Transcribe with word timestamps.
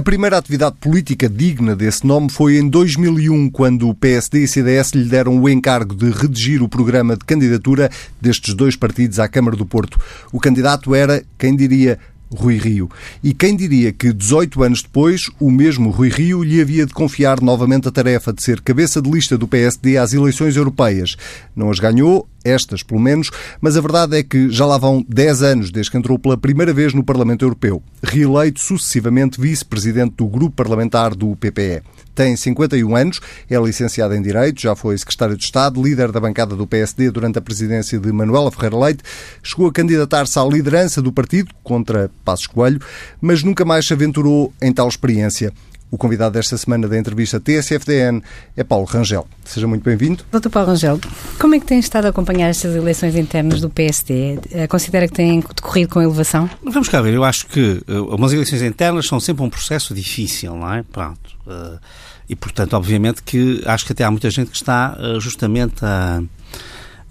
A 0.00 0.02
primeira 0.02 0.38
atividade 0.38 0.76
política 0.80 1.28
digna 1.28 1.76
desse 1.76 2.06
nome 2.06 2.30
foi 2.30 2.56
em 2.56 2.66
2001, 2.66 3.50
quando 3.50 3.86
o 3.86 3.94
PSD 3.94 4.44
e 4.44 4.48
CDS 4.48 4.92
lhe 4.92 5.04
deram 5.04 5.38
o 5.38 5.46
encargo 5.46 5.94
de 5.94 6.10
redigir 6.10 6.62
o 6.62 6.68
programa 6.70 7.18
de 7.18 7.22
candidatura 7.26 7.90
destes 8.18 8.54
dois 8.54 8.74
partidos 8.74 9.18
à 9.18 9.28
Câmara 9.28 9.58
do 9.58 9.66
Porto. 9.66 10.00
O 10.32 10.40
candidato 10.40 10.94
era, 10.94 11.22
quem 11.36 11.54
diria, 11.54 11.98
Rui 12.34 12.56
Rio. 12.56 12.88
E 13.22 13.34
quem 13.34 13.54
diria 13.54 13.92
que 13.92 14.10
18 14.10 14.62
anos 14.62 14.82
depois, 14.82 15.28
o 15.38 15.50
mesmo 15.50 15.90
Rui 15.90 16.08
Rio 16.08 16.42
lhe 16.42 16.62
havia 16.62 16.86
de 16.86 16.94
confiar 16.94 17.42
novamente 17.42 17.86
a 17.86 17.90
tarefa 17.90 18.32
de 18.32 18.42
ser 18.42 18.62
cabeça 18.62 19.02
de 19.02 19.10
lista 19.10 19.36
do 19.36 19.46
PSD 19.46 19.98
às 19.98 20.14
eleições 20.14 20.56
europeias. 20.56 21.14
Não 21.54 21.70
as 21.70 21.78
ganhou, 21.78 22.26
estas 22.44 22.82
pelo 22.82 23.00
menos, 23.00 23.30
mas 23.60 23.76
a 23.76 23.80
verdade 23.80 24.16
é 24.16 24.22
que 24.22 24.50
já 24.50 24.66
lá 24.66 24.78
vão 24.78 25.04
10 25.08 25.42
anos 25.42 25.70
desde 25.70 25.90
que 25.90 25.96
entrou 25.96 26.18
pela 26.18 26.36
primeira 26.36 26.72
vez 26.72 26.94
no 26.94 27.04
Parlamento 27.04 27.44
Europeu, 27.44 27.82
reeleito 28.02 28.60
sucessivamente 28.60 29.40
vice-presidente 29.40 30.14
do 30.16 30.26
grupo 30.26 30.56
parlamentar 30.56 31.14
do 31.14 31.36
PPE. 31.36 31.82
Tem 32.14 32.36
51 32.36 32.96
anos, 32.96 33.20
é 33.48 33.56
licenciado 33.56 34.14
em 34.14 34.20
Direito, 34.20 34.60
já 34.60 34.74
foi 34.74 34.98
secretário 34.98 35.36
de 35.36 35.44
Estado, 35.44 35.82
líder 35.82 36.12
da 36.12 36.20
bancada 36.20 36.54
do 36.54 36.66
PSD 36.66 37.10
durante 37.10 37.38
a 37.38 37.42
presidência 37.42 37.98
de 37.98 38.12
Manuela 38.12 38.50
Ferreira 38.50 38.78
Leite, 38.78 39.02
chegou 39.42 39.68
a 39.68 39.72
candidatar-se 39.72 40.38
à 40.38 40.44
liderança 40.44 41.00
do 41.00 41.12
partido 41.12 41.54
contra 41.62 42.10
Passos 42.24 42.46
Coelho, 42.46 42.80
mas 43.20 43.42
nunca 43.42 43.64
mais 43.64 43.86
se 43.86 43.92
aventurou 43.92 44.52
em 44.60 44.72
tal 44.72 44.88
experiência. 44.88 45.52
O 45.90 45.98
convidado 45.98 46.34
desta 46.34 46.56
semana 46.56 46.86
da 46.86 46.96
entrevista 46.96 47.40
TSFDN 47.40 48.22
é 48.56 48.62
Paulo 48.62 48.84
Rangel. 48.84 49.26
Seja 49.44 49.66
muito 49.66 49.82
bem-vindo. 49.82 50.24
Doutor 50.30 50.48
Paulo 50.48 50.68
Rangel, 50.68 51.00
como 51.38 51.56
é 51.56 51.58
que 51.58 51.66
tem 51.66 51.80
estado 51.80 52.06
a 52.06 52.10
acompanhar 52.10 52.48
estas 52.48 52.76
eleições 52.76 53.16
internas 53.16 53.60
do 53.60 53.68
PSD? 53.68 54.38
Eh, 54.52 54.68
considera 54.68 55.08
que 55.08 55.14
têm 55.14 55.40
decorrido 55.40 55.92
com 55.92 56.00
elevação? 56.00 56.48
Vamos 56.62 56.88
cá 56.88 57.02
ver. 57.02 57.14
Eu 57.14 57.24
acho 57.24 57.46
que 57.48 57.82
uh, 57.88 58.14
umas 58.14 58.32
eleições 58.32 58.62
internas 58.62 59.06
são 59.06 59.18
sempre 59.18 59.42
um 59.42 59.50
processo 59.50 59.92
difícil, 59.92 60.54
não 60.54 60.72
é? 60.72 60.84
Pronto. 60.84 61.36
Uh, 61.44 61.80
e, 62.28 62.36
portanto, 62.36 62.74
obviamente 62.74 63.24
que 63.24 63.60
acho 63.66 63.84
que 63.84 63.92
até 63.92 64.04
há 64.04 64.10
muita 64.12 64.30
gente 64.30 64.50
que 64.50 64.56
está 64.56 64.96
justamente 65.18 65.84
a 65.84 66.22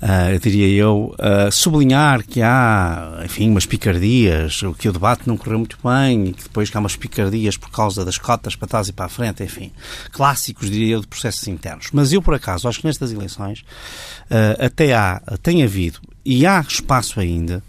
uh, 0.02 0.40
diria 0.40 0.68
eu, 0.68 1.16
uh, 1.20 1.52
sublinhar 1.52 2.24
que 2.26 2.42
há, 2.42 3.22
enfim, 3.26 3.50
umas 3.50 3.66
picardias, 3.66 4.62
que 4.78 4.90
o 4.90 4.94
debate 4.94 5.28
não 5.28 5.38
correu 5.38 5.60
muito 5.60 5.78
bem 5.84 6.28
e 6.28 6.34
que 6.34 6.44
depois 6.44 6.70
que 6.70 6.78
há 6.78 6.80
umas 6.80 6.96
picardias 6.96 7.58
por 7.58 7.70
causa 7.70 8.04
das 8.06 8.18
cotas 8.18 8.56
para 8.56 8.68
trás 8.68 8.88
e 8.88 8.94
para 8.94 9.06
a 9.06 9.10
frente, 9.10 9.44
enfim, 9.44 9.72
clássicos, 10.12 10.70
diria 10.70 10.96
eu, 10.96 11.02
de 11.02 11.08
processos 11.08 11.48
internos. 11.48 11.90
Mas 11.94 12.14
eu, 12.14 12.22
por 12.22 12.34
acaso, 12.34 12.68
acho 12.68 12.80
que 12.80 12.88
nestas 12.88 13.12
eleições 13.12 13.60
uh, 13.60 14.66
até 14.66 14.94
há, 14.94 15.22
tem 15.42 15.64
havido 15.64 16.00
e 16.26 16.46
há 16.46 16.60
espaço 16.62 17.20
ainda, 17.20 17.64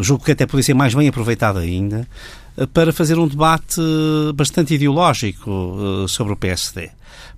julgo 0.00 0.24
que 0.24 0.32
até 0.32 0.44
podia 0.44 0.62
ser 0.62 0.74
mais 0.74 0.92
bem 0.92 1.08
aproveitado 1.08 1.58
ainda, 1.58 2.06
para 2.72 2.92
fazer 2.92 3.18
um 3.18 3.28
debate 3.28 3.80
bastante 4.34 4.74
ideológico 4.74 6.06
sobre 6.08 6.32
o 6.32 6.36
PSD 6.36 6.90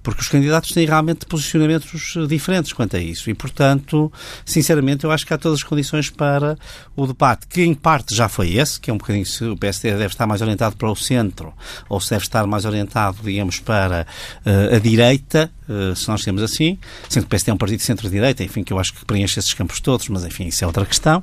porque 0.02 0.22
os 0.22 0.28
candidatos 0.28 0.72
têm 0.72 0.86
realmente 0.86 1.26
posicionamentos 1.26 2.14
diferentes 2.28 2.72
quanto 2.72 2.96
a 2.96 3.00
isso. 3.00 3.28
E, 3.28 3.34
portanto, 3.34 4.12
sinceramente, 4.44 5.04
eu 5.04 5.10
acho 5.10 5.26
que 5.26 5.34
há 5.34 5.38
todas 5.38 5.58
as 5.58 5.62
condições 5.62 6.08
para 6.08 6.56
o 6.96 7.06
debate, 7.06 7.46
que 7.46 7.62
em 7.62 7.74
parte 7.74 8.14
já 8.14 8.28
foi 8.28 8.54
esse, 8.54 8.80
que 8.80 8.90
é 8.90 8.94
um 8.94 8.98
bocadinho 8.98 9.26
se 9.26 9.44
o 9.44 9.56
PSD 9.56 9.90
deve 9.92 10.06
estar 10.06 10.26
mais 10.26 10.40
orientado 10.40 10.76
para 10.76 10.90
o 10.90 10.96
centro 10.96 11.52
ou 11.88 12.00
se 12.00 12.10
deve 12.10 12.22
estar 12.22 12.46
mais 12.46 12.64
orientado, 12.64 13.18
digamos, 13.22 13.58
para 13.60 14.06
uh, 14.46 14.76
a 14.76 14.78
direita, 14.78 15.50
uh, 15.68 15.94
se 15.94 16.08
nós 16.08 16.22
temos 16.22 16.42
assim, 16.42 16.78
sendo 17.08 17.24
que 17.24 17.28
o 17.28 17.30
PSD 17.30 17.50
é 17.50 17.54
um 17.54 17.58
partido 17.58 17.78
de 17.78 17.84
centro-direita, 17.84 18.42
enfim, 18.42 18.62
que 18.62 18.72
eu 18.72 18.78
acho 18.78 18.94
que 18.94 19.04
preenche 19.04 19.38
esses 19.38 19.52
campos 19.54 19.80
todos, 19.80 20.08
mas 20.08 20.24
enfim, 20.24 20.46
isso 20.46 20.64
é 20.64 20.66
outra 20.66 20.86
questão. 20.86 21.22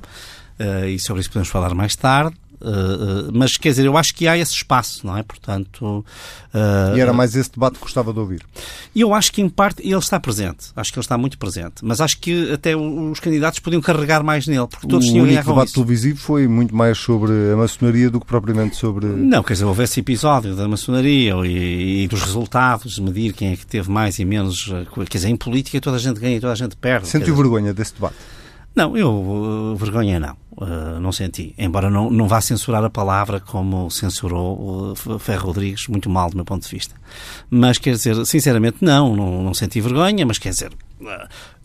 Uh, 0.59 0.87
e 0.87 0.99
sobre 0.99 1.21
isso 1.21 1.29
podemos 1.29 1.49
falar 1.49 1.73
mais 1.73 1.95
tarde. 1.95 2.35
Uh, 2.65 3.29
mas 3.31 3.57
quer 3.57 3.69
dizer, 3.69 3.85
eu 3.85 3.95
acho 3.95 4.15
que 4.15 4.27
há 4.27 4.35
esse 4.35 4.53
espaço, 4.53 5.05
não 5.05 5.15
é? 5.15 5.21
Portanto. 5.21 6.03
Uh, 6.51 6.97
e 6.97 6.99
era 6.99 7.13
mais 7.13 7.35
esse 7.35 7.51
debate 7.51 7.75
que 7.75 7.81
gostava 7.81 8.11
de 8.11 8.19
ouvir? 8.19 8.41
Eu 8.95 9.13
acho 9.13 9.31
que, 9.31 9.39
em 9.39 9.47
parte, 9.47 9.83
ele 9.83 9.95
está 9.97 10.19
presente. 10.19 10.71
Acho 10.75 10.91
que 10.91 10.97
ele 10.97 11.05
está 11.05 11.15
muito 11.15 11.37
presente. 11.37 11.83
Mas 11.83 12.01
acho 12.01 12.19
que 12.19 12.51
até 12.51 12.75
os 12.75 13.19
candidatos 13.19 13.59
podiam 13.59 13.81
carregar 13.81 14.23
mais 14.23 14.47
nele, 14.47 14.67
porque 14.67 14.87
todos 14.87 15.07
o 15.07 15.11
tinham 15.11 15.25
O 15.25 15.27
debate 15.27 15.73
televisivo 15.73 16.17
foi 16.17 16.47
muito 16.47 16.75
mais 16.75 16.97
sobre 16.97 17.31
a 17.53 17.55
maçonaria 17.55 18.09
do 18.09 18.19
que 18.19 18.25
propriamente 18.25 18.75
sobre. 18.75 19.05
Não, 19.05 19.43
quer 19.43 19.53
dizer, 19.53 19.65
houve 19.65 19.83
esse 19.83 19.99
episódio 19.99 20.55
da 20.55 20.67
maçonaria 20.67 21.35
e, 21.45 22.03
e 22.03 22.07
dos 22.07 22.23
resultados, 22.23 22.97
medir 22.97 23.33
quem 23.33 23.51
é 23.51 23.55
que 23.55 23.65
teve 23.65 23.91
mais 23.91 24.17
e 24.17 24.25
menos. 24.25 24.73
Quer 25.07 25.17
dizer, 25.17 25.29
em 25.29 25.35
política 25.35 25.79
toda 25.79 25.97
a 25.97 25.99
gente 25.99 26.19
ganha 26.19 26.37
e 26.37 26.39
toda 26.39 26.53
a 26.53 26.55
gente 26.55 26.75
perde. 26.75 27.07
Sentiu 27.07 27.35
vergonha 27.35 27.73
desse 27.73 27.93
debate? 27.93 28.15
Não, 28.75 28.97
eu 28.97 29.09
uh, 29.09 29.75
vergonha 29.77 30.19
não. 30.19 30.35
Uh, 30.51 30.99
não 30.99 31.11
senti. 31.11 31.55
Embora 31.57 31.89
não, 31.89 32.09
não 32.09 32.27
vá 32.27 32.41
censurar 32.41 32.83
a 32.83 32.89
palavra 32.89 33.39
como 33.39 33.89
censurou 33.89 34.91
uh, 34.91 35.19
Ferro 35.19 35.47
Rodrigues, 35.47 35.87
muito 35.87 36.09
mal 36.09 36.29
do 36.29 36.35
meu 36.35 36.43
ponto 36.43 36.63
de 36.63 36.69
vista. 36.69 36.93
Mas 37.49 37.77
quer 37.77 37.91
dizer, 37.91 38.25
sinceramente, 38.25 38.77
não, 38.81 39.15
não, 39.15 39.43
não 39.43 39.53
senti 39.53 39.79
vergonha, 39.79 40.25
mas 40.25 40.37
quer 40.37 40.49
dizer, 40.49 40.73
uh, 40.99 41.05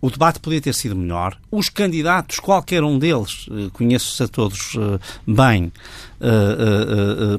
o 0.00 0.08
debate 0.08 0.38
podia 0.38 0.60
ter 0.60 0.72
sido 0.72 0.94
melhor. 0.94 1.36
Os 1.50 1.68
candidatos, 1.68 2.38
qualquer 2.38 2.84
um 2.84 2.96
deles, 2.96 3.48
uh, 3.48 3.70
conheço-os 3.72 4.20
a 4.20 4.28
todos 4.28 4.74
uh, 4.76 5.00
bem, 5.26 5.72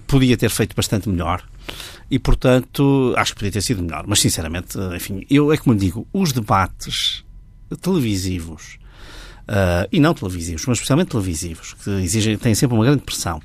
podia 0.06 0.36
ter 0.36 0.50
feito 0.50 0.76
bastante 0.76 1.08
melhor. 1.08 1.44
E, 2.10 2.20
portanto, 2.20 3.14
acho 3.16 3.32
que 3.34 3.40
podia 3.40 3.52
ter 3.54 3.62
sido 3.62 3.82
melhor. 3.82 4.04
Mas, 4.06 4.20
sinceramente, 4.20 4.78
enfim, 4.94 5.26
eu 5.30 5.54
é 5.54 5.56
como 5.56 5.74
digo, 5.76 6.06
os 6.12 6.34
debates 6.34 7.24
televisivos 7.82 8.81
uh, 9.52 9.88
e 9.92 10.00
não 10.00 10.14
televisivos, 10.14 10.66
mas 10.66 10.78
especialmente 10.78 11.10
televisivos, 11.10 11.74
que 11.84 11.90
exigem, 11.90 12.38
têm 12.38 12.56
sempre 12.56 12.76
uma 12.76 12.86
grande 12.86 13.04
pressão, 13.04 13.42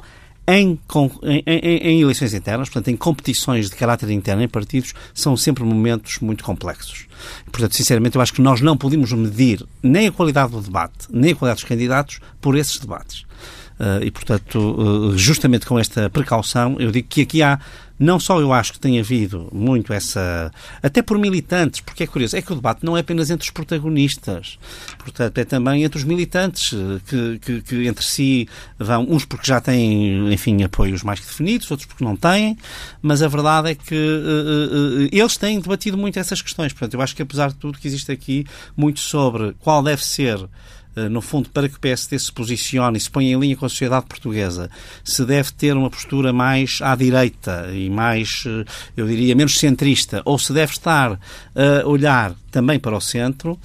em, 0.49 0.78
em, 1.25 1.43
em, 1.44 2.03
eleições 2.03 2.33
internas, 2.33 2.69
portanto, 2.69 2.89
em 2.89 2.97
competições 2.97 3.69
de 3.69 3.75
caráter 3.75 4.11
interno 4.11 4.43
em 4.43 4.49
partidos, 4.49 4.94
são 5.12 5.37
sempre 5.37 5.65
momentos 5.65 6.21
muito 6.21 6.44
complexos. 6.44 7.06
Portanto, 7.50 7.75
sinceramente, 7.75 8.15
eu 8.15 8.22
acho 8.22 8.33
que 8.33 8.41
nós 8.41 8.61
não 8.61 8.77
podemos 8.77 9.12
medir 9.12 9.67
nem 9.83 10.06
a 10.06 10.12
qualidade 10.12 10.53
do 10.53 10.61
debate, 10.61 11.09
nem 11.11 11.33
a 11.33 11.34
qualidade 11.34 11.62
dos 11.62 11.69
candidatos 11.69 12.21
por 12.41 12.56
esses 12.56 12.78
debates. 12.78 13.23
Uh, 13.78 14.03
e, 14.03 14.11
portanto, 14.11 14.59
uh, 14.59 15.19
justamente 15.19 15.67
com 15.67 15.78
esta 15.78 16.09
precaução, 16.09 16.77
eu 16.78 16.93
digo 16.93 17.09
que 17.09 17.23
aqui 17.23 17.43
há 17.43 17.59
não 17.99 18.21
só 18.21 18.41
eu 18.41 18.53
acho 18.53 18.73
que 18.73 18.81
tem 18.81 18.99
havido 18.99 19.49
muito 19.53 19.93
essa. 19.93 20.53
Até 20.83 21.03
por 21.03 21.19
militantes, 21.19 21.81
porque 21.81 22.05
é 22.05 22.07
curioso, 22.07 22.37
é 22.37 22.43
que 22.43 22.53
o 22.53 22.57
debate 22.57 22.84
não 22.84 22.97
é 22.97 23.01
apenas 23.01 23.31
entre 23.31 23.45
os 23.45 23.51
protagonistas, 23.51 24.59
portanto, 24.99 25.39
é 25.39 25.45
também 25.45 25.84
entre 25.84 25.99
os 25.99 26.05
militantes 26.05 26.73
eh, 26.75 27.01
que, 27.06 27.39
que, 27.39 27.62
que 27.62 27.87
entre 27.87 28.05
si 28.05 28.49
vão, 28.79 29.06
uns 29.09 29.25
porque 29.25 29.47
já 29.47 29.61
têm, 29.61 30.33
enfim, 30.33 30.62
apoios 30.62 31.03
mais 31.03 31.21
que 31.21 31.27
definidos, 31.27 31.71
outros 31.71 31.87
porque 31.87 32.05
não 32.05 32.17
têm, 32.17 32.56
mas 33.01 33.23
a 33.23 33.29
verdade 33.29 33.71
é 33.71 33.75
que 33.75 33.95
uh, 33.95 35.05
uh, 35.05 35.09
eles 35.11 35.37
têm 35.37 35.61
debatido 35.61 35.97
muito 35.97 36.19
essas 36.19 36.43
questões. 36.43 36.73
Portanto, 36.73 36.95
eu 36.95 37.01
acho 37.01 37.15
que 37.15 37.23
apesar 37.23 37.49
de 37.49 37.56
tudo 37.56 37.79
que 37.79 37.87
existe 37.87 38.12
aqui 38.12 38.47
muito 38.77 39.01
sobre 39.01 39.55
qual 39.61 39.83
deve 39.83 40.05
ser 40.05 40.39
no 41.09 41.21
fundo, 41.21 41.49
para 41.51 41.69
que 41.69 41.77
o 41.77 41.81
PSD 41.81 42.19
se 42.19 42.33
posicione 42.33 42.99
e 42.99 43.01
se 43.01 43.11
ponha 43.11 43.33
em 43.33 43.39
linha 43.39 43.57
com 43.57 43.67
a 43.67 43.69
sociedade 43.69 44.07
portuguesa, 44.07 44.71
se 45.05 45.25
deve 45.25 45.53
ter 45.53 45.77
uma 45.77 45.91
postura 45.91 46.33
mais 46.33 46.79
à 46.83 46.95
direita 46.95 47.69
e 47.73 47.91
mais, 47.91 48.45
eh, 48.47 48.65
eu 48.97 49.06
diria, 49.06 49.35
menos 49.35 49.59
centrista, 49.59 50.23
ou 50.25 50.39
se 50.39 50.53
deve 50.53 50.73
estar 50.73 51.19
a 51.55 51.87
olhar 51.87 52.35
também 52.51 52.79
para 52.79 52.97
o 52.97 53.01
centro, 53.01 53.59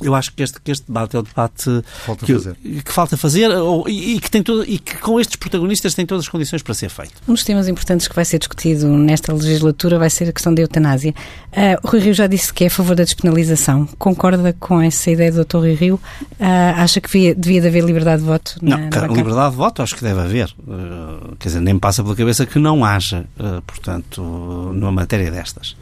eu 0.00 0.14
acho 0.14 0.32
que 0.32 0.42
este, 0.42 0.60
que 0.60 0.70
este 0.70 0.86
debate 0.86 1.16
é 1.16 1.18
o 1.18 1.22
debate 1.22 1.82
falta 2.04 2.26
que, 2.26 2.32
fazer. 2.34 2.56
que 2.56 2.92
falta 2.92 3.16
fazer 3.16 3.48
ou, 3.50 3.88
e, 3.88 4.16
e, 4.16 4.20
que 4.20 4.30
tem 4.30 4.42
todo, 4.42 4.64
e 4.64 4.78
que 4.78 4.96
com 4.98 5.20
estes 5.20 5.36
protagonistas 5.36 5.94
tem 5.94 6.04
todas 6.04 6.24
as 6.24 6.28
condições 6.28 6.62
para 6.62 6.74
ser 6.74 6.88
feito. 6.88 7.12
Um 7.28 7.34
dos 7.34 7.44
temas 7.44 7.68
importantes 7.68 8.08
que 8.08 8.14
vai 8.14 8.24
ser 8.24 8.38
discutido 8.38 8.88
nesta 8.88 9.32
legislatura 9.32 9.98
vai 9.98 10.10
ser 10.10 10.28
a 10.28 10.32
questão 10.32 10.54
da 10.54 10.62
eutanásia. 10.62 11.14
Uh, 11.52 11.86
o 11.86 11.88
Rui 11.88 12.00
Rio 12.00 12.14
já 12.14 12.26
disse 12.26 12.52
que 12.52 12.64
é 12.64 12.66
a 12.66 12.70
favor 12.70 12.96
da 12.96 13.04
despenalização. 13.04 13.86
Concorda 13.98 14.54
com 14.58 14.80
essa 14.80 15.10
ideia 15.10 15.30
do 15.30 15.44
Dr. 15.44 15.58
Rui 15.58 15.74
Rio? 15.74 15.94
Uh, 16.32 16.44
acha 16.76 17.00
que 17.00 17.08
devia, 17.08 17.34
devia 17.34 17.60
de 17.60 17.68
haver 17.68 17.84
liberdade 17.84 18.22
de 18.22 18.28
voto? 18.28 18.58
Na, 18.60 18.76
não, 18.76 18.88
na 18.88 19.06
liberdade 19.06 19.50
de 19.50 19.56
voto 19.56 19.82
acho 19.82 19.94
que 19.94 20.02
deve 20.02 20.20
haver. 20.20 20.54
Uh, 20.66 21.36
quer 21.38 21.48
dizer, 21.48 21.60
nem 21.60 21.78
passa 21.78 22.02
pela 22.02 22.16
cabeça 22.16 22.44
que 22.46 22.58
não 22.58 22.84
haja, 22.84 23.24
portanto, 23.66 24.22
numa 24.74 24.92
matéria 24.92 25.30
destas. 25.30 25.76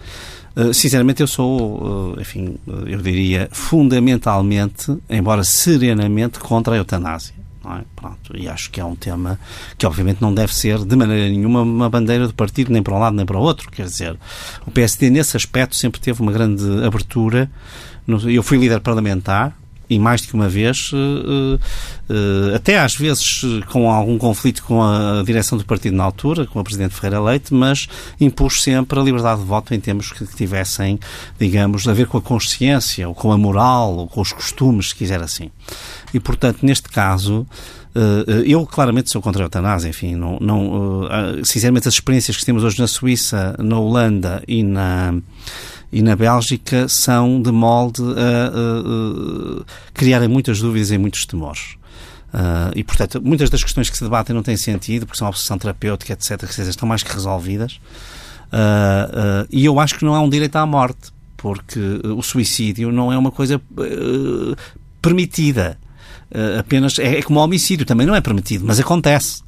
Eh, 0.55 0.73
sinceramente, 0.73 1.21
eu 1.21 1.27
sou, 1.27 2.15
uh, 2.15 2.21
enfim, 2.21 2.57
eu 2.87 3.01
diria, 3.01 3.49
fundamentalmente, 3.53 4.97
embora 5.09 5.45
serenamente, 5.45 6.39
contra 6.39 6.75
a 6.75 6.77
eutanásia. 6.77 7.35
É? 7.65 7.85
Pronto, 7.95 8.37
e 8.37 8.49
acho 8.49 8.71
que 8.73 8.81
é 8.81 8.85
um 8.85 8.97
tema 8.97 9.39
que 9.79 9.87
obviamente 9.87 10.21
não 10.21 10.35
deve 10.35 10.53
ser 10.53 10.85
de 10.85 10.97
maneira 10.97 11.29
nenhuma 11.29 11.63
uma 11.63 11.89
bandeira 11.89 12.27
do 12.27 12.35
partido 12.35 12.73
nem 12.73 12.83
para 12.83 12.93
um 12.93 12.99
lado 12.99 13.15
nem 13.15 13.25
para 13.25 13.39
o 13.39 13.41
outro. 13.41 13.71
Quer 13.71 13.85
dizer, 13.85 14.19
o 14.67 14.71
PSD 14.71 15.11
nesse 15.11 15.37
aspecto 15.37 15.77
sempre 15.77 16.01
teve 16.01 16.21
uma 16.21 16.33
grande 16.33 16.65
abertura. 16.85 17.49
Eu 18.25 18.43
fui 18.43 18.59
líder 18.59 18.81
parlamentar 18.81 19.57
e 19.93 19.99
mais 19.99 20.23
do 20.23 20.29
que 20.29 20.35
uma 20.35 20.49
vez, 20.49 20.91
uh, 20.93 20.97
uh, 20.97 22.55
até 22.55 22.79
às 22.79 22.95
vezes 22.95 23.43
com 23.71 23.91
algum 23.91 24.17
conflito 24.17 24.63
com 24.65 24.83
a 24.83 25.23
direção 25.25 25.59
do 25.59 25.65
partido 25.65 25.97
na 25.97 26.05
altura, 26.05 26.47
com 26.47 26.61
o 26.61 26.65
Presidente 26.65 26.95
Ferreira 26.95 27.21
Leite, 27.21 27.53
mas 27.53 27.89
impus 28.21 28.63
sempre 28.63 28.99
a 28.99 29.03
liberdade 29.03 29.41
de 29.41 29.47
voto 29.47 29.75
em 29.75 29.81
termos 29.81 30.13
que 30.13 30.25
tivessem, 30.27 30.99
digamos, 31.39 31.87
a 31.87 31.93
ver 31.93 32.07
com 32.07 32.19
a 32.19 32.23
consciência, 32.23 33.09
ou 33.09 33.15
com 33.15 33.33
a 33.33 33.39
moral, 33.39 33.95
ou 33.97 34.09
com 34.09 34.21
os 34.21 34.33
costumes, 34.33 34.91
se 34.91 34.95
quiser 34.95 35.21
assim. 35.21 35.51
E, 36.15 36.21
portanto, 36.21 36.59
neste 36.63 36.89
caso, 36.89 37.47
eu 38.47 38.67
claramente 38.67 39.11
sou 39.11 39.21
contra 39.21 39.43
a 39.43 39.47
eutanásia, 39.47 39.89
enfim, 39.89 40.15
não, 40.15 40.39
não, 40.41 41.09
sinceramente 41.45 41.89
as 41.89 41.95
experiências 41.95 42.37
que 42.37 42.45
temos 42.45 42.65
hoje 42.65 42.79
na 42.79 42.87
Suíça, 42.87 43.55
na 43.59 43.79
Holanda 43.79 44.43
e 44.47 44.63
na 44.63 45.15
e 45.93 46.01
na 46.01 46.17
Bélgica 46.17 46.89
são 46.89 47.41
de 47.41 47.53
molde 47.53 48.03
a, 48.03 48.07
a, 48.07 49.61
a 49.61 49.65
criarem 49.93 50.27
muitas 50.27 50.59
dúvidas 50.59 50.91
e 50.91 50.97
muitos 50.97 51.27
temores. 51.27 51.77
Uh, 52.33 52.73
e, 52.75 52.83
portanto, 52.83 53.21
muitas 53.23 53.51
das 53.51 53.63
questões 53.63 53.91
que 53.91 53.97
se 53.97 54.03
debatem 54.03 54.35
não 54.35 54.43
têm 54.43 54.57
sentido, 54.57 55.05
porque 55.05 55.19
são 55.19 55.29
obsessão 55.29 55.59
terapêutica, 55.59 56.15
etc., 56.15 56.39
que 56.39 56.63
estão 56.63 56.89
mais 56.89 57.03
que 57.03 57.13
resolvidas. 57.13 57.75
Uh, 58.51 59.45
uh, 59.45 59.49
e 59.51 59.67
eu 59.67 59.79
acho 59.79 59.99
que 59.99 60.05
não 60.05 60.15
há 60.15 60.21
um 60.21 60.31
direito 60.31 60.57
à 60.57 60.65
morte, 60.65 61.13
porque 61.37 61.79
o 62.05 62.23
suicídio 62.23 62.91
não 62.91 63.13
é 63.13 63.19
uma 63.19 63.31
coisa 63.31 63.61
permitida. 65.03 65.77
apenas 66.59 66.99
é, 66.99 67.19
é 67.19 67.23
como 67.23 67.41
o 67.41 67.43
homicídio, 67.43 67.85
também 67.85 68.07
não 68.07 68.15
é 68.15 68.21
permitido, 68.21 68.65
mas 68.65 68.79
acontece. 68.81 69.43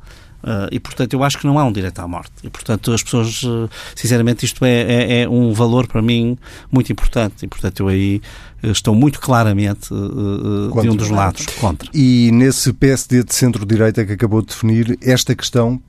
Uh, 0.45 0.69
e, 0.71 0.79
portanto, 0.79 1.15
eu 1.15 1.25
acho 1.25 1.39
que 1.39 1.47
não 1.47 1.59
há 1.59 1.65
um 1.65 1.73
direito 1.73 1.99
à 2.01 2.07
morte. 2.07 2.33
E, 2.43 2.51
portanto, 2.51 2.93
as 2.93 3.03
pessoas, 3.03 3.43
uh, 3.45 3.69
sinceramente, 3.97 4.45
isto 4.45 4.63
é, 4.63 4.83
é, 4.83 5.23
é, 5.23 5.29
um 5.29 5.55
valor 5.55 5.87
para 5.87 6.03
mim 6.03 6.37
muito 6.71 6.93
importante. 6.93 7.47
E, 7.47 7.49
portanto, 7.49 7.81
eu 7.81 7.89
aí 7.89 8.21
uh, 8.63 8.67
estou 8.71 8.95
muito 8.95 9.19
claramente 9.21 9.89
de 9.89 10.91
um 10.91 10.97
dos 10.97 11.09
lados 11.09 11.47
contra. 11.59 11.89
E 11.95 12.31
nesse 12.31 12.75
PSD 12.75 13.25
de 13.25 13.35
centro-direita 13.35 14.05
que 14.05 14.13
acabou 14.13 14.43
de 14.43 14.49
definir, 14.49 14.99
esta 15.01 15.35
questão 15.35 15.81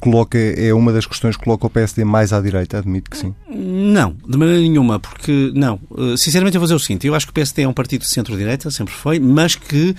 coloca, 0.00 0.36
é 0.36 0.74
uma 0.74 0.92
das 0.92 1.06
questões 1.06 1.36
que 1.36 1.44
coloca 1.44 1.64
o 1.64 1.70
PSD 1.70 2.04
mais 2.04 2.32
à 2.32 2.40
direita, 2.40 2.76
admito 2.76 3.08
que 3.08 3.16
sim. 3.16 3.32
Não, 3.48 4.16
de 4.28 4.36
maneira 4.36 4.60
nenhuma, 4.60 4.98
porque 4.98 5.52
não. 5.54 5.78
Sinceramente, 6.18 6.56
eu 6.56 6.60
vou 6.60 6.66
dizer 6.66 6.74
o 6.74 6.80
seguinte: 6.80 7.06
eu 7.06 7.14
acho 7.14 7.24
que 7.24 7.30
o 7.30 7.32
PSD 7.32 7.62
é 7.62 7.68
um 7.68 7.72
partido 7.72 8.00
de 8.00 8.08
centro-direita, 8.08 8.68
sempre 8.72 8.92
foi, 8.92 9.20
mas 9.20 9.54
que 9.54 9.94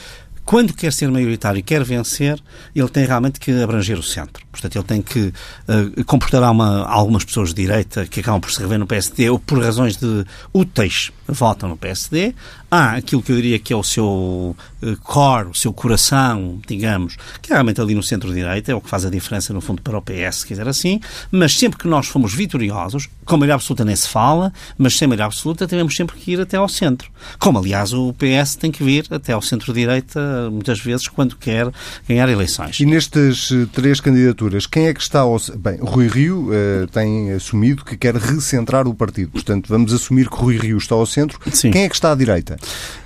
quando 0.46 0.74
quer 0.74 0.94
ser 0.94 1.10
maioritário 1.10 1.58
e 1.58 1.64
quer 1.64 1.84
vencer, 1.84 2.40
ele 2.76 2.88
tem 2.88 3.04
realmente 3.04 3.40
que 3.40 3.52
abranger 3.52 3.98
o 3.98 4.04
centro. 4.04 4.46
Portanto, 4.52 4.76
ele 4.76 4.86
tem 4.86 5.02
que 5.02 5.34
uh, 5.68 6.06
comportar 6.06 6.44
uma, 6.52 6.86
algumas 6.86 7.26
pessoas 7.26 7.50
de 7.50 7.56
direita 7.56 8.06
que 8.06 8.20
acabam 8.20 8.40
por 8.40 8.52
se 8.52 8.60
rever 8.60 8.78
no 8.78 8.86
PSD 8.86 9.30
ou 9.30 9.40
por 9.40 9.60
razões 9.60 9.98
de 9.98 10.24
úteis 10.54 11.12
votam 11.28 11.68
no 11.68 11.76
PSD. 11.76 12.36
Há 12.76 12.98
aquilo 12.98 13.22
que 13.22 13.32
eu 13.32 13.38
diria 13.38 13.58
que 13.58 13.72
é 13.72 13.76
o 13.76 13.84
seu 13.84 14.06
uh, 14.06 14.98
core, 15.02 15.48
o 15.48 15.54
seu 15.54 15.72
coração, 15.72 16.60
digamos, 16.68 17.16
que 17.42 17.54
é 17.54 17.56
realmente 17.56 17.80
ali 17.80 17.96
no 17.96 18.04
centro-direita, 18.04 18.70
é 18.70 18.76
o 18.76 18.82
que 18.82 18.90
faz 18.90 19.06
a 19.06 19.10
diferença, 19.10 19.54
no 19.54 19.62
fundo, 19.62 19.82
para 19.82 19.98
o 19.98 20.02
PS, 20.02 20.40
se 20.40 20.46
quiser 20.46 20.68
assim. 20.68 21.00
Mas 21.32 21.58
sempre 21.58 21.80
que 21.80 21.88
nós 21.88 22.08
fomos 22.08 22.34
vitoriosos, 22.34 23.08
com 23.24 23.38
maioria 23.38 23.56
absoluta 23.56 23.86
nem 23.86 23.96
se 23.96 24.10
fala, 24.10 24.52
mas 24.78 24.98
sem 24.98 25.08
maioria 25.08 25.26
absoluta, 25.26 25.66
temos 25.66 25.96
sempre 25.96 26.18
que 26.18 26.34
ir 26.34 26.42
até 26.42 26.58
ao 26.58 26.68
centro. 26.68 27.10
Como, 27.40 27.60
aliás, 27.60 27.94
o 27.94 28.14
PS 28.14 28.58
tem 28.58 28.74
que 28.74 28.84
vir 28.84 29.08
até 29.10 29.32
ao 29.32 29.42
centro-direita, 29.42 30.50
muitas 30.52 30.82
vezes, 30.82 31.08
quando 31.08 31.38
quer 31.38 31.72
ganhar 32.06 32.28
eleições. 32.28 32.78
E 32.82 32.86
nestas 32.86 33.52
eh, 33.54 33.68
três 33.72 34.02
candidaturas, 34.02 34.68
quem 34.68 34.88
é 34.88 34.94
que 34.94 35.02
está 35.02 35.22
ao... 35.22 35.40
Bem, 35.58 35.78
Rui 35.80 36.10
Rio 36.10 36.50
uh, 36.50 36.88
tem 36.88 37.32
assumido 37.32 37.86
que 37.86 37.96
quer 37.96 38.16
recentrar 38.16 38.86
o 38.86 38.94
partido. 38.94 39.32
Portanto, 39.32 39.68
vamos 39.70 39.94
assumir 39.94 40.30
que 40.30 40.36
Rui 40.36 40.58
Rio 40.58 40.78
está 40.78 40.96
ao 40.96 41.06
centro. 41.06 41.40
Sim. 41.54 41.72
Quem 41.72 41.84
é 41.84 41.90
que 41.90 41.96
está 41.96 42.12
à 42.12 42.16
direita? 42.16 42.58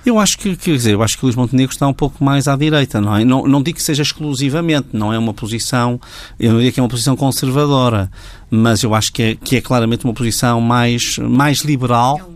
Eu 0.04 0.18
acho 0.18 0.38
que, 0.38 0.56
quer 0.56 0.72
dizer, 0.72 0.94
eu 0.94 1.02
acho 1.02 1.18
que 1.18 1.24
Luís 1.24 1.36
Montenegro 1.36 1.72
está 1.72 1.86
um 1.86 1.92
pouco 1.92 2.22
mais 2.24 2.48
à 2.48 2.56
direita, 2.56 3.00
não 3.00 3.16
é? 3.16 3.24
Não, 3.24 3.46
não 3.46 3.62
digo 3.62 3.76
que 3.76 3.82
seja 3.82 4.02
exclusivamente, 4.02 4.88
não 4.92 5.12
é 5.12 5.18
uma 5.18 5.34
posição, 5.34 6.00
eu 6.38 6.52
não 6.52 6.58
diria 6.58 6.72
que 6.72 6.80
é 6.80 6.82
uma 6.82 6.88
posição 6.88 7.16
conservadora, 7.16 8.10
mas 8.50 8.82
eu 8.82 8.94
acho 8.94 9.12
que 9.12 9.22
é, 9.22 9.34
que 9.34 9.56
é 9.56 9.60
claramente 9.60 10.04
uma 10.04 10.14
posição 10.14 10.60
mais, 10.60 11.18
mais 11.18 11.60
liberal 11.60 12.30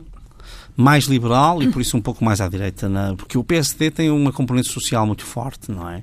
mais 0.77 1.05
liberal 1.05 1.63
e 1.63 1.71
por 1.71 1.81
isso 1.81 1.97
um 1.97 2.01
pouco 2.01 2.25
mais 2.25 2.41
à 2.41 2.49
direita, 2.49 2.91
porque 3.17 3.39
o 3.39 3.45
PSD 3.45 3.93
tem 3.93 4.11
uma 4.11 4.33
componente 4.33 4.69
social 4.69 5.07
muito 5.07 5.25
forte, 5.25 5.71
não 5.71 5.89
é? 5.89 6.03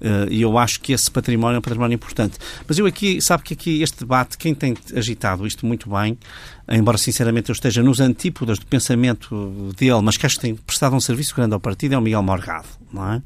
Uh, 0.00 0.30
e 0.30 0.42
eu 0.42 0.56
acho 0.58 0.80
que 0.80 0.92
esse 0.92 1.10
património 1.10 1.56
é 1.56 1.58
um 1.58 1.62
património 1.62 1.94
importante. 1.94 2.38
Mas 2.66 2.78
eu 2.78 2.86
aqui, 2.86 3.20
sabe 3.20 3.42
que 3.42 3.54
aqui 3.54 3.82
este 3.82 4.00
debate, 4.00 4.38
quem 4.38 4.54
tem 4.54 4.76
agitado 4.94 5.46
isto 5.46 5.66
muito 5.66 5.90
bem, 5.90 6.18
embora 6.68 6.98
sinceramente 6.98 7.50
eu 7.50 7.52
esteja 7.52 7.82
nos 7.82 8.00
antípodas 8.00 8.58
do 8.58 8.66
pensamento 8.66 9.72
dele, 9.76 10.00
mas 10.02 10.16
que 10.16 10.26
acho 10.26 10.36
que 10.36 10.42
tem 10.42 10.54
prestado 10.54 10.94
um 10.94 11.00
serviço 11.00 11.34
grande 11.34 11.54
ao 11.54 11.60
partido, 11.60 11.94
é 11.94 11.98
o 11.98 12.00
Miguel 12.00 12.22
Morgado, 12.22 12.68
não 12.92 13.12
é? 13.12 13.22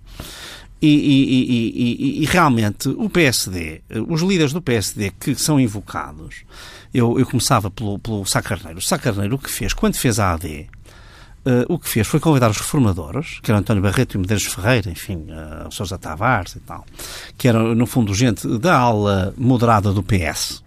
E, 0.81 0.89
e, 0.89 2.19
e, 2.19 2.23
e, 2.23 2.27
realmente 2.27 2.89
o 2.89 3.09
PSD, 3.09 3.83
os 4.09 4.21
líderes 4.21 4.53
do 4.53 4.61
PSD 4.61 5.13
que 5.13 5.33
são 5.37 5.61
invocados, 5.61 6.43
eu, 6.93 7.21
eu 7.21 7.25
começava 7.25 7.71
pelo, 7.71 8.01
pelo 8.01 8.27
Sá 8.27 8.43
Carneiro. 8.43 8.81
O 8.81 8.83
Sá 8.83 8.99
Carneiro 8.99 9.37
o 9.37 9.39
que 9.39 9.49
fez, 9.49 9.73
quando 9.73 9.95
fez 9.95 10.19
a 10.19 10.33
AD, 10.33 10.69
Uh, 11.45 11.67
o 11.69 11.77
que 11.77 11.89
fez 11.89 12.07
foi 12.07 12.21
convidar 12.21 12.51
os 12.51 12.57
reformadores, 12.57 13.41
que 13.43 13.51
eram 13.51 13.59
António 13.59 13.83
Barreto 13.83 14.15
e 14.15 14.19
Medeiros 14.19 14.45
Ferreira, 14.45 14.89
enfim, 14.89 15.27
uh, 15.29 15.73
Sousa 15.73 15.99
Tavares 15.99 16.55
e 16.55 16.61
tal, 16.61 16.85
que 17.37 17.49
eram, 17.49 17.75
no 17.75 17.85
fundo, 17.85 18.15
gente 18.15 18.47
da 18.59 18.79
ala 18.79 19.35
moderada 19.37 19.93
do 19.93 20.05
PS. 20.05 20.63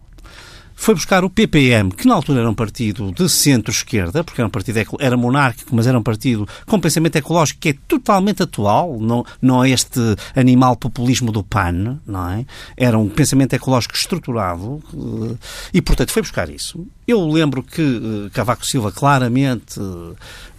Foi 0.76 0.94
buscar 0.94 1.24
o 1.24 1.30
PPM, 1.30 1.90
que 1.90 2.06
na 2.06 2.14
altura 2.14 2.42
era 2.42 2.50
um 2.50 2.54
partido 2.54 3.10
de 3.14 3.30
centro-esquerda, 3.30 4.26
porque 4.26 4.42
era 4.42 4.48
um 4.48 4.52
partido 4.52 4.82
era 5.00 5.16
monárquico, 5.16 5.74
mas 5.74 5.88
era 5.88 5.98
um 5.98 6.04
partido 6.04 6.46
com 6.66 6.78
pensamento 6.80 7.16
ecológico 7.16 7.62
que 7.62 7.70
é 7.70 7.76
totalmente 7.88 8.44
atual, 8.44 9.00
não, 9.00 9.26
não 9.42 9.64
é 9.64 9.70
este 9.70 10.00
animal 10.36 10.76
populismo 10.76 11.32
do 11.32 11.42
PAN, 11.42 12.02
não 12.06 12.30
é? 12.30 12.46
Era 12.76 13.00
um 13.00 13.08
pensamento 13.08 13.54
ecológico 13.54 13.96
estruturado 13.96 14.84
uh, 14.94 15.40
e, 15.74 15.82
portanto, 15.82 16.12
foi 16.12 16.22
buscar 16.22 16.50
isso. 16.50 16.86
Eu 17.08 17.26
lembro 17.26 17.64
que 17.64 18.30
Cavaco 18.34 18.66
Silva 18.66 18.92
claramente 18.92 19.80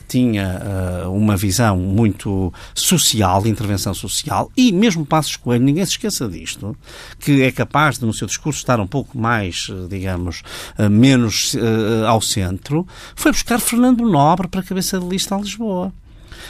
tinha 0.09 1.07
uh, 1.07 1.13
uma 1.13 1.37
visão 1.37 1.77
muito 1.77 2.53
social, 2.75 3.47
intervenção 3.47 3.95
social, 3.95 4.51
e 4.57 4.73
mesmo 4.73 5.05
Passos 5.05 5.37
Coelho, 5.37 5.65
ninguém 5.65 5.85
se 5.85 5.93
esqueça 5.93 6.29
disto, 6.29 6.77
que 7.19 7.43
é 7.43 7.51
capaz 7.51 7.99
de, 7.99 8.07
no 8.07 8.13
seu 8.13 8.27
discurso, 8.27 8.59
estar 8.59 8.81
um 8.81 8.87
pouco 8.87 9.19
mais, 9.19 9.69
eh, 9.71 9.87
digamos, 9.89 10.43
uh, 10.79 10.89
menos 10.89 11.55
uh, 11.55 12.07
ao 12.07 12.21
centro, 12.21 12.87
foi 13.15 13.33
buscar 13.33 13.61
Fernando 13.61 14.05
Nobre 14.09 14.49
para 14.49 14.61
a 14.61 14.65
cabeça 14.65 14.99
de 14.99 15.07
lista 15.07 15.35
a 15.35 15.39
Lisboa. 15.39 15.93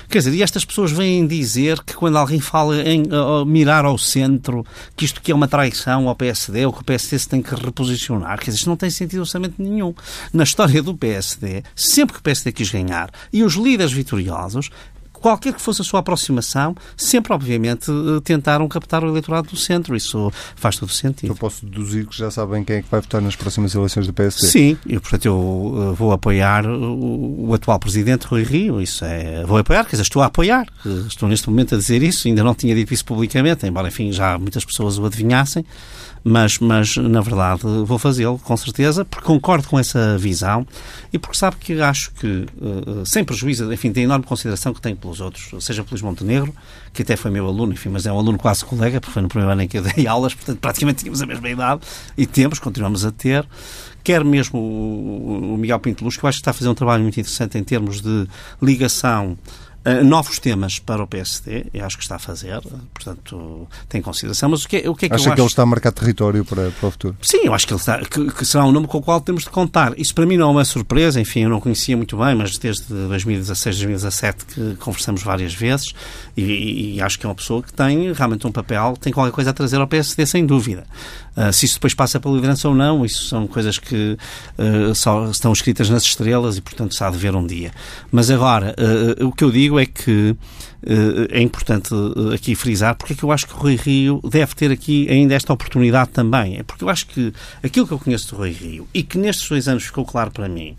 Quer 0.09 0.19
dizer, 0.19 0.35
e 0.35 0.43
estas 0.43 0.65
pessoas 0.65 0.93
vêm 0.93 1.27
dizer 1.27 1.83
que 1.83 1.95
quando 1.95 2.17
alguém 2.17 2.41
fala 2.41 2.81
em 2.83 3.03
uh, 3.03 3.45
mirar 3.45 3.85
ao 3.85 3.99
centro, 3.99 4.65
que 4.97 5.05
isto 5.05 5.21
que 5.21 5.33
é 5.33 5.35
uma 5.35 5.49
traição 5.49 6.09
ao 6.09 6.15
PSD, 6.15 6.67
ou 6.67 6.73
que 6.73 6.81
o 6.81 6.85
PSD 6.85 7.19
se 7.19 7.29
tem 7.29 7.43
que 7.43 7.55
reposicionar, 7.55 8.39
quer 8.39 8.47
dizer, 8.47 8.59
isto 8.59 8.69
não 8.69 8.77
tem 8.77 8.91
sentido 8.91 9.21
orçamento 9.21 9.55
nenhum. 9.61 9.95
Na 10.33 10.45
história 10.45 10.83
do 10.83 10.95
PSD, 10.95 11.63
sempre 11.75 12.15
que 12.15 12.21
o 12.21 12.23
PSD 12.23 12.53
quis 12.53 12.71
ganhar, 12.71 13.11
e 13.33 13.43
os 13.43 13.55
líderes 13.55 13.93
vitoriosos 13.93 14.71
qualquer 15.21 15.53
que 15.53 15.61
fosse 15.61 15.83
a 15.83 15.85
sua 15.85 16.01
aproximação, 16.01 16.75
sempre, 16.97 17.33
obviamente, 17.33 17.91
eh, 17.91 18.21
tentaram 18.23 18.67
captar 18.69 19.05
o 19.05 19.09
eleitorado 19.09 19.49
do 19.49 19.57
centro. 19.57 19.97
Isso 19.97 20.33
faz 20.55 20.77
todo 20.77 20.91
sentido. 20.91 21.31
Eu 21.31 21.37
posso 21.37 21.65
deduzir 21.65 22.07
que 22.07 22.17
já 22.17 22.31
sabem 22.31 22.65
quem 22.65 22.77
é 22.77 22.83
que 22.83 22.91
vai 22.91 23.01
votar 23.01 23.21
nas 23.21 23.37
próximas 23.37 23.75
eleições 23.75 24.07
do 24.07 24.13
PSD. 24.13 24.47
Sim, 24.49 24.79
e 24.87 24.99
portanto 24.99 25.27
eu 25.27 25.91
eh, 25.91 25.95
vou 25.95 26.13
apoiar 26.13 26.67
o, 26.67 27.49
o, 27.49 27.55
atual 27.55 27.79
presidente 27.79 28.27
Rui 28.27 28.43
Rio. 28.43 28.81
Isso 28.81 29.05
é, 29.05 29.45
vou 29.45 29.59
apoiar, 29.59 29.85
quer 29.85 29.93
dizer, 29.93 30.03
estou 30.03 30.23
a 30.23 30.27
apoiar. 30.27 30.67
Estou 31.07 31.29
neste 31.29 31.49
momento 31.49 31.75
a 31.75 31.79
dizer 31.79 32.03
isso, 32.03 32.29
ainda 32.29 32.43
não 32.43 32.55
tinha 32.55 32.75
dito 32.75 32.93
isso 32.93 33.05
publicamente, 33.05 33.67
embora, 33.67 33.89
enfim, 33.89 34.13
já 34.13 34.39
muitas 34.39 34.65
pessoas 34.65 34.99
o 34.99 35.07
adivinhassem 35.07 35.65
mas, 36.29 36.59
mas 36.59 36.97
na 36.97 37.21
verdade 37.21 37.63
vou 37.85 38.01
fazê-lo 38.01 38.37
com 38.41 38.57
certeza, 38.57 39.05
porque 39.05 39.25
concordo 39.25 39.69
com 39.69 39.79
essa 39.79 40.19
visão 40.19 40.67
e 41.13 41.21
porque 41.21 41.39
sabe 41.39 41.55
que 41.55 41.81
acho 41.81 42.11
que, 42.15 42.27
uh, 42.27 43.07
sem 43.07 43.23
prejuízo, 43.23 43.73
enfim, 43.73 43.93
tem 43.93 44.03
enorme 44.03 44.25
consideração 44.25 44.75
que 44.75 44.81
tenho 44.81 44.97
pelos 44.97 45.21
outros, 45.21 45.65
seja 45.65 45.85
pelo 45.85 45.93
Luís 45.93 46.03
Montenegro, 46.03 46.53
que 46.93 47.03
até 47.03 47.15
foi 47.15 47.31
meu 47.31 47.47
aluno, 47.47 47.73
enfim, 47.73 47.91
mas 47.91 48.07
é 48.07 48.13
um 48.13 48.19
aluno 48.19 48.39
quase 48.39 48.65
colega, 48.65 49.01
porque 49.01 49.13
foi 49.13 49.23
no 49.23 49.29
primeiro 49.29 49.53
ano 49.53 49.63
em 49.63 49.69
que 49.69 49.79
eu 49.79 49.83
dei 49.83 50.05
aulas, 50.09 50.35
portanto 50.35 50.59
praticamente 50.59 50.99
tínhamos 50.99 51.23
a 51.23 51.27
mesma 51.27 51.49
idade 51.49 51.83
e 52.19 52.27
temos, 52.27 52.59
continuamos 52.59 53.05
a 53.05 53.13
ter, 53.13 53.47
quer 54.03 54.25
mesmo 54.25 54.59
o 54.59 55.57
Miguel 55.57 55.79
Pinto 55.79 56.03
Luz, 56.03 56.17
que 56.17 56.25
eu 56.25 56.29
acho 56.29 56.39
que 56.39 56.43
está 56.43 56.51
a 56.51 56.55
fazer 56.55 56.69
um 56.69 56.75
trabalho 56.75 57.05
muito 57.05 57.21
interessante 57.21 57.57
em 57.57 57.63
termos 57.63 58.01
de 58.01 58.27
ligação 58.61 59.39
Uh, 59.87 60.03
novos 60.03 60.41
temas 60.41 60.81
para 60.81 61.01
o 61.01 61.07
PSD, 61.07 61.67
eu 61.73 61.87
acho 61.87 61.97
que 61.97 62.03
está 62.03 62.17
a 62.17 62.19
fazer, 62.19 62.61
portanto, 62.93 63.69
tem 63.89 64.03
consideração. 64.03 64.49
Mas 64.49 64.65
o 64.65 64.69
que, 64.69 64.79
é, 64.79 64.91
o 64.91 64.97
que 64.97 65.07
é 65.07 65.09
que 65.09 65.15
Acha 65.15 65.29
eu 65.29 65.35
que 65.35 65.41
ele 65.41 65.47
está 65.47 65.63
a 65.63 65.67
marcar 65.67 65.93
território 65.93 66.45
para, 66.45 66.73
para 66.73 66.89
o 66.89 66.91
futuro? 66.91 67.17
Sim, 67.23 67.43
eu 67.45 67.55
acho 67.55 67.69
que, 67.69 67.73
ele 67.73 67.81
está, 67.81 67.99
que, 68.01 68.33
que, 68.33 68.45
será 68.45 68.65
um 68.65 68.73
nome 68.73 68.89
com 68.89 68.99
o 68.99 69.03
qual 69.03 69.21
temos 69.21 69.45
de 69.45 69.51
contar. 69.51 69.97
Isso 69.97 70.13
para 70.13 70.27
mim 70.27 70.37
não 70.37 70.49
é 70.49 70.51
uma 70.51 70.65
surpresa, 70.65 71.21
enfim, 71.21 71.45
eu 71.45 71.49
não 71.49 71.61
conhecia 71.61 71.97
muito 71.97 72.17
bem, 72.17 72.35
mas 72.35 72.59
desde 72.59 72.83
2016, 72.83 73.77
2017 73.77 74.47
que 74.47 74.75
conversamos 74.77 75.23
várias 75.23 75.55
vezes 75.55 75.93
e, 76.37 76.97
e 76.97 77.01
acho 77.01 77.17
que 77.19 77.25
é 77.25 77.29
uma 77.29 77.35
pessoa 77.37 77.63
que 77.63 77.73
tem 77.73 78.13
realmente 78.13 78.45
um 78.45 78.51
papel, 78.51 78.97
tem 79.01 79.13
qualquer 79.13 79.33
coisa 79.33 79.51
a 79.51 79.53
trazer 79.53 79.81
ao 79.81 79.87
PSD, 79.87 80.27
sem 80.27 80.45
dúvida. 80.45 80.85
Uh, 81.37 81.53
se 81.53 81.67
isso 81.67 81.75
depois 81.75 81.93
passa 81.93 82.19
pela 82.19 82.35
liderança 82.35 82.67
ou 82.67 82.75
não, 82.75 83.05
isso 83.05 83.25
são 83.25 83.47
coisas 83.47 83.79
que 83.79 84.17
uh, 84.59 84.95
só 84.95 85.31
estão 85.31 85.53
escritas 85.53 85.91
nas 85.91 86.03
estrelas 86.03 86.57
e, 86.57 86.63
portanto, 86.63 86.95
se 86.95 87.05
há 87.05 87.11
de 87.11 87.19
ver 87.19 87.37
um 87.37 87.47
dia. 87.47 87.73
Mas 88.11 88.31
agora, 88.31 88.75
uh, 89.21 89.27
o 89.27 89.33
que 89.33 89.45
eu 89.45 89.51
digo 89.51 89.76
é 89.79 89.87
que 89.87 90.37
é 91.31 91.41
importante 91.41 91.93
aqui 92.33 92.55
frisar 92.55 92.95
porque 92.95 93.13
é 93.13 93.17
que 93.17 93.23
eu 93.25 93.33
acho 93.33 93.47
que 93.47 93.55
o 93.55 93.57
Rui 93.57 93.77
Rio 93.77 94.21
deve 94.23 94.55
ter 94.55 94.71
aqui 94.71 95.09
ainda 95.11 95.35
esta 95.35 95.53
oportunidade 95.53 96.11
também. 96.11 96.59
É 96.59 96.63
porque 96.63 96.85
eu 96.85 96.89
acho 96.89 97.07
que 97.07 97.33
aquilo 97.63 97.87
que 97.87 97.93
eu 97.93 97.99
conheço 97.99 98.31
do 98.31 98.37
Rui 98.37 98.51
Rio 98.51 98.89
e 98.95 99.03
que 99.03 99.19
nestes 99.19 99.49
dois 99.49 99.67
anos 99.67 99.85
ficou 99.85 100.05
claro 100.05 100.31
para 100.31 100.49
mim, 100.49 100.77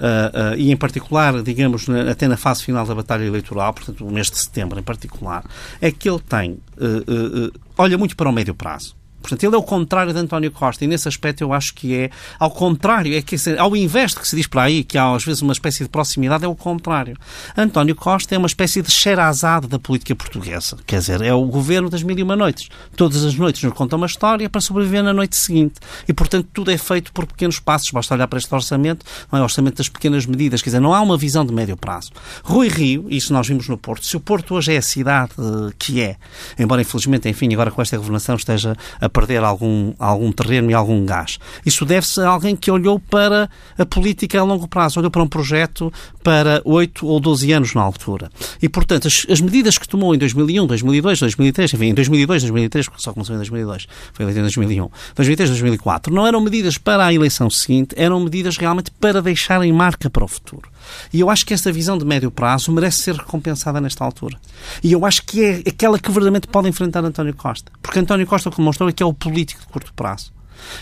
Uh, 0.00 0.54
uh, 0.54 0.56
e 0.56 0.72
em 0.72 0.76
particular, 0.78 1.42
digamos, 1.42 1.86
na, 1.86 2.10
até 2.10 2.26
na 2.26 2.38
fase 2.38 2.64
final 2.64 2.86
da 2.86 2.94
batalha 2.94 3.22
eleitoral, 3.22 3.74
portanto, 3.74 4.06
o 4.06 4.10
mês 4.10 4.30
de 4.30 4.38
setembro 4.38 4.78
em 4.80 4.82
particular, 4.82 5.44
é 5.78 5.92
que 5.92 6.08
ele 6.08 6.20
tem, 6.20 6.52
uh, 6.52 7.52
olha 7.76 7.98
muito 7.98 8.16
para 8.16 8.26
o 8.26 8.32
médio 8.32 8.54
prazo. 8.54 8.96
Portanto, 9.20 9.44
ele 9.44 9.54
é 9.54 9.58
o 9.58 9.62
contrário 9.62 10.12
de 10.12 10.18
António 10.18 10.50
Costa 10.50 10.84
e 10.84 10.88
nesse 10.88 11.08
aspecto 11.08 11.42
eu 11.42 11.52
acho 11.52 11.74
que 11.74 11.94
é 11.94 12.10
ao 12.38 12.50
contrário, 12.50 13.14
é 13.14 13.22
que 13.22 13.36
ao 13.58 13.76
invés 13.76 14.12
de 14.12 14.20
que 14.20 14.28
se 14.28 14.36
diz 14.36 14.46
para 14.46 14.62
aí 14.62 14.84
que 14.84 14.96
há 14.98 15.14
às 15.14 15.24
vezes 15.24 15.42
uma 15.42 15.52
espécie 15.52 15.82
de 15.82 15.88
proximidade, 15.88 16.44
é 16.44 16.48
o 16.48 16.54
contrário. 16.54 17.16
António 17.56 17.94
Costa 17.94 18.34
é 18.34 18.38
uma 18.38 18.46
espécie 18.46 18.82
de 18.82 18.90
xerazade 18.90 19.66
da 19.66 19.78
política 19.78 20.14
portuguesa. 20.14 20.76
Quer 20.86 21.00
dizer, 21.00 21.20
é 21.22 21.34
o 21.34 21.44
governo 21.46 21.90
das 21.90 22.02
mil 22.02 22.18
e 22.18 22.22
uma 22.22 22.36
noites. 22.36 22.68
Todas 22.96 23.24
as 23.24 23.34
noites 23.34 23.62
nos 23.62 23.72
conta 23.74 23.96
uma 23.96 24.06
história 24.06 24.48
para 24.48 24.60
sobreviver 24.60 25.02
na 25.02 25.12
noite 25.12 25.36
seguinte. 25.36 25.74
E, 26.08 26.12
portanto, 26.12 26.48
tudo 26.52 26.70
é 26.70 26.78
feito 26.78 27.12
por 27.12 27.26
pequenos 27.26 27.58
passos. 27.58 27.90
Basta 27.90 28.14
olhar 28.14 28.26
para 28.26 28.38
este 28.38 28.54
orçamento, 28.54 29.04
não 29.30 29.38
é 29.38 29.42
o 29.42 29.44
orçamento 29.44 29.76
das 29.76 29.88
pequenas 29.88 30.26
medidas. 30.26 30.62
Quer 30.62 30.70
dizer, 30.70 30.80
não 30.80 30.94
há 30.94 31.00
uma 31.00 31.16
visão 31.16 31.44
de 31.44 31.52
médio 31.52 31.76
prazo. 31.76 32.10
Rui 32.42 32.68
Rio, 32.68 33.06
isso 33.10 33.32
nós 33.32 33.46
vimos 33.46 33.68
no 33.68 33.76
Porto, 33.76 34.06
se 34.06 34.16
o 34.16 34.20
Porto 34.20 34.54
hoje 34.54 34.74
é 34.74 34.78
a 34.78 34.82
cidade 34.82 35.32
que 35.78 36.00
é, 36.00 36.16
embora 36.58 36.82
infelizmente, 36.82 37.28
enfim, 37.28 37.52
agora 37.52 37.70
com 37.70 37.82
esta 37.82 37.96
governação 37.96 38.36
esteja 38.36 38.76
a 39.00 39.08
perder 39.10 39.42
algum, 39.42 39.92
algum 39.98 40.32
terreno 40.32 40.70
e 40.70 40.74
algum 40.74 41.04
gás. 41.04 41.38
Isso 41.64 41.84
deve-se 41.84 42.20
a 42.20 42.28
alguém 42.28 42.56
que 42.56 42.70
olhou 42.70 42.98
para 42.98 43.50
a 43.76 43.84
política 43.84 44.40
a 44.40 44.44
longo 44.44 44.68
prazo, 44.68 45.00
olhou 45.00 45.10
para 45.10 45.22
um 45.22 45.28
projeto 45.28 45.92
para 46.22 46.62
8 46.64 47.06
ou 47.06 47.20
12 47.20 47.52
anos 47.52 47.74
na 47.74 47.82
altura. 47.82 48.30
E, 48.62 48.68
portanto, 48.68 49.08
as, 49.08 49.26
as 49.28 49.40
medidas 49.40 49.76
que 49.78 49.88
tomou 49.88 50.14
em 50.14 50.18
2001, 50.18 50.66
2002, 50.66 51.20
2003, 51.20 51.74
enfim, 51.74 51.86
em 51.86 51.94
2002, 51.94 52.42
2003, 52.42 52.88
porque 52.88 53.02
só 53.02 53.12
começou 53.12 53.34
em 53.34 53.38
2002, 53.38 53.86
foi 54.12 54.24
eleito 54.24 54.38
em 54.38 54.42
2001, 54.42 54.88
2003, 55.14 55.50
2004, 55.50 56.14
não 56.14 56.26
eram 56.26 56.40
medidas 56.40 56.78
para 56.78 57.06
a 57.06 57.12
eleição 57.12 57.50
seguinte, 57.50 57.94
eram 57.96 58.20
medidas 58.20 58.56
realmente 58.56 58.90
para 58.90 59.20
deixarem 59.20 59.72
marca 59.72 60.08
para 60.08 60.24
o 60.24 60.28
futuro. 60.28 60.68
E 61.12 61.20
eu 61.20 61.30
acho 61.30 61.44
que 61.44 61.54
esta 61.54 61.70
visão 61.72 61.96
de 61.96 62.04
médio 62.04 62.30
prazo 62.30 62.72
merece 62.72 63.02
ser 63.02 63.14
recompensada 63.14 63.80
nesta 63.80 64.04
altura. 64.04 64.38
E 64.82 64.92
eu 64.92 65.04
acho 65.04 65.24
que 65.24 65.44
é 65.44 65.62
aquela 65.68 65.98
que 65.98 66.08
verdadeiramente 66.08 66.48
pode 66.48 66.68
enfrentar 66.68 67.04
António 67.04 67.34
Costa. 67.34 67.70
Porque 67.82 67.98
António 67.98 68.26
Costa, 68.26 68.48
o 68.48 68.52
que 68.52 68.58
demonstrou, 68.58 68.88
é 68.88 68.92
que 68.92 69.02
é 69.02 69.06
o 69.06 69.12
político 69.12 69.60
de 69.60 69.68
curto 69.68 69.92
prazo. 69.94 70.32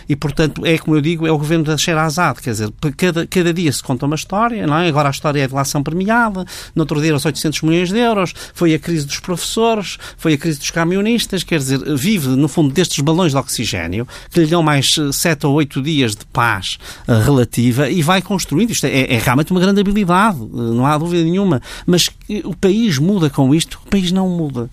E, 0.08 0.16
portanto, 0.16 0.64
é 0.64 0.78
como 0.78 0.96
eu 0.96 1.00
digo, 1.00 1.26
é 1.26 1.30
o 1.30 1.38
governo 1.38 1.64
da 1.64 1.76
Sherazade, 1.76 2.40
quer 2.40 2.50
dizer, 2.50 2.72
cada, 2.96 3.26
cada 3.26 3.52
dia 3.52 3.72
se 3.72 3.82
conta 3.82 4.06
uma 4.06 4.16
história, 4.16 4.66
não 4.66 4.76
é? 4.76 4.88
Agora 4.88 5.08
a 5.08 5.10
história 5.10 5.40
é 5.40 5.44
a 5.44 5.46
delação 5.46 5.82
premiada, 5.82 6.44
no 6.74 6.82
outro 6.82 7.00
dia 7.00 7.14
os 7.14 7.24
800 7.24 7.62
milhões 7.62 7.88
de 7.90 7.98
euros, 7.98 8.34
foi 8.54 8.74
a 8.74 8.78
crise 8.78 9.06
dos 9.06 9.20
professores, 9.20 9.98
foi 10.16 10.34
a 10.34 10.38
crise 10.38 10.58
dos 10.58 10.70
camionistas, 10.70 11.42
quer 11.42 11.58
dizer, 11.58 11.78
vive, 11.96 12.28
no 12.28 12.48
fundo, 12.48 12.72
destes 12.72 13.00
balões 13.00 13.32
de 13.32 13.38
oxigênio, 13.38 14.06
que 14.30 14.40
lhe 14.40 14.46
dão 14.46 14.62
mais 14.62 14.94
7 15.12 15.46
ou 15.46 15.54
8 15.54 15.82
dias 15.82 16.14
de 16.14 16.24
paz 16.26 16.78
uh, 17.06 17.12
relativa 17.22 17.90
e 17.90 18.02
vai 18.02 18.22
construindo. 18.22 18.70
Isto 18.70 18.86
é, 18.86 19.14
é, 19.14 19.18
realmente 19.18 19.50
uma 19.50 19.60
grande 19.60 19.80
habilidade, 19.80 20.38
uh, 20.40 20.74
não 20.74 20.86
há 20.86 20.96
dúvida 20.96 21.22
nenhuma. 21.22 21.60
Mas 21.86 22.10
o 22.44 22.56
país 22.56 22.98
muda 22.98 23.30
com 23.30 23.54
isto, 23.54 23.80
o 23.84 23.88
país 23.88 24.12
não 24.12 24.28
muda. 24.28 24.70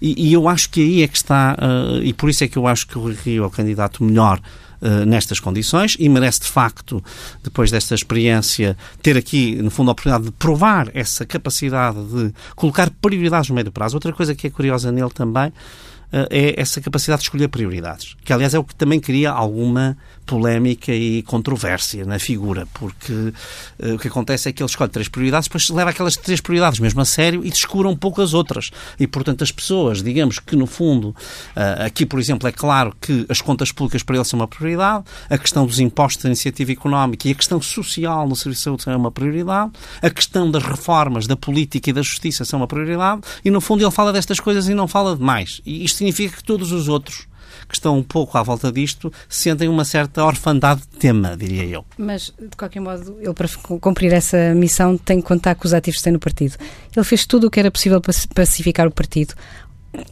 E, 0.00 0.28
e, 0.28 0.32
eu 0.32 0.48
acho 0.48 0.70
que 0.70 0.80
aí 0.80 1.02
é 1.02 1.08
que 1.08 1.16
está, 1.16 1.56
uh, 1.60 2.02
e 2.02 2.12
por 2.12 2.30
isso 2.30 2.44
é 2.44 2.48
que 2.48 2.56
eu 2.56 2.66
acho 2.66 2.86
que 2.86 2.96
o 2.96 3.12
Rio 3.12 3.44
é 3.44 3.46
o 3.46 3.50
candidato 3.50 4.02
melhor 4.04 4.40
uh, 4.80 5.04
nestas 5.06 5.40
condições 5.40 5.96
e 5.98 6.08
merece, 6.08 6.40
de 6.40 6.48
facto, 6.48 7.02
depois 7.42 7.70
desta 7.70 7.94
experiência, 7.94 8.76
ter 9.02 9.16
aqui, 9.16 9.56
no 9.56 9.70
fundo, 9.70 9.90
a 9.90 9.92
oportunidade 9.92 10.24
de 10.26 10.32
provar 10.32 10.88
essa 10.94 11.26
capacidade 11.26 11.98
de 12.04 12.32
colocar 12.54 12.90
prioridades 12.90 13.48
no 13.50 13.56
médio 13.56 13.72
prazo. 13.72 13.96
Outra 13.96 14.12
coisa 14.12 14.34
que 14.34 14.46
é 14.46 14.50
curiosa 14.50 14.92
nele 14.92 15.10
também 15.10 15.48
uh, 15.48 16.26
é 16.30 16.60
essa 16.60 16.80
capacidade 16.80 17.20
de 17.20 17.26
escolher 17.26 17.48
prioridades, 17.48 18.16
que, 18.24 18.32
aliás, 18.32 18.54
é 18.54 18.58
o 18.58 18.64
que 18.64 18.74
também 18.74 19.00
cria 19.00 19.30
alguma 19.30 19.96
polémica 20.28 20.94
e 20.94 21.22
controvérsia 21.22 22.04
na 22.04 22.18
figura, 22.18 22.68
porque 22.74 23.12
uh, 23.12 23.94
o 23.94 23.98
que 23.98 24.08
acontece 24.08 24.50
é 24.50 24.52
que 24.52 24.62
ele 24.62 24.68
escolhe 24.68 24.90
três 24.90 25.08
prioridades, 25.08 25.48
depois 25.48 25.70
leva 25.70 25.88
aquelas 25.88 26.16
três 26.16 26.38
prioridades 26.38 26.78
mesmo 26.78 27.00
a 27.00 27.04
sério 27.06 27.44
e 27.44 27.48
descura 27.48 27.88
um 27.88 27.96
pouco 27.96 28.20
as 28.20 28.34
outras. 28.34 28.70
E, 29.00 29.06
portanto, 29.06 29.42
as 29.42 29.50
pessoas, 29.50 30.02
digamos 30.02 30.38
que, 30.38 30.54
no 30.54 30.66
fundo, 30.66 31.08
uh, 31.08 31.86
aqui, 31.86 32.04
por 32.04 32.20
exemplo, 32.20 32.46
é 32.46 32.52
claro 32.52 32.94
que 33.00 33.24
as 33.30 33.40
contas 33.40 33.72
públicas 33.72 34.02
para 34.02 34.16
ele 34.16 34.24
são 34.24 34.38
uma 34.38 34.46
prioridade, 34.46 35.04
a 35.30 35.38
questão 35.38 35.64
dos 35.64 35.80
impostos 35.80 36.22
da 36.24 36.28
iniciativa 36.28 36.72
económica 36.72 37.26
e 37.26 37.30
a 37.30 37.34
questão 37.34 37.60
social 37.62 38.28
no 38.28 38.36
serviço 38.36 38.60
de 38.60 38.64
saúde 38.64 38.82
são 38.82 38.94
uma 38.94 39.10
prioridade, 39.10 39.72
a 40.02 40.10
questão 40.10 40.50
das 40.50 40.62
reformas 40.62 41.26
da 41.26 41.36
política 41.36 41.88
e 41.88 41.92
da 41.94 42.02
justiça 42.02 42.44
são 42.44 42.60
uma 42.60 42.66
prioridade, 42.66 43.22
e, 43.42 43.50
no 43.50 43.62
fundo, 43.62 43.82
ele 43.82 43.90
fala 43.90 44.12
destas 44.12 44.38
coisas 44.38 44.68
e 44.68 44.74
não 44.74 44.86
fala 44.86 45.16
de 45.16 45.22
mais. 45.22 45.62
E 45.64 45.84
isto 45.84 45.96
significa 45.96 46.36
que 46.36 46.44
todos 46.44 46.70
os 46.70 46.86
outros 46.86 47.27
que 47.68 47.74
estão 47.74 47.98
um 47.98 48.02
pouco 48.02 48.38
à 48.38 48.42
volta 48.42 48.72
disto 48.72 49.12
sentem 49.28 49.68
uma 49.68 49.84
certa 49.84 50.24
orfandade 50.24 50.80
de 50.80 50.98
tema, 50.98 51.36
diria 51.36 51.64
eu. 51.64 51.84
Mas, 51.98 52.32
de 52.38 52.56
qualquer 52.56 52.80
modo, 52.80 53.18
ele 53.20 53.34
para 53.34 53.48
cumprir 53.80 54.12
essa 54.12 54.54
missão 54.54 54.96
tem 54.96 55.20
que 55.20 55.26
contar 55.26 55.54
com 55.54 55.66
os 55.66 55.74
ativos 55.74 55.98
que 55.98 56.04
tem 56.04 56.12
no 56.12 56.18
partido. 56.18 56.56
Ele 56.96 57.04
fez 57.04 57.26
tudo 57.26 57.46
o 57.46 57.50
que 57.50 57.60
era 57.60 57.70
possível 57.70 58.00
para 58.00 58.14
pacificar 58.34 58.86
o 58.86 58.90
partido. 58.90 59.34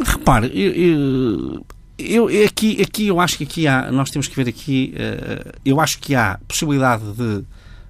Repare, 0.00 0.50
eu, 0.54 1.64
eu, 1.98 2.30
eu, 2.30 2.46
aqui, 2.46 2.82
aqui 2.82 3.06
eu 3.06 3.20
acho 3.20 3.38
que 3.38 3.44
aqui 3.44 3.66
há, 3.66 3.90
nós 3.90 4.10
temos 4.10 4.28
que 4.28 4.36
ver 4.36 4.48
aqui, 4.48 4.94
uh, 4.94 5.52
eu 5.64 5.80
acho 5.80 5.98
que 5.98 6.14
há 6.14 6.38
possibilidade 6.46 7.04
de 7.12 7.44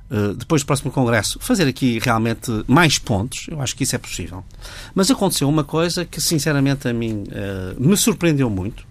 Uh, 0.09 0.35
depois 0.35 0.63
do 0.63 0.67
próximo 0.67 0.93
Congresso, 0.93 1.37
fazer 1.41 1.67
aqui 1.67 1.99
realmente 1.99 2.49
mais 2.69 2.97
pontos. 2.97 3.47
Eu 3.51 3.61
acho 3.61 3.75
que 3.75 3.83
isso 3.83 3.97
é 3.97 3.99
possível. 3.99 4.45
Mas 4.95 5.11
aconteceu 5.11 5.49
uma 5.49 5.65
coisa 5.65 6.05
que, 6.05 6.21
sinceramente, 6.21 6.87
a 6.87 6.93
mim 6.93 7.25
uh, 7.25 7.75
me 7.77 7.97
surpreendeu 7.97 8.49
muito 8.49 8.86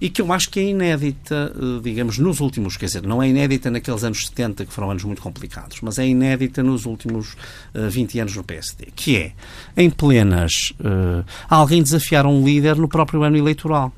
e 0.00 0.10
que 0.10 0.20
eu 0.20 0.32
acho 0.32 0.50
que 0.50 0.60
é 0.60 0.64
inédita, 0.64 1.52
eh, 1.54 1.80
digamos, 1.82 2.18
nos 2.18 2.40
últimos, 2.40 2.76
quer 2.76 2.86
dizer, 2.86 3.02
não 3.02 3.22
é 3.22 3.28
inédita 3.28 3.70
naqueles 3.70 4.04
anos 4.04 4.26
70, 4.26 4.64
que 4.66 4.72
foram 4.72 4.90
anos 4.90 5.04
muito 5.04 5.22
complicados, 5.22 5.78
mas 5.80 5.98
é 5.98 6.06
inédita 6.06 6.62
nos 6.62 6.84
últimos 6.84 7.32
uh, 7.74 7.86
eh, 7.86 7.88
20 7.88 8.20
anos 8.20 8.36
no 8.36 8.44
PSD, 8.44 8.88
que 8.94 9.16
é, 9.16 9.32
em 9.76 9.88
plenas, 9.88 10.72
uh, 10.80 11.24
alguém 11.48 11.82
desafiar 11.82 12.26
um 12.26 12.44
líder 12.44 12.76
no 12.76 12.88
próprio 12.88 13.22
ano 13.22 13.36
eleitoral. 13.36 13.92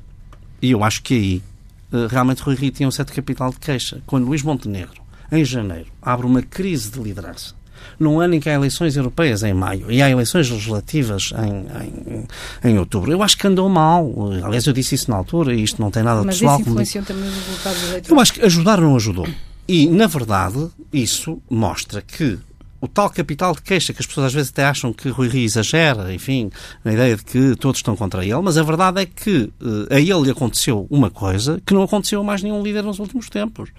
E 0.61 0.71
eu 0.71 0.83
acho 0.83 1.01
que 1.01 1.13
aí, 1.13 1.43
uh, 1.91 2.07
realmente, 2.07 2.41
Rui 2.41 2.55
Rio 2.55 2.71
tinha 2.71 2.87
um 2.87 2.91
certo 2.91 3.13
capital 3.13 3.51
de 3.51 3.57
queixa. 3.57 4.01
Quando 4.05 4.27
Luís 4.27 4.43
Montenegro, 4.43 5.01
em 5.31 5.43
janeiro, 5.43 5.87
abre 6.01 6.25
uma 6.25 6.41
crise 6.41 6.91
de 6.91 6.99
liderança 6.99 7.56
num 7.99 8.19
ano 8.19 8.35
em 8.35 8.39
que 8.39 8.49
há 8.49 8.53
eleições 8.53 8.95
europeias 8.95 9.43
em 9.43 9.53
maio 9.53 9.91
e 9.91 10.01
há 10.01 10.09
eleições 10.09 10.49
legislativas 10.49 11.33
em, 11.37 12.23
em, 12.65 12.71
em 12.71 12.79
outubro. 12.79 13.11
Eu 13.11 13.23
acho 13.23 13.37
que 13.37 13.47
andou 13.47 13.69
mal. 13.69 14.11
Aliás, 14.43 14.65
eu 14.65 14.73
disse 14.73 14.95
isso 14.95 15.09
na 15.09 15.17
altura 15.17 15.53
e 15.53 15.63
isto 15.63 15.81
não 15.81 15.91
tem 15.91 16.03
nada 16.03 16.23
Mas 16.23 16.35
pessoal. 16.35 16.53
Mas 16.53 16.61
isso 16.61 16.69
influenciou 16.69 17.03
também 17.03 17.29
os 17.29 17.35
resultados 17.35 17.83
eleitorais? 17.83 18.09
Eu 18.09 18.19
acho 18.19 18.33
que 18.33 18.45
ajudar 18.45 18.81
não 18.81 18.95
ajudou. 18.95 19.27
E, 19.67 19.87
na 19.87 20.07
verdade, 20.07 20.69
isso 20.93 21.41
mostra 21.49 22.01
que 22.01 22.39
o 22.79 22.87
tal 22.87 23.09
capital 23.09 23.53
de 23.53 23.61
queixa 23.61 23.93
que 23.93 24.01
as 24.01 24.05
pessoas 24.05 24.27
às 24.27 24.33
vezes 24.33 24.49
até 24.51 24.65
acham 24.65 24.93
que 24.93 25.09
Rui 25.09 25.27
Rio 25.27 25.43
exagera, 25.43 26.13
enfim, 26.13 26.49
na 26.83 26.93
ideia 26.93 27.15
de 27.15 27.23
que 27.23 27.55
todos 27.55 27.79
estão 27.79 27.95
contra 27.95 28.23
ele, 28.23 28.39
mas 28.41 28.57
a 28.57 28.63
verdade 28.63 29.01
é 29.01 29.05
que 29.05 29.51
uh, 29.61 29.87
a 29.93 29.99
ele 29.99 30.29
aconteceu 30.29 30.85
uma 30.89 31.09
coisa 31.09 31.61
que 31.65 31.73
não 31.73 31.83
aconteceu 31.83 32.21
a 32.21 32.23
mais 32.23 32.43
nenhum 32.43 32.61
líder 32.61 32.83
nos 32.83 32.99
últimos 32.99 33.29
tempos. 33.29 33.69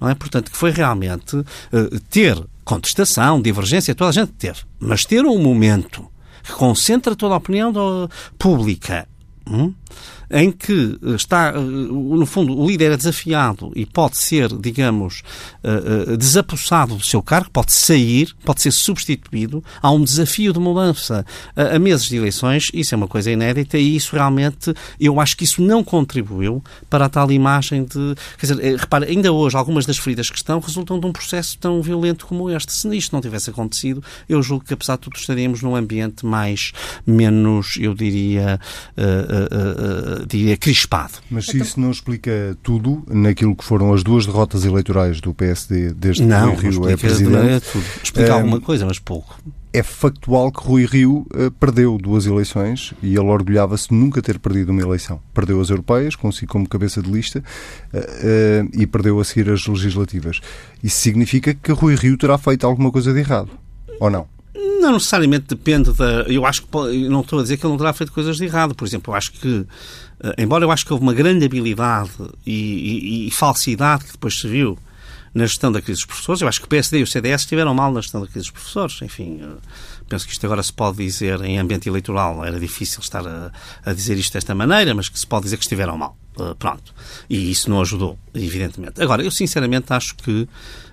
Não 0.00 0.08
é? 0.08 0.14
Portanto, 0.14 0.50
que 0.50 0.56
foi 0.56 0.70
realmente 0.70 1.36
uh, 1.36 2.00
ter 2.10 2.42
contestação, 2.64 3.40
divergência, 3.40 3.94
toda 3.94 4.10
a 4.10 4.12
gente 4.12 4.32
teve. 4.32 4.60
Mas 4.78 5.04
ter 5.04 5.24
um 5.24 5.38
momento 5.38 6.06
que 6.42 6.52
concentra 6.52 7.14
toda 7.14 7.34
a 7.34 7.38
opinião 7.38 7.72
do, 7.72 8.08
pública 8.38 9.06
hum, 9.48 9.72
em 10.30 10.50
que 10.50 10.98
está, 11.14 11.52
eh, 11.54 11.60
no 11.60 12.26
fundo, 12.26 12.58
o 12.58 12.66
líder 12.66 12.92
é 12.92 12.96
desafiado 12.96 13.72
e 13.74 13.86
pode 13.86 14.16
ser, 14.16 14.48
digamos, 14.58 15.22
eh, 15.62 16.12
eh, 16.12 16.16
desapossado 16.16 16.96
do 16.96 17.04
seu 17.04 17.22
cargo, 17.22 17.50
pode 17.50 17.72
sair, 17.72 18.34
pode 18.44 18.62
ser 18.62 18.72
substituído. 18.72 19.62
Há 19.80 19.90
um 19.90 20.02
desafio 20.02 20.52
de 20.52 20.58
mudança 20.58 21.24
a 21.54 21.78
meses 21.78 22.06
de 22.06 22.16
eleições, 22.16 22.70
isso 22.72 22.94
é 22.94 22.96
uma 22.96 23.08
coisa 23.08 23.30
inédita 23.30 23.78
e 23.78 23.96
isso 23.96 24.14
realmente, 24.14 24.74
eu 25.00 25.20
acho 25.20 25.36
que 25.36 25.44
isso 25.44 25.62
não 25.62 25.82
contribuiu 25.82 26.62
para 26.90 27.06
a 27.06 27.08
tal 27.08 27.30
imagem 27.30 27.84
de. 27.84 28.14
Quer 28.38 28.46
dizer, 28.46 28.76
repare, 28.76 29.06
ainda 29.06 29.32
hoje 29.32 29.56
algumas 29.56 29.86
das 29.86 29.98
feridas 29.98 30.30
que 30.30 30.36
estão 30.36 30.58
resultam 30.60 30.98
de 30.98 31.06
um 31.06 31.12
processo 31.12 31.58
tão 31.58 31.80
violento 31.82 32.26
como 32.26 32.50
este. 32.50 32.72
Se 32.72 32.96
isto 32.96 33.12
não 33.12 33.20
tivesse 33.20 33.50
acontecido, 33.50 34.02
eu 34.28 34.42
julgo 34.42 34.64
que, 34.64 34.74
apesar 34.74 34.96
de 34.96 35.02
tudo, 35.02 35.16
estaríamos 35.16 35.62
num 35.62 35.74
ambiente 35.76 36.24
mais, 36.24 36.72
menos, 37.06 37.76
eu 37.80 37.94
diria, 37.94 38.60
uh, 38.96 39.02
uh, 39.02 40.15
uh, 40.15 40.15
diria, 40.26 40.56
crispado. 40.56 41.14
Mas 41.30 41.46
se 41.46 41.58
isso 41.58 41.80
não 41.80 41.90
explica 41.90 42.56
tudo 42.62 43.02
naquilo 43.08 43.54
que 43.54 43.64
foram 43.64 43.92
as 43.92 44.02
duas 44.02 44.26
derrotas 44.26 44.64
eleitorais 44.64 45.20
do 45.20 45.34
PSD 45.34 45.92
desde 45.92 46.24
não, 46.24 46.54
que 46.56 46.68
Rui 46.68 46.70
Rio 46.70 46.88
é 46.88 46.96
presidente... 46.96 47.66
tudo. 47.72 47.84
Explica 48.02 48.34
alguma 48.34 48.60
coisa, 48.60 48.86
mas 48.86 48.98
pouco. 48.98 49.38
É 49.72 49.82
factual 49.82 50.50
que 50.50 50.66
Rui 50.66 50.86
Rio 50.86 51.26
uh, 51.34 51.50
perdeu 51.60 51.98
duas 51.98 52.24
eleições 52.24 52.94
e 53.02 53.08
ele 53.08 53.26
orgulhava-se 53.26 53.88
de 53.88 53.94
nunca 53.94 54.22
ter 54.22 54.38
perdido 54.38 54.72
uma 54.72 54.80
eleição. 54.80 55.20
Perdeu 55.34 55.60
as 55.60 55.68
europeias, 55.68 56.16
consigo 56.16 56.50
como 56.50 56.66
cabeça 56.66 57.02
de 57.02 57.10
lista, 57.10 57.44
uh, 57.92 57.98
uh, 57.98 58.70
e 58.72 58.86
perdeu 58.86 59.20
a 59.20 59.24
seguir 59.24 59.50
as 59.50 59.66
legislativas. 59.66 60.40
Isso 60.82 61.00
significa 61.00 61.52
que 61.52 61.72
Rui 61.72 61.94
Rio 61.94 62.16
terá 62.16 62.38
feito 62.38 62.66
alguma 62.66 62.90
coisa 62.90 63.12
de 63.12 63.18
errado, 63.18 63.50
ou 64.00 64.08
não? 64.08 64.26
Não 64.80 64.92
necessariamente 64.92 65.46
depende 65.48 65.92
da. 65.92 66.22
Eu 66.22 66.46
acho 66.46 66.62
que. 66.62 66.76
Eu 66.76 67.10
não 67.10 67.20
estou 67.20 67.38
a 67.38 67.42
dizer 67.42 67.56
que 67.56 67.66
ele 67.66 67.72
não 67.72 67.78
terá 67.78 67.92
feito 67.92 68.12
coisas 68.12 68.36
de 68.36 68.44
errado. 68.44 68.74
Por 68.74 68.86
exemplo, 68.86 69.12
eu 69.12 69.16
acho 69.16 69.32
que. 69.32 69.66
Embora 70.38 70.64
eu 70.64 70.70
acho 70.70 70.84
que 70.86 70.92
houve 70.92 71.02
uma 71.02 71.14
grande 71.14 71.44
habilidade 71.44 72.10
e, 72.46 72.52
e, 72.52 73.28
e 73.28 73.30
falsidade 73.30 74.04
que 74.04 74.12
depois 74.12 74.38
se 74.38 74.48
viu 74.48 74.78
na 75.36 75.44
gestão 75.44 75.70
da 75.70 75.82
crise 75.82 75.98
dos 75.98 76.06
professores. 76.06 76.40
Eu 76.40 76.48
acho 76.48 76.60
que 76.60 76.64
o 76.64 76.68
PSD 76.68 77.00
e 77.00 77.02
o 77.02 77.06
CDS 77.06 77.42
estiveram 77.42 77.74
mal 77.74 77.92
na 77.92 78.00
gestão 78.00 78.22
da 78.22 78.26
crise 78.26 78.44
dos 78.44 78.52
professores. 78.52 79.02
Enfim, 79.02 79.42
penso 80.08 80.26
que 80.26 80.32
isto 80.32 80.46
agora 80.46 80.62
se 80.62 80.72
pode 80.72 80.96
dizer 80.96 81.42
em 81.42 81.58
ambiente 81.58 81.86
eleitoral. 81.90 82.42
Era 82.42 82.58
difícil 82.58 83.00
estar 83.00 83.26
a, 83.26 83.52
a 83.84 83.92
dizer 83.92 84.16
isto 84.16 84.32
desta 84.32 84.54
maneira, 84.54 84.94
mas 84.94 85.10
que 85.10 85.18
se 85.18 85.26
pode 85.26 85.44
dizer 85.44 85.58
que 85.58 85.64
estiveram 85.64 85.98
mal. 85.98 86.16
Uh, 86.38 86.54
pronto. 86.54 86.94
E 87.28 87.50
isso 87.50 87.68
não 87.68 87.82
ajudou, 87.82 88.18
evidentemente. 88.34 89.02
Agora, 89.02 89.22
eu 89.22 89.30
sinceramente 89.30 89.92
acho 89.92 90.16
que, 90.16 90.48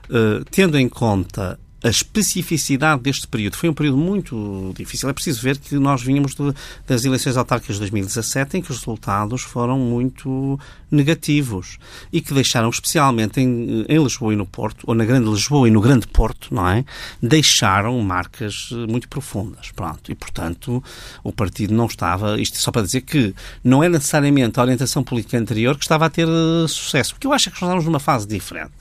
uh, 0.09 0.43
tendo 0.51 0.77
em 0.77 0.89
conta 0.89 1.57
a 1.83 1.89
especificidade 1.89 3.01
deste 3.01 3.27
período 3.27 3.57
foi 3.57 3.67
um 3.67 3.73
período 3.73 3.97
muito 3.97 4.73
difícil. 4.75 5.09
É 5.09 5.13
preciso 5.13 5.41
ver 5.41 5.57
que 5.57 5.75
nós 5.75 6.01
vínhamos 6.01 6.33
de, 6.33 6.53
das 6.87 7.03
eleições 7.03 7.35
autárquicas 7.35 7.75
de 7.75 7.81
2017 7.81 8.57
em 8.57 8.61
que 8.61 8.71
os 8.71 8.77
resultados 8.77 9.41
foram 9.41 9.77
muito 9.77 10.57
negativos 10.89 11.77
e 12.11 12.21
que 12.21 12.33
deixaram, 12.33 12.69
especialmente 12.69 13.41
em, 13.41 13.85
em 13.89 14.01
Lisboa 14.01 14.33
e 14.33 14.37
no 14.37 14.45
Porto, 14.45 14.85
ou 14.87 14.95
na 14.95 15.03
Grande 15.03 15.29
Lisboa 15.29 15.67
e 15.67 15.71
no 15.71 15.81
Grande 15.81 16.07
Porto, 16.07 16.55
não 16.55 16.67
é? 16.67 16.85
Deixaram 17.21 17.99
marcas 17.99 18.69
muito 18.87 19.09
profundas. 19.09 19.71
Pronto. 19.71 20.09
E, 20.09 20.15
portanto, 20.15 20.81
o 21.21 21.33
partido 21.33 21.73
não 21.73 21.87
estava. 21.87 22.39
Isto 22.39 22.57
só 22.59 22.71
para 22.71 22.83
dizer 22.83 23.01
que 23.01 23.35
não 23.61 23.83
é 23.83 23.89
necessariamente 23.89 24.57
a 24.57 24.63
orientação 24.63 25.03
política 25.03 25.37
anterior 25.37 25.75
que 25.75 25.83
estava 25.83 26.05
a 26.05 26.09
ter 26.09 26.27
uh, 26.27 26.67
sucesso, 26.67 27.13
porque 27.13 27.27
eu 27.27 27.33
acho 27.33 27.45
que 27.45 27.51
nós 27.51 27.57
estávamos 27.57 27.85
numa 27.85 27.99
fase 27.99 28.25
diferente. 28.25 28.71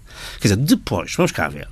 Quer 0.40 0.48
dizer, 0.48 0.56
depois, 0.56 1.14
vamos 1.16 1.32
cá 1.32 1.48
ver. 1.48 1.68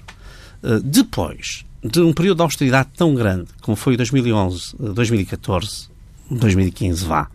Eh, 0.62 0.80
depois 0.82 1.64
de 1.82 2.00
um 2.00 2.12
período 2.12 2.38
de 2.38 2.42
austeridade 2.42 2.90
tão 2.96 3.14
grande 3.14 3.48
como 3.62 3.76
foi 3.76 3.96
2011, 3.96 4.76
2014, 4.78 5.88
2015, 6.30 7.04
vá, 7.04 7.28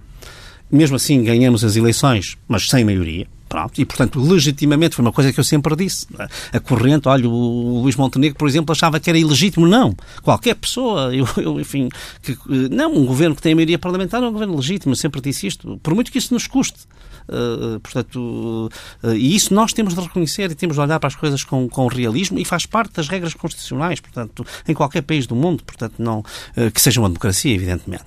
mesmo 0.72 0.96
assim 0.96 1.24
ganhamos 1.24 1.64
as 1.64 1.76
eleições, 1.76 2.38
mas 2.48 2.68
sem 2.68 2.84
maioria. 2.86 3.28
Pronto, 3.48 3.80
e, 3.80 3.86
portanto, 3.86 4.20
legitimamente, 4.20 4.96
foi 4.96 5.06
uma 5.06 5.12
coisa 5.12 5.32
que 5.32 5.40
eu 5.40 5.44
sempre 5.44 5.76
disse. 5.76 6.08
A 6.52 6.60
corrente, 6.60 7.08
olha, 7.08 7.30
o 7.30 7.82
Luís 7.84 7.96
Montenegro, 7.96 8.38
por 8.38 8.48
exemplo, 8.48 8.74
achava 8.74 9.00
que 9.00 9.10
era 9.10 9.20
ilegítimo. 9.20 9.68
Não. 9.68 9.96
Qualquer 10.24 10.56
pessoa, 10.56 11.14
eu, 11.16 11.28
eu 11.38 11.60
enfim, 11.60 11.88
que, 12.24 12.36
não, 12.72 12.94
um 12.94 13.06
governo 13.06 13.36
que 13.36 13.42
tem 13.42 13.54
maioria 13.54 13.78
parlamentar 13.78 14.22
é 14.22 14.28
um 14.28 14.32
governo 14.32 14.56
legítimo. 14.56 14.94
Eu 14.94 14.98
sempre 14.98 15.22
disse 15.22 15.46
isto. 15.46 15.80
Por 15.84 15.94
muito 15.94 16.12
que 16.12 16.18
isso 16.18 16.34
nos 16.34 16.48
custe. 16.48 16.80
Uh, 17.28 17.80
portanto, 17.80 18.70
uh, 19.04 19.14
e 19.14 19.36
isso 19.36 19.54
nós 19.54 19.74
temos 19.74 19.96
de 19.96 20.02
reconhecer 20.02 20.52
e 20.52 20.56
temos 20.56 20.76
de 20.76 20.82
olhar 20.82 21.00
para 21.00 21.08
as 21.08 21.16
coisas 21.16 21.44
com, 21.44 21.68
com 21.68 21.88
realismo 21.88 22.38
e 22.38 22.46
faz 22.46 22.66
parte 22.66 22.94
das 22.94 23.08
regras 23.08 23.34
constitucionais, 23.34 24.00
portanto, 24.00 24.46
em 24.68 24.74
qualquer 24.74 25.02
país 25.02 25.26
do 25.26 25.36
mundo, 25.36 25.64
portanto, 25.64 25.96
não, 25.98 26.20
uh, 26.20 26.72
que 26.72 26.80
seja 26.80 27.00
uma 27.00 27.10
democracia, 27.10 27.54
evidentemente. 27.54 28.06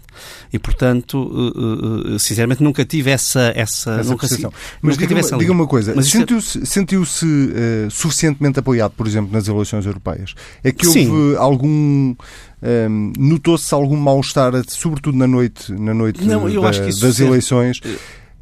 E, 0.53 0.59
portanto, 0.59 1.45
sinceramente, 2.19 2.61
nunca 2.61 2.85
tive 2.85 3.09
essa... 3.09 3.53
essa, 3.55 4.01
essa 4.01 4.11
nunca, 4.11 4.27
Mas 4.83 4.97
nunca 4.97 5.07
diga, 5.07 5.39
diga 5.39 5.53
uma 5.53 5.67
coisa, 5.67 5.97
é- 5.97 6.03
sentiu-se 6.03 6.67
sentiu 6.67 7.05
suficientemente 7.89 8.59
apoiado, 8.59 8.93
por 8.97 9.07
exemplo, 9.07 9.33
nas 9.33 9.47
eleições 9.47 9.87
europeias? 9.87 10.35
É 10.65 10.73
que 10.73 10.89
houve 10.89 11.05
Sim. 11.05 11.37
algum... 11.37 12.17
Um, 12.61 13.13
Notou-se 13.17 13.73
algum 13.73 13.97
mal-estar, 13.97 14.53
sobretudo 14.67 15.17
na 15.17 15.29
noite, 15.29 15.71
na 15.73 15.95
noite 15.95 16.25
não, 16.25 16.51
da, 16.61 16.71
das 16.71 17.21
eleições? 17.21 17.81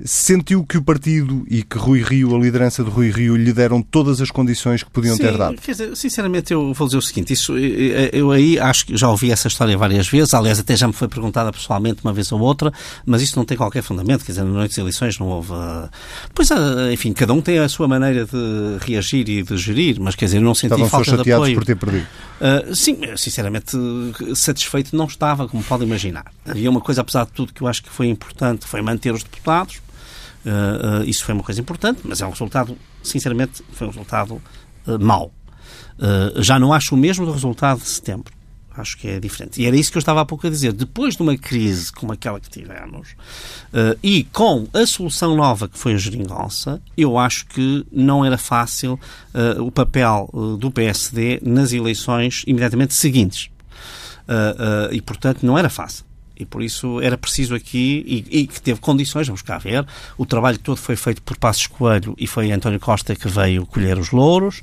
Sentiu 0.05 0.65
que 0.65 0.77
o 0.77 0.83
partido 0.83 1.47
e 1.49 1.63
que 1.63 1.79
Rui 1.79 2.03
Rio, 2.03 2.35
a 2.37 2.39
liderança 2.39 2.85
de 2.85 2.91
Rui 2.91 3.11
Rio, 3.11 3.37
lhe 3.37 3.53
deram 3.53 3.81
todas 3.81 4.21
as 4.21 4.31
condições 4.31 4.83
que 4.83 4.91
podiam 4.91 5.17
Sim, 5.17 5.23
ter 5.23 5.39
dado? 5.39 5.57
Dizer, 5.57 5.97
sinceramente, 5.97 6.53
eu 6.53 6.73
vou 6.75 6.87
dizer 6.87 6.99
o 6.99 7.03
seguinte: 7.03 7.33
isso, 7.33 7.57
eu 7.57 8.31
aí 8.31 8.59
acho 8.59 8.87
que 8.87 8.97
já 8.97 9.09
ouvi 9.09 9.31
essa 9.31 9.49
história 9.49 9.77
várias 9.77 10.09
vezes, 10.09 10.35
aliás, 10.35 10.59
até 10.59 10.77
já 10.77 10.87
me 10.87 10.93
foi 10.93 11.09
perguntada 11.09 11.51
pessoalmente 11.53 12.01
uma 12.05 12.13
vez 12.13 12.31
ou 12.33 12.41
outra, 12.41 12.73
mas 13.05 13.23
isso 13.23 13.39
não 13.39 13.45
tem 13.45 13.57
qualquer 13.57 13.83
fundamento. 13.83 14.25
Quer 14.25 14.33
dizer, 14.33 14.45
na 14.45 14.51
noite 14.51 14.71
das 14.71 14.79
eleições 14.79 15.19
não 15.19 15.29
houve. 15.29 15.53
Pois, 16.35 16.51
ah, 16.51 16.93
enfim, 16.93 17.13
cada 17.13 17.33
um 17.33 17.41
tem 17.41 17.59
a 17.59 17.69
sua 17.69 17.89
maneira 17.89 18.27
de 18.27 18.85
reagir 18.85 19.29
e 19.29 19.43
de 19.43 19.57
gerir, 19.57 19.99
mas 20.01 20.15
quer 20.15 20.27
dizer, 20.27 20.39
eu 20.39 20.43
não 20.43 20.55
senti 20.55 20.75
Estavam 20.75 20.89
falta 20.89 21.23
de 21.23 21.33
apoio. 21.33 21.55
por 21.55 21.65
ter 21.65 21.77
perdido? 21.77 22.07
Uh, 22.39 22.75
sim, 22.75 22.99
sinceramente, 23.17 23.77
satisfeito 24.35 24.95
não 24.95 25.07
estava, 25.07 25.49
como 25.49 25.63
pode 25.63 25.85
imaginar. 25.85 26.31
Havia 26.45 26.69
uma 26.69 26.81
coisa, 26.81 27.01
apesar 27.01 27.25
de 27.25 27.33
tudo, 27.33 27.53
que 27.53 27.63
eu 27.63 27.67
acho 27.67 27.83
que 27.83 27.89
foi 27.89 28.09
importante, 28.09 28.67
foi 28.67 28.83
manter 28.83 29.13
os 29.13 29.23
deputados 29.23 29.81
Uh, 30.47 31.01
uh, 31.01 31.05
isso 31.05 31.25
foi 31.25 31.35
uma 31.35 31.43
coisa 31.43 31.61
importante, 31.61 32.03
mas 32.05 32.23
é 32.23 32.27
um 32.27 32.31
resultado, 32.31 32.79
sinceramente, 33.03 33.65
foi 33.73 33.89
um 33.89 33.91
resultado 33.91 34.41
mau. 35.01 35.33
já 36.37 36.61
não 36.61 36.73
acho 36.73 36.95
o 36.95 36.99
mesmo 36.99 37.27
do 37.27 37.33
resultado 37.33 37.81
de 37.81 37.89
setembro. 37.89 38.33
Acho 38.77 38.97
que 38.97 39.09
é 39.09 39.21
diferente. 39.21 39.61
E 39.61 39.67
era 39.67 39.77
isso 39.77 39.91
que 39.91 39.99
eu 39.99 40.01
estava 40.01 40.21
há 40.21 40.25
pouco 40.25 40.47
a 40.47 40.51
dizer. 40.51 40.73
Depois 40.73 41.17
de 41.17 41.23
uma 41.23 41.37
crise 41.37 41.93
como 41.93 42.13
aquela 42.13 42.39
que 42.41 42.51
tivemos 42.51 43.15
e 44.03 44.25
com 44.33 44.67
a 44.73 44.87
solução 44.87 45.35
nova 45.35 45.69
que 45.69 45.79
foi 45.79 45.95
a 45.95 45.97
geringonça, 45.97 46.81
eu 46.97 47.19
acho 47.19 47.47
que 47.47 47.87
não 47.91 48.25
era 48.25 48.37
fácil 48.37 48.99
o 49.59 49.71
papel 49.71 50.29
do 50.59 50.71
PSD 50.71 51.41
nas 51.43 51.73
eleições 51.73 52.43
imediatamente 52.47 52.95
seguintes. 52.95 53.51
e, 54.93 55.01
portanto, 55.01 55.45
não 55.45 55.57
era 55.57 55.71
fácil 55.71 56.05
e 56.37 56.45
por 56.45 56.63
isso 56.63 57.01
era 57.01 57.17
preciso 57.17 57.55
aqui, 57.55 58.05
e, 58.07 58.41
e, 58.41 58.47
que 58.47 58.61
teve 58.61 58.81
condições, 58.81 59.27
vamos 59.27 59.43
cá 59.43 59.59
ver, 59.59 59.87
o 60.19 60.27
trabalho 60.27 60.59
todo 60.59 60.77
foi 60.77 60.97
feito 60.97 61.23
por 61.23 61.37
Passos 61.37 61.67
Coelho 61.67 62.15
e 62.19 62.27
foi 62.27 62.53
António 62.53 62.79
Costa 62.79 63.15
que 63.15 63.29
veio 63.29 63.65
colher 63.67 63.99
os 63.99 64.11
louros, 64.11 64.59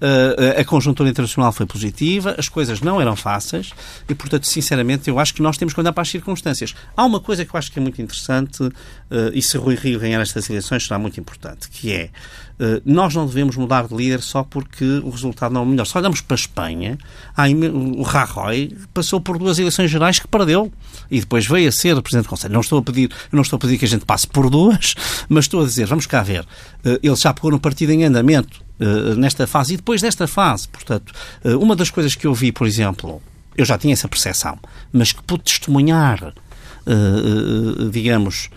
uh, 0.00 0.60
a 0.60 0.64
conjuntura 0.64 1.08
internacional 1.08 1.52
foi 1.52 1.66
positiva, 1.66 2.34
as 2.38 2.48
coisas 2.48 2.80
não 2.80 3.00
eram 3.00 3.14
fáceis 3.14 3.72
e, 4.08 4.14
portanto, 4.14 4.46
sinceramente, 4.46 5.08
eu 5.08 5.18
acho 5.18 5.34
que 5.34 5.42
nós 5.42 5.56
temos 5.56 5.74
que 5.74 5.80
olhar 5.80 5.92
para 5.92 6.02
as 6.02 6.08
circunstâncias. 6.08 6.74
Há 6.96 7.04
uma 7.04 7.20
coisa 7.20 7.44
que 7.44 7.54
eu 7.54 7.58
acho 7.58 7.70
que 7.70 7.78
é 7.78 7.82
muito 7.82 8.00
interessante, 8.00 8.62
uh, 8.62 8.72
e 9.32 9.42
se 9.42 9.58
Rui 9.58 9.74
Rio 9.74 10.00
ganhar 10.00 10.20
estas 10.20 10.48
eleições 10.48 10.84
será 10.84 10.98
muito 10.98 11.20
importante, 11.20 11.68
que 11.68 11.92
é 11.92 12.10
eh, 12.58 12.82
nós 12.84 13.14
não 13.14 13.26
devemos 13.26 13.56
mudar 13.56 13.86
de 13.86 13.94
líder 13.94 14.20
só 14.20 14.42
porque 14.42 14.84
o 15.04 15.10
resultado 15.10 15.52
não 15.52 15.60
é 15.60 15.64
o 15.64 15.66
melhor. 15.66 15.86
Se 15.86 15.96
olhamos 15.96 16.20
para 16.20 16.34
a 16.34 16.40
Espanha, 16.40 16.98
o 17.96 18.02
Rajoy 18.02 18.76
passou 18.92 19.20
por 19.20 19.38
duas 19.38 19.58
eleições 19.58 19.90
gerais 19.90 20.18
que 20.18 20.26
perdeu 20.26 20.72
e 21.10 21.20
depois 21.20 21.46
veio 21.46 21.68
a 21.68 21.72
ser 21.72 22.00
Presidente 22.02 22.26
do 22.26 22.30
Conselho. 22.30 22.54
Não 22.54 22.60
estou 22.60 22.78
a 22.78 22.82
pedir, 22.82 23.10
não 23.32 23.42
estou 23.42 23.56
a 23.56 23.60
pedir 23.60 23.78
que 23.78 23.84
a 23.84 23.88
gente 23.88 24.04
passe 24.04 24.26
por 24.26 24.48
duas, 24.50 24.94
mas 25.28 25.44
estou 25.44 25.62
a 25.62 25.64
dizer, 25.64 25.86
vamos 25.86 26.06
cá 26.06 26.22
ver, 26.22 26.46
eh, 26.84 26.98
ele 27.02 27.16
já 27.16 27.32
pegou 27.32 27.50
no 27.50 27.60
partido 27.60 27.92
em 27.92 28.04
andamento 28.04 28.62
eh, 28.80 29.14
nesta 29.16 29.46
fase 29.46 29.74
e 29.74 29.76
depois 29.76 30.00
desta 30.00 30.26
fase. 30.26 30.68
Portanto, 30.68 31.12
uma 31.60 31.74
das 31.74 31.90
coisas 31.90 32.14
que 32.14 32.26
eu 32.26 32.34
vi, 32.34 32.52
por 32.52 32.66
exemplo, 32.66 33.22
eu 33.56 33.64
já 33.64 33.76
tinha 33.76 33.92
essa 33.92 34.08
percepção, 34.08 34.58
mas 34.92 35.12
que 35.12 35.22
pude 35.22 35.44
testemunhar, 35.44 36.32
digamos, 37.90 38.48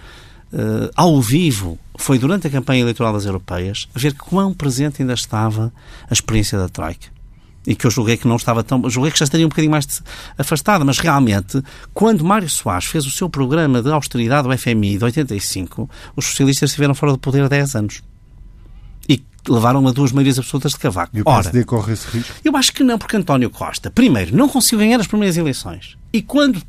ao 0.96 1.22
vivo 1.22 1.78
foi 1.98 2.18
durante 2.18 2.48
a 2.48 2.50
campanha 2.50 2.82
eleitoral 2.82 3.14
das 3.14 3.26
europeias 3.26 3.88
ver 3.94 4.14
quão 4.14 4.54
presente 4.54 5.02
ainda 5.02 5.14
estava 5.14 5.72
a 6.10 6.14
experiência 6.14 6.58
da 6.58 6.70
Troika. 6.70 7.08
E 7.66 7.76
que 7.76 7.86
eu 7.86 7.92
julguei 7.92 8.18
que 8.18 8.28
não 8.28 8.38
estava 8.38 8.64
tão. 8.64 8.90
Julguei 8.90 9.12
que 9.12 9.20
já 9.20 9.26
estaria 9.26 9.46
um 9.46 9.50
bocadinho 9.50 9.72
mais 9.72 10.02
afastada, 10.38 10.84
mas 10.84 10.98
realmente, 10.98 11.62
quando 11.94 12.24
Mário 12.26 12.50
Soares 12.50 12.86
fez 12.86 13.06
o 13.06 13.12
seu 13.12 13.30
programa 13.30 13.82
de 13.82 13.92
austeridade 13.92 14.48
do 14.48 14.58
FMI 14.58 14.98
de 14.98 15.04
85, 15.04 15.90
os 16.16 16.26
socialistas 16.26 16.72
estiveram 16.72 16.96
fora 16.96 17.12
do 17.12 17.20
poder 17.20 17.44
há 17.44 17.48
10 17.48 17.76
anos. 17.76 18.02
E 19.08 19.24
levaram 19.48 19.88
a 19.88 19.92
duas 19.92 20.12
maiorias 20.12 20.40
absolutas 20.40 20.72
de 20.72 20.80
cavaco. 20.80 21.16
E 21.16 21.22
o 21.22 21.26
PSD 21.26 21.60
Ora, 21.60 21.66
corre 21.66 21.94
esse 21.94 22.08
risco? 22.08 22.34
Eu 22.44 22.56
acho 22.58 22.74
que 22.74 22.84
não, 22.84 22.98
porque 22.98 23.16
António 23.16 23.50
Costa, 23.50 23.92
primeiro, 23.92 24.36
não 24.36 24.50
conseguiu 24.50 24.80
ganhar 24.80 25.00
as 25.00 25.08
primeiras 25.08 25.38
eleições. 25.38 25.98
E 26.12 26.22
quando 26.22 26.62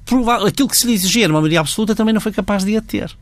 aquilo 0.46 0.68
que 0.68 0.76
se 0.76 0.86
lhe 0.86 0.92
exigia 0.92 1.24
era 1.24 1.32
uma 1.32 1.40
maioria 1.40 1.60
absoluta, 1.60 1.94
também 1.94 2.12
não 2.12 2.20
foi 2.20 2.32
capaz 2.32 2.64
de 2.64 2.76
a 2.76 2.82
ter. 2.82 3.16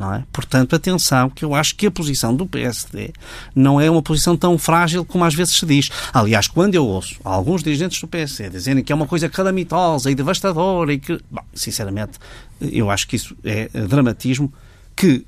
É? 0.00 0.24
Portanto, 0.32 0.74
atenção, 0.74 1.30
que 1.30 1.44
eu 1.44 1.54
acho 1.54 1.76
que 1.76 1.86
a 1.86 1.90
posição 1.90 2.34
do 2.34 2.46
PSD 2.46 3.12
não 3.54 3.80
é 3.80 3.88
uma 3.88 4.02
posição 4.02 4.36
tão 4.36 4.58
frágil 4.58 5.04
como 5.04 5.24
às 5.24 5.34
vezes 5.34 5.54
se 5.56 5.64
diz. 5.64 5.88
Aliás, 6.12 6.48
quando 6.48 6.74
eu 6.74 6.84
ouço 6.84 7.16
alguns 7.22 7.62
dirigentes 7.62 8.00
do 8.00 8.08
PSD 8.08 8.50
dizerem 8.50 8.82
que 8.82 8.92
é 8.92 8.94
uma 8.94 9.06
coisa 9.06 9.28
calamitosa 9.28 10.10
e 10.10 10.14
devastadora 10.14 10.92
e 10.92 10.98
que, 10.98 11.20
bom, 11.30 11.42
sinceramente, 11.54 12.18
eu 12.60 12.90
acho 12.90 13.06
que 13.06 13.14
isso 13.14 13.36
é 13.44 13.68
dramatismo 13.86 14.52
que 14.96 15.24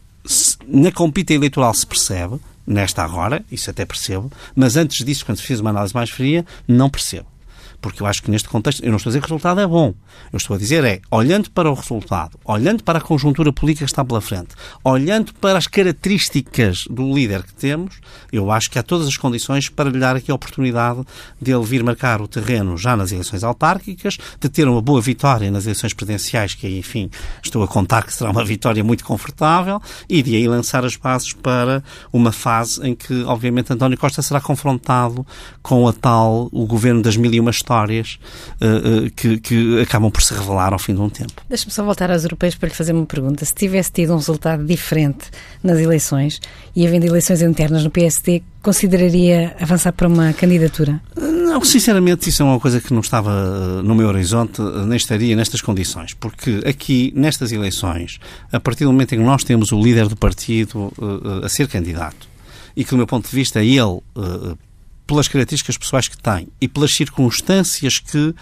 na 0.66 0.90
compita 0.90 1.32
eleitoral 1.32 1.72
se 1.72 1.86
percebe, 1.86 2.40
nesta 2.66 3.04
agora, 3.04 3.44
isso 3.50 3.70
até 3.70 3.84
percebo, 3.84 4.32
mas 4.54 4.76
antes 4.76 5.04
disso, 5.04 5.24
quando 5.24 5.38
se 5.38 5.44
fez 5.44 5.60
uma 5.60 5.70
análise 5.70 5.94
mais 5.94 6.10
fria, 6.10 6.44
não 6.66 6.90
percebo 6.90 7.35
porque 7.80 8.02
eu 8.02 8.06
acho 8.06 8.22
que 8.22 8.30
neste 8.30 8.48
contexto, 8.48 8.82
eu 8.82 8.90
não 8.90 8.96
estou 8.96 9.10
a 9.10 9.12
dizer 9.12 9.20
que 9.20 9.26
o 9.26 9.28
resultado 9.28 9.60
é 9.60 9.66
bom. 9.66 9.94
Eu 10.32 10.36
estou 10.36 10.56
a 10.56 10.58
dizer 10.58 10.84
é, 10.84 11.00
olhando 11.10 11.50
para 11.50 11.70
o 11.70 11.74
resultado, 11.74 12.38
olhando 12.44 12.82
para 12.82 12.98
a 12.98 13.02
conjuntura 13.02 13.52
política 13.52 13.84
que 13.84 13.90
está 13.90 14.04
pela 14.04 14.20
frente, 14.20 14.54
olhando 14.82 15.32
para 15.34 15.58
as 15.58 15.66
características 15.66 16.86
do 16.88 17.12
líder 17.12 17.42
que 17.42 17.54
temos, 17.54 18.00
eu 18.32 18.50
acho 18.50 18.70
que 18.70 18.78
há 18.78 18.82
todas 18.82 19.06
as 19.06 19.16
condições 19.16 19.68
para 19.68 19.90
lhe 19.90 19.98
dar 19.98 20.16
aqui 20.16 20.30
a 20.30 20.34
oportunidade 20.34 21.02
de 21.40 21.52
ele 21.52 21.64
vir 21.64 21.82
marcar 21.82 22.20
o 22.20 22.28
terreno 22.28 22.76
já 22.76 22.96
nas 22.96 23.12
eleições 23.12 23.44
autárquicas, 23.44 24.18
de 24.40 24.48
ter 24.48 24.68
uma 24.68 24.80
boa 24.80 25.00
vitória 25.00 25.50
nas 25.50 25.64
eleições 25.64 25.92
presidenciais, 25.92 26.54
que 26.54 26.66
enfim, 26.78 27.10
estou 27.42 27.62
a 27.62 27.68
contar 27.68 28.04
que 28.04 28.12
será 28.12 28.30
uma 28.30 28.44
vitória 28.44 28.82
muito 28.82 29.04
confortável, 29.04 29.80
e 30.08 30.22
de 30.22 30.36
aí 30.36 30.48
lançar 30.48 30.84
as 30.84 30.96
bases 30.96 31.32
para 31.32 31.82
uma 32.12 32.32
fase 32.32 32.86
em 32.86 32.94
que, 32.94 33.22
obviamente, 33.24 33.72
António 33.72 33.98
Costa 33.98 34.22
será 34.22 34.40
confrontado 34.40 35.26
com 35.62 35.86
a 35.86 35.92
tal, 35.92 36.48
o 36.52 36.66
governo 36.66 37.02
das 37.02 37.16
mil 37.16 37.32
e 37.32 37.40
uma 37.40 37.50
uh, 37.72 39.06
uh, 39.06 39.10
que, 39.10 39.38
que, 39.38 39.80
acabam 39.80 40.10
por 40.10 40.22
se 40.22 40.34
revelar 40.34 40.72
ao 40.72 40.78
fim 40.78 40.94
de 40.94 41.00
um 41.00 41.08
tempo. 41.08 41.42
Deixa-me 41.48 41.72
só 41.72 41.84
voltar 41.84 42.10
aos 42.10 42.24
europeus 42.24 42.54
para 42.54 42.68
lhe 42.68 42.74
fazer 42.74 42.92
uma 42.92 43.06
pergunta. 43.06 43.44
Se 43.44 43.54
tivesse 43.54 43.92
tido 43.92 44.12
um 44.12 44.16
resultado 44.16 44.64
diferente 44.64 45.30
nas 45.62 45.78
eleições 45.78 46.40
e 46.74 46.86
havendo 46.86 47.06
eleições 47.06 47.42
internas 47.42 47.84
no 47.84 47.90
PSD, 47.90 48.42
consideraria 48.62 49.54
avançar 49.60 49.92
para 49.92 50.08
uma 50.08 50.32
candidatura? 50.32 51.00
Não, 51.16 51.64
sinceramente, 51.64 52.28
isso 52.28 52.42
é 52.42 52.44
uma 52.44 52.58
coisa 52.58 52.80
que 52.80 52.92
não 52.92 53.00
estava 53.00 53.30
eh, 53.30 53.82
no 53.82 53.94
meu 53.94 54.08
horizonte, 54.08 54.60
nem 54.60 54.96
estaria 54.96 55.36
nestas 55.36 55.60
condições, 55.60 56.14
porque 56.14 56.62
aqui, 56.66 57.12
nestas 57.14 57.52
eleições, 57.52 58.18
a 58.52 58.58
partir 58.58 58.84
do 58.84 58.92
momento 58.92 59.14
em 59.14 59.18
que 59.18 59.24
nós 59.24 59.44
temos 59.44 59.70
o 59.70 59.80
líder 59.80 60.08
do 60.08 60.16
partido 60.16 60.92
uh, 60.98 61.44
a 61.44 61.48
ser 61.48 61.68
candidato, 61.68 62.28
e 62.76 62.84
que, 62.84 62.90
do 62.90 62.96
meu 62.96 63.06
ponto 63.06 63.30
de 63.30 63.34
vista, 63.34 63.62
ele 63.62 63.80
uh, 63.80 64.58
pelas 65.06 65.28
características 65.28 65.76
pessoais 65.76 66.08
que 66.08 66.16
tem 66.16 66.48
e 66.60 66.66
pelas 66.66 66.94
circunstâncias 66.94 67.98
que, 67.98 68.18
uh, 68.18 68.34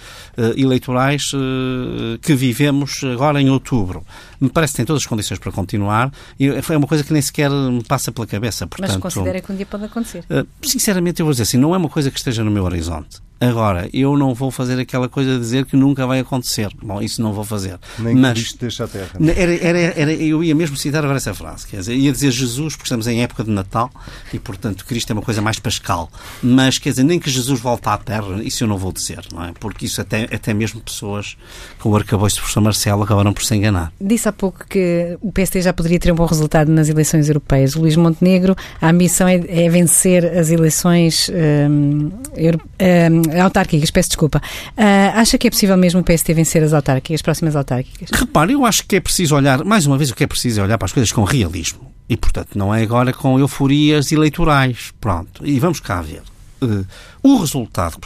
eleitorais 0.57 1.33
uh, 1.35 2.19
que 2.21 2.35
vivemos 2.35 3.03
agora 3.05 3.41
em 3.41 3.51
outubro. 3.51 4.05
Me 4.41 4.49
parece 4.49 4.73
que 4.73 4.77
tem 4.79 4.87
todas 4.87 5.03
as 5.03 5.07
condições 5.07 5.39
para 5.39 5.53
continuar 5.53 6.13
e 6.39 6.49
é 6.49 6.77
uma 6.77 6.87
coisa 6.87 7.05
que 7.05 7.13
nem 7.13 7.23
sequer 7.23 7.51
me 7.51 7.83
passa 7.85 8.11
pela 8.11 8.27
cabeça. 8.27 8.67
Portanto, 8.67 8.91
Mas 8.91 9.01
considera 9.01 9.41
que 9.41 9.53
um 9.53 9.57
dia 9.57 9.67
pode 9.67 9.85
acontecer? 9.85 10.25
Uh, 10.31 10.47
sinceramente, 10.63 11.21
eu 11.21 11.27
vou 11.27 11.33
dizer 11.33 11.43
assim, 11.43 11.59
não 11.59 11.75
é 11.75 11.79
uma 11.79 11.89
coisa 11.89 12.11
que 12.11 12.19
esteja 12.19 12.43
no 12.43 12.51
meu 12.51 12.65
horizonte. 12.65 13.23
Agora, 13.49 13.89
eu 13.93 14.17
não 14.17 14.33
vou 14.35 14.51
fazer 14.51 14.79
aquela 14.81 15.09
coisa 15.09 15.35
de 15.35 15.41
dizer 15.41 15.67
que 15.67 15.77
nunca 15.77 16.07
vai 16.07 16.21
acontecer. 16.21 16.71
Bom, 16.83 17.03
isso 17.03 17.21
não 17.21 17.33
vou 17.33 17.45
fazer. 17.45 17.79
Nem 17.99 18.15
Mas, 18.15 18.39
Cristo 18.39 18.59
deixa 18.61 18.85
a 18.85 18.89
terra. 18.89 19.11
Era, 19.37 19.55
era, 19.55 19.79
era, 19.79 20.13
eu 20.13 20.43
ia 20.43 20.55
mesmo 20.55 20.77
citar 20.77 21.05
agora 21.05 21.19
essa 21.19 21.35
frase. 21.35 21.67
Quer 21.67 21.79
dizer, 21.79 21.95
ia 21.95 22.11
dizer 22.11 22.31
Jesus, 22.31 22.75
porque 22.75 22.87
estamos 22.87 23.07
em 23.07 23.23
época 23.23 23.45
de 23.45 23.51
Natal 23.51 23.91
e, 24.33 24.39
portanto, 24.39 24.87
Cristo 24.87 25.11
é 25.11 25.13
uma 25.13 25.23
coisa 25.23 25.43
mais 25.43 25.59
pascal. 25.59 26.11
Mas, 26.43 26.79
quer 26.79 26.91
dizer, 26.91 27.05
nem 27.05 27.21
que 27.21 27.31
Jesus 27.31 27.61
volte 27.61 27.89
à 27.89 27.99
terra, 27.99 28.43
isso 28.43 28.65
eu 28.65 28.69
não 28.69 28.79
vou 28.79 28.93
dizer, 28.93 29.21
não 29.33 29.45
é? 29.45 29.53
Porque 29.61 29.85
isso 29.85 30.01
até, 30.01 30.25
até 30.25 30.55
mesmo 30.55 30.81
pessoas 30.81 31.37
com 31.79 31.91
o 31.91 31.97
arcabouço 31.97 32.37
do 32.37 32.41
professor 32.41 32.61
Marcelo 32.61 33.03
acabaram 33.03 33.33
por 33.33 33.45
se 33.45 33.55
enganar. 33.55 33.93
Disse 34.01 34.29
há 34.29 34.33
pouco 34.33 34.67
que 34.67 35.19
o 35.21 35.31
PST 35.31 35.61
já 35.61 35.73
poderia 35.73 35.99
ter 35.99 36.13
um 36.13 36.17
bom 36.17 36.27
resultado 36.27 36.71
nas 36.71 36.89
eleições 36.89 37.29
europeias. 37.29 37.75
O 37.75 37.81
Luís 37.81 37.97
Montenegro, 37.97 38.57
a 38.81 38.89
ambição 38.89 39.29
é, 39.29 39.43
é 39.49 39.69
vencer 39.69 40.25
as 40.25 40.51
eleições 40.51 41.31
hum, 41.31 42.11
hum, 42.37 43.34
autárquicas, 43.41 43.91
peço 43.91 44.11
desculpa. 44.11 44.41
Uh, 44.77 45.19
acha 45.19 45.39
que 45.39 45.47
é 45.47 45.51
possível 45.51 45.77
mesmo 45.77 46.01
o 46.01 46.05
PST 46.05 46.33
vencer 46.35 46.63
as 46.63 46.73
autárquicas, 46.73 47.17
as 47.17 47.23
próximas 47.23 47.57
autárquicas? 47.57 48.09
Repare, 48.13 48.53
eu 48.53 48.65
acho 48.65 48.87
que 48.87 48.97
é 48.97 49.01
preciso 49.01 49.35
olhar, 49.37 49.65
mais 49.65 49.87
uma 49.87 49.99
vez, 49.99 50.11
o 50.11 50.15
que 50.15 50.25
é 50.25 50.27
preciso 50.27 50.61
é 50.61 50.65
olhar 50.65 50.79
para 50.79 50.87
as 50.87 50.93
coisas 50.93 51.13
com 51.13 51.25
realismo. 51.25 51.93
E, 52.09 52.17
portanto, 52.17 52.57
não 52.57 52.75
é 52.75 52.83
agora 52.83 53.13
com 53.13 53.39
euforias 53.39 54.13
eleitorais. 54.13 54.93
Pronto. 55.01 55.47
E 55.47 55.59
vamos 55.59 55.81
cá 55.81 56.03
ver. 56.03 56.23
Uh, 56.63 56.87
o 57.23 57.39
resultado 57.39 57.99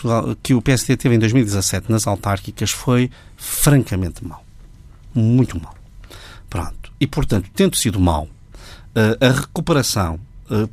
que 0.42 0.54
o 0.54 0.62
PSD 0.62 0.96
teve 0.96 1.16
em 1.16 1.18
2017 1.18 1.90
nas 1.90 2.06
autárquicas 2.06 2.70
foi 2.70 3.10
francamente 3.36 4.24
mau. 4.24 4.44
Muito 5.14 5.60
mau. 5.60 5.74
Pronto. 6.48 6.92
E, 7.00 7.06
portanto, 7.06 7.50
tendo 7.54 7.76
sido 7.76 7.98
mau, 7.98 8.24
uh, 8.24 9.24
a 9.24 9.30
recuperação 9.40 10.20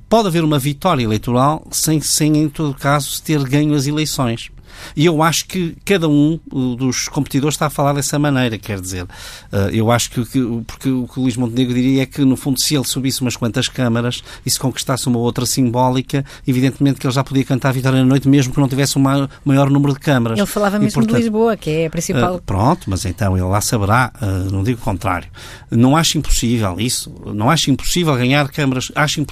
pode 0.09 0.27
haver 0.27 0.43
uma 0.43 0.59
vitória 0.59 1.03
eleitoral 1.03 1.65
sem, 1.71 1.99
sem, 2.01 2.37
em 2.37 2.49
todo 2.49 2.73
caso, 2.73 3.21
ter 3.21 3.43
ganho 3.43 3.73
as 3.75 3.87
eleições. 3.87 4.51
E 4.95 5.05
eu 5.05 5.21
acho 5.21 5.45
que 5.45 5.75
cada 5.85 6.07
um 6.07 6.39
dos 6.77 7.07
competidores 7.07 7.55
está 7.55 7.67
a 7.67 7.69
falar 7.69 7.93
dessa 7.93 8.17
maneira, 8.17 8.57
quer 8.57 8.79
dizer, 8.79 9.05
eh, 9.51 9.69
eu 9.73 9.91
acho 9.91 10.11
que, 10.11 10.21
porque 10.65 10.89
o 10.89 11.07
que 11.07 11.19
o 11.19 11.23
Luís 11.23 11.35
Montenegro 11.35 11.73
diria 11.73 12.03
é 12.03 12.05
que, 12.05 12.23
no 12.23 12.35
fundo, 12.35 12.59
se 12.59 12.75
ele 12.75 12.85
subisse 12.85 13.21
umas 13.21 13.35
quantas 13.35 13.67
câmaras 13.67 14.23
e 14.45 14.49
se 14.49 14.59
conquistasse 14.59 15.07
uma 15.07 15.19
outra 15.19 15.45
simbólica, 15.45 16.25
evidentemente 16.47 16.99
que 16.99 17.07
ele 17.07 17.13
já 17.13 17.23
podia 17.23 17.43
cantar 17.43 17.69
a 17.69 17.71
vitória 17.71 17.99
na 17.99 18.05
noite, 18.05 18.27
mesmo 18.27 18.53
que 18.53 18.59
não 18.59 18.67
tivesse 18.67 18.97
um 18.97 19.27
maior 19.43 19.69
número 19.69 19.93
de 19.93 19.99
câmaras. 19.99 20.37
Ele 20.37 20.47
falava 20.47 20.79
mesmo 20.79 20.89
e, 20.89 20.93
portanto, 20.93 21.15
de 21.15 21.21
Lisboa, 21.21 21.57
que 21.57 21.69
é 21.69 21.85
a 21.87 21.89
principal. 21.89 22.35
Uh, 22.35 22.41
pronto, 22.41 22.89
mas 22.89 23.05
então 23.05 23.37
ele 23.37 23.45
lá 23.45 23.61
saberá, 23.61 24.11
uh, 24.21 24.51
não 24.51 24.63
digo 24.63 24.79
o 24.79 24.83
contrário. 24.83 25.27
Não 25.71 25.95
acho 25.95 26.17
impossível 26.17 26.75
isso, 26.79 27.13
não 27.33 27.49
acho 27.49 27.71
impossível 27.71 28.15
ganhar 28.15 28.47
câmaras, 28.49 28.91
acho, 28.95 29.25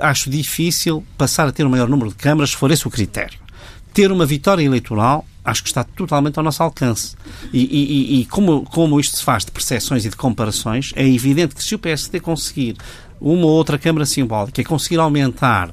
acho 0.00 0.30
difícil 0.30 1.04
passar 1.16 1.48
a 1.48 1.52
ter 1.52 1.64
o 1.64 1.66
um 1.66 1.70
maior 1.70 1.88
número 1.88 2.10
de 2.10 2.16
câmaras 2.16 2.50
se 2.50 2.56
for 2.56 2.70
esse 2.70 2.86
o 2.86 2.90
critério 2.90 3.47
ter 3.92 4.12
uma 4.12 4.26
vitória 4.26 4.62
eleitoral 4.62 5.24
acho 5.44 5.62
que 5.62 5.68
está 5.68 5.82
totalmente 5.82 6.38
ao 6.38 6.44
nosso 6.44 6.62
alcance. 6.62 7.16
E, 7.52 7.64
e, 7.64 8.20
e, 8.20 8.24
como, 8.26 8.62
como 8.66 9.00
isto 9.00 9.16
se 9.16 9.24
faz 9.24 9.44
de 9.44 9.50
percepções 9.50 10.04
e 10.04 10.10
de 10.10 10.16
comparações, 10.16 10.92
é 10.94 11.06
evidente 11.06 11.54
que 11.54 11.64
se 11.64 11.74
o 11.74 11.78
PSD 11.78 12.20
conseguir 12.20 12.76
uma 13.20 13.46
ou 13.46 13.52
outra 13.52 13.78
Câmara 13.78 14.04
simbólica 14.04 14.60
e 14.60 14.64
conseguir 14.64 14.98
aumentar 14.98 15.72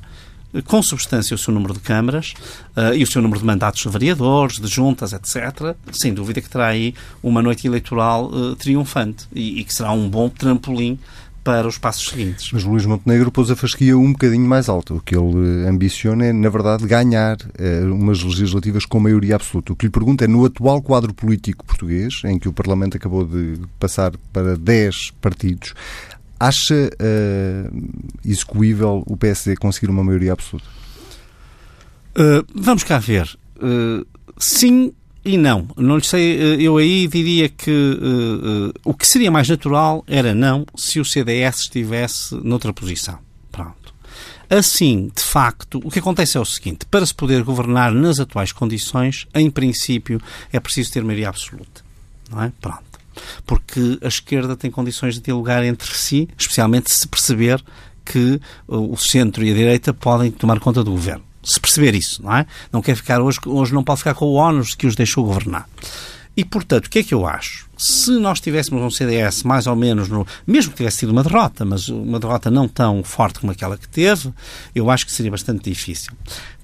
eh, 0.53 0.61
com 0.61 0.81
substância 0.81 1.35
o 1.35 1.37
seu 1.37 1.53
número 1.53 1.73
de 1.73 1.79
câmaras 1.79 2.33
uh, 2.75 2.93
e 2.95 3.03
o 3.03 3.07
seu 3.07 3.21
número 3.21 3.39
de 3.39 3.45
mandatos 3.45 3.81
de 3.81 3.89
vereadores, 3.89 4.59
de 4.59 4.67
juntas, 4.67 5.13
etc., 5.13 5.75
sem 5.91 6.13
dúvida 6.13 6.41
que 6.41 6.49
terá 6.49 6.67
aí 6.67 6.95
uma 7.21 7.41
noite 7.41 7.67
eleitoral 7.67 8.25
uh, 8.25 8.55
triunfante 8.55 9.27
e, 9.33 9.59
e, 9.59 9.63
que 9.63 9.73
será 9.73 9.91
um 9.91 10.09
bom 10.09 10.29
trampolim 10.29 10.97
para 11.45 11.67
os 11.67 11.77
passos 11.77 12.09
seguintes. 12.09 12.51
Mas 12.51 12.63
Luís 12.63 12.87
Montenegro 12.87 13.31
pôs 13.31 13.51
a 13.51 13.55
fasquia 13.55 13.95
um 13.95 14.13
bocadinho 14.13 14.47
mais 14.47 14.67
alta. 14.67 14.95
O 14.95 14.99
que 14.99 15.15
ele 15.15 15.67
ambiciona 15.67 16.25
é, 16.25 16.33
na 16.33 16.49
verdade, 16.49 16.87
ganhar 16.87 17.37
uh, 17.37 17.93
umas 17.93 18.23
legislativas 18.23 18.83
com 18.83 18.99
maioria 18.99 19.35
absoluta. 19.35 19.71
O 19.71 19.75
que 19.75 19.85
lhe 19.85 19.91
pergunto 19.91 20.23
é, 20.23 20.27
no 20.27 20.43
atual 20.43 20.81
quadro 20.81 21.13
político 21.13 21.63
português, 21.63 22.23
em 22.25 22.39
que 22.39 22.49
o 22.49 22.53
Parlamento 22.53 22.97
acabou 22.97 23.23
de 23.23 23.59
passar 23.79 24.13
para 24.33 24.57
10 24.57 25.11
partidos, 25.21 25.75
acha 26.39 26.73
uh, 26.73 27.89
execuível 28.25 29.03
o 29.05 29.15
PSD 29.15 29.55
conseguir 29.55 29.91
uma 29.91 30.03
maioria 30.03 30.33
absoluta? 30.33 30.67
Uh, 32.17 32.43
vamos 32.55 32.83
cá 32.83 32.97
ver. 32.97 33.37
Uh, 33.57 34.03
sim, 34.39 34.91
e 35.25 35.37
não. 35.37 35.67
Não 35.75 35.97
lhe 35.97 36.05
sei, 36.05 36.39
eh, 36.39 36.61
eu 36.61 36.77
aí 36.77 37.07
diria 37.07 37.49
que 37.49 37.71
uh, 37.71 38.67
uh, 38.67 38.73
o 38.85 38.93
que 38.93 39.07
seria 39.07 39.31
mais 39.31 39.49
natural 39.49 40.03
era 40.07 40.35
não 40.35 40.65
se 40.75 40.99
o 40.99 41.05
CDS 41.05 41.61
estivesse 41.61 42.35
noutra 42.35 42.71
posição. 42.71 43.17
Pronto. 43.51 43.93
Assim, 44.47 45.11
de 45.15 45.23
facto, 45.23 45.81
o 45.83 45.89
que 45.89 45.97
acontece 45.97 46.37
é 46.37 46.39
o 46.39 46.45
seguinte: 46.45 46.85
para 46.85 47.03
se 47.03 47.13
poder 47.13 47.41
governar 47.43 47.91
nas 47.91 48.19
atuais 48.19 48.51
condições, 48.51 49.27
em 49.33 49.49
princípio, 49.49 50.21
é 50.53 50.59
preciso 50.59 50.93
ter 50.93 51.03
maioria 51.03 51.29
absoluta. 51.29 51.83
Não 52.29 52.43
é? 52.43 52.51
Pronto. 52.61 52.83
Porque 53.45 53.97
a 54.03 54.07
esquerda 54.07 54.55
tem 54.55 54.69
condições 54.69 55.15
de 55.15 55.21
dialogar 55.21 55.63
entre 55.63 55.91
si, 55.95 56.29
especialmente 56.37 56.91
se 56.91 57.07
perceber 57.07 57.63
que 58.03 58.39
o 58.67 58.95
centro 58.97 59.43
e 59.43 59.49
a 59.49 59.53
direita 59.55 59.91
podem 59.91 60.29
tomar 60.29 60.59
conta 60.59 60.83
do 60.83 60.91
governo 60.91 61.23
se 61.45 61.59
perceber 61.59 61.95
isso, 61.95 62.23
não 62.23 62.35
é? 62.35 62.45
Não 62.71 62.81
quer 62.81 62.95
ficar 62.95 63.21
hoje, 63.21 63.39
hoje 63.45 63.73
não 63.73 63.83
pode 63.83 63.99
ficar 63.99 64.13
com 64.15 64.25
o 64.25 64.33
ónus 64.33 64.75
que 64.75 64.87
os 64.87 64.95
deixou 64.95 65.23
governar. 65.23 65.67
E, 66.37 66.43
portanto, 66.43 66.87
o 66.87 66.89
que 66.89 66.99
é 66.99 67.03
que 67.03 67.13
eu 67.13 67.25
acho? 67.25 67.65
Se 67.77 68.11
nós 68.11 68.41
tivéssemos 68.41 68.83
um 68.83 68.89
CDS 68.89 69.43
mais 69.43 69.67
ou 69.67 69.75
menos, 69.75 70.09
no, 70.09 70.27
mesmo 70.45 70.71
que 70.71 70.77
tivesse 70.77 70.97
sido 70.97 71.11
uma 71.11 71.23
derrota, 71.23 71.63
mas 71.63 71.87
uma 71.87 72.19
derrota 72.19 72.51
não 72.51 72.67
tão 72.67 73.03
forte 73.03 73.39
como 73.39 73.53
aquela 73.53 73.77
que 73.77 73.87
teve, 73.87 74.33
eu 74.73 74.89
acho 74.89 75.05
que 75.05 75.13
seria 75.13 75.31
bastante 75.31 75.69
difícil 75.69 76.11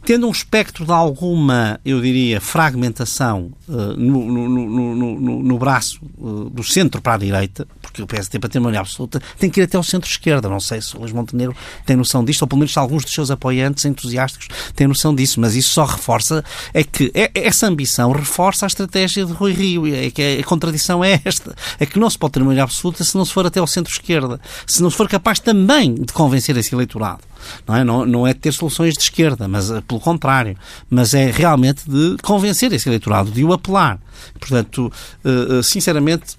tendo 0.03 0.27
um 0.27 0.31
espectro 0.31 0.85
de 0.85 0.91
alguma, 0.91 1.79
eu 1.85 2.01
diria, 2.01 2.41
fragmentação 2.41 3.51
uh, 3.67 3.73
no, 3.97 4.47
no, 4.47 4.95
no, 4.95 5.43
no, 5.43 5.57
braço 5.57 5.99
uh, 6.17 6.49
do 6.49 6.63
centro 6.63 7.01
para 7.01 7.15
a 7.15 7.17
direita, 7.17 7.67
porque 7.81 8.01
o 8.01 8.07
PSD, 8.07 8.39
para 8.39 8.49
ter 8.49 8.59
uma 8.59 8.65
maioria 8.65 8.81
absoluta, 8.81 9.21
tem 9.37 9.49
que 9.49 9.59
ir 9.59 9.63
até 9.63 9.77
ao 9.77 9.83
centro-esquerda. 9.83 10.49
Não 10.49 10.59
sei 10.59 10.81
se 10.81 10.95
o 10.95 10.99
Luís 10.99 11.11
Montenegro 11.11 11.55
tem 11.85 11.95
noção 11.95 12.23
disto, 12.23 12.41
ou 12.41 12.47
pelo 12.47 12.59
menos 12.59 12.75
alguns 12.77 13.03
dos 13.03 13.13
seus 13.13 13.29
apoiantes 13.29 13.85
entusiásticos 13.85 14.47
têm 14.75 14.87
noção 14.87 15.13
disso, 15.13 15.39
mas 15.39 15.55
isso 15.55 15.69
só 15.69 15.85
reforça, 15.85 16.43
é 16.73 16.83
que 16.83 17.11
é, 17.13 17.31
essa 17.33 17.67
ambição 17.67 18.11
reforça 18.11 18.65
a 18.65 18.67
estratégia 18.67 19.25
de 19.25 19.33
Rui 19.33 19.53
Rio. 19.53 19.87
É 19.87 20.09
que 20.09 20.39
a 20.39 20.43
contradição 20.43 21.03
é 21.03 21.21
esta, 21.23 21.55
é 21.79 21.85
que 21.85 21.99
não 21.99 22.09
se 22.09 22.17
pode 22.17 22.33
ter 22.33 22.39
uma 22.39 22.47
maioria 22.47 22.63
absoluta 22.63 23.03
se 23.03 23.15
não 23.15 23.25
se 23.25 23.33
for 23.33 23.45
até 23.45 23.59
ao 23.59 23.67
centro-esquerda, 23.67 24.39
se 24.65 24.81
não 24.81 24.89
se 24.89 24.97
for 24.97 25.07
capaz 25.07 25.39
também 25.39 25.93
de 25.93 26.11
convencer 26.13 26.55
esse 26.57 26.73
eleitorado. 26.73 27.30
Não 27.67 27.75
é, 27.75 27.83
não, 27.83 28.05
não 28.05 28.27
é 28.27 28.33
ter 28.33 28.51
soluções 28.51 28.93
de 28.93 29.01
esquerda, 29.01 29.47
mas 29.47 29.71
eh, 29.71 29.81
pelo 29.81 29.99
contrário. 29.99 30.57
Mas 30.89 31.13
é 31.13 31.31
realmente 31.31 31.89
de 31.89 32.17
convencer 32.21 32.71
esse 32.73 32.87
eleitorado, 32.89 33.31
de 33.31 33.43
o 33.43 33.53
apelar. 33.53 33.99
Portanto, 34.39 34.91
eh, 35.23 35.59
eh, 35.59 35.63
sinceramente, 35.63 36.37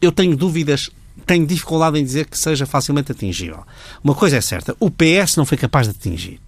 eu 0.00 0.12
tenho 0.12 0.36
dúvidas 0.36 0.90
tenho 1.24 1.46
dificuldade 1.46 1.98
em 1.98 2.04
dizer 2.04 2.26
que 2.26 2.36
seja 2.36 2.66
facilmente 2.66 3.12
atingível. 3.12 3.64
Uma 4.02 4.14
coisa 4.14 4.38
é 4.38 4.40
certa, 4.40 4.74
o 4.80 4.90
PS 4.90 5.36
não 5.36 5.44
foi 5.44 5.56
capaz 5.56 5.86
de 5.86 5.92
atingir. 5.92 6.40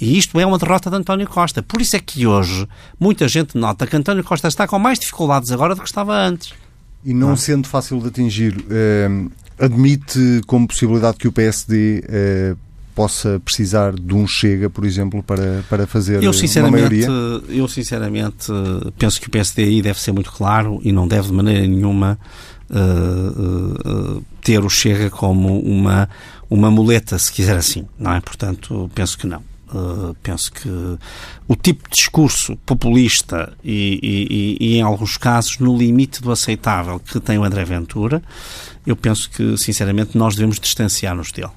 E 0.00 0.16
isto 0.16 0.38
é 0.38 0.46
uma 0.46 0.58
derrota 0.58 0.88
de 0.88 0.96
António 0.96 1.26
Costa. 1.26 1.62
Por 1.62 1.80
isso 1.80 1.96
é 1.96 1.98
que 1.98 2.24
hoje 2.26 2.68
muita 3.00 3.26
gente 3.26 3.58
nota 3.58 3.86
que 3.86 3.96
António 3.96 4.22
Costa 4.22 4.46
está 4.46 4.68
com 4.68 4.78
mais 4.78 4.98
dificuldades 4.98 5.50
agora 5.50 5.74
do 5.74 5.80
que 5.80 5.88
estava 5.88 6.14
antes. 6.16 6.54
E 7.04 7.12
não, 7.12 7.30
não. 7.30 7.36
sendo 7.36 7.66
fácil 7.66 8.00
de 8.00 8.08
atingir, 8.08 8.64
admite 9.58 10.40
como 10.46 10.68
possibilidade 10.68 11.16
que 11.16 11.26
o 11.26 11.32
PSD 11.32 12.04
possa 12.98 13.40
precisar 13.44 13.92
de 13.92 14.12
um 14.12 14.26
Chega, 14.26 14.68
por 14.68 14.84
exemplo, 14.84 15.22
para, 15.22 15.64
para 15.70 15.86
fazer 15.86 16.20
eu, 16.20 16.32
uma 16.32 16.70
maioria? 16.70 17.06
Eu, 17.48 17.68
sinceramente, 17.68 18.48
penso 18.98 19.20
que 19.20 19.28
o 19.28 19.30
PSDI 19.30 19.80
deve 19.80 20.00
ser 20.00 20.10
muito 20.10 20.32
claro 20.32 20.80
e 20.82 20.90
não 20.90 21.06
deve, 21.06 21.28
de 21.28 21.32
maneira 21.32 21.64
nenhuma, 21.64 22.18
uh, 22.68 24.16
uh, 24.16 24.24
ter 24.42 24.64
o 24.64 24.68
Chega 24.68 25.10
como 25.10 25.60
uma, 25.60 26.08
uma 26.50 26.72
muleta, 26.72 27.16
se 27.20 27.32
quiser 27.32 27.56
assim, 27.56 27.86
não 27.96 28.12
é? 28.12 28.20
Portanto, 28.20 28.90
penso 28.92 29.16
que 29.16 29.28
não. 29.28 29.46
Uh, 29.72 30.16
penso 30.20 30.50
que 30.50 30.68
o 31.46 31.54
tipo 31.54 31.88
de 31.88 31.94
discurso 31.94 32.56
populista 32.66 33.52
e, 33.62 34.00
e, 34.02 34.66
e, 34.66 34.76
em 34.78 34.82
alguns 34.82 35.16
casos, 35.16 35.58
no 35.58 35.76
limite 35.76 36.20
do 36.20 36.32
aceitável 36.32 36.98
que 36.98 37.20
tem 37.20 37.38
o 37.38 37.44
André 37.44 37.64
Ventura, 37.64 38.20
eu 38.84 38.96
penso 38.96 39.30
que, 39.30 39.56
sinceramente, 39.56 40.18
nós 40.18 40.34
devemos 40.34 40.58
distanciar-nos 40.58 41.30
dele. 41.30 41.52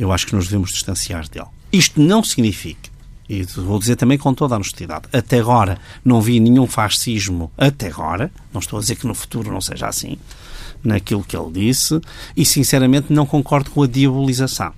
Eu 0.00 0.10
acho 0.10 0.26
que 0.26 0.34
nos 0.34 0.46
devemos 0.46 0.70
distanciar 0.70 1.28
dele. 1.28 1.46
Isto 1.70 2.00
não 2.00 2.24
significa, 2.24 2.88
e 3.28 3.42
vou 3.42 3.78
dizer 3.78 3.96
também 3.96 4.16
com 4.16 4.32
toda 4.32 4.54
a 4.54 4.56
honestidade, 4.56 5.04
até 5.12 5.40
agora 5.40 5.78
não 6.02 6.22
vi 6.22 6.40
nenhum 6.40 6.66
fascismo, 6.66 7.52
até 7.56 7.88
agora, 7.88 8.32
não 8.50 8.60
estou 8.60 8.78
a 8.78 8.80
dizer 8.80 8.96
que 8.96 9.06
no 9.06 9.14
futuro 9.14 9.52
não 9.52 9.60
seja 9.60 9.86
assim, 9.86 10.16
naquilo 10.82 11.22
que 11.22 11.36
ele 11.36 11.52
disse, 11.52 12.00
e 12.34 12.46
sinceramente 12.46 13.12
não 13.12 13.26
concordo 13.26 13.70
com 13.70 13.82
a 13.82 13.86
diabolização. 13.86 14.72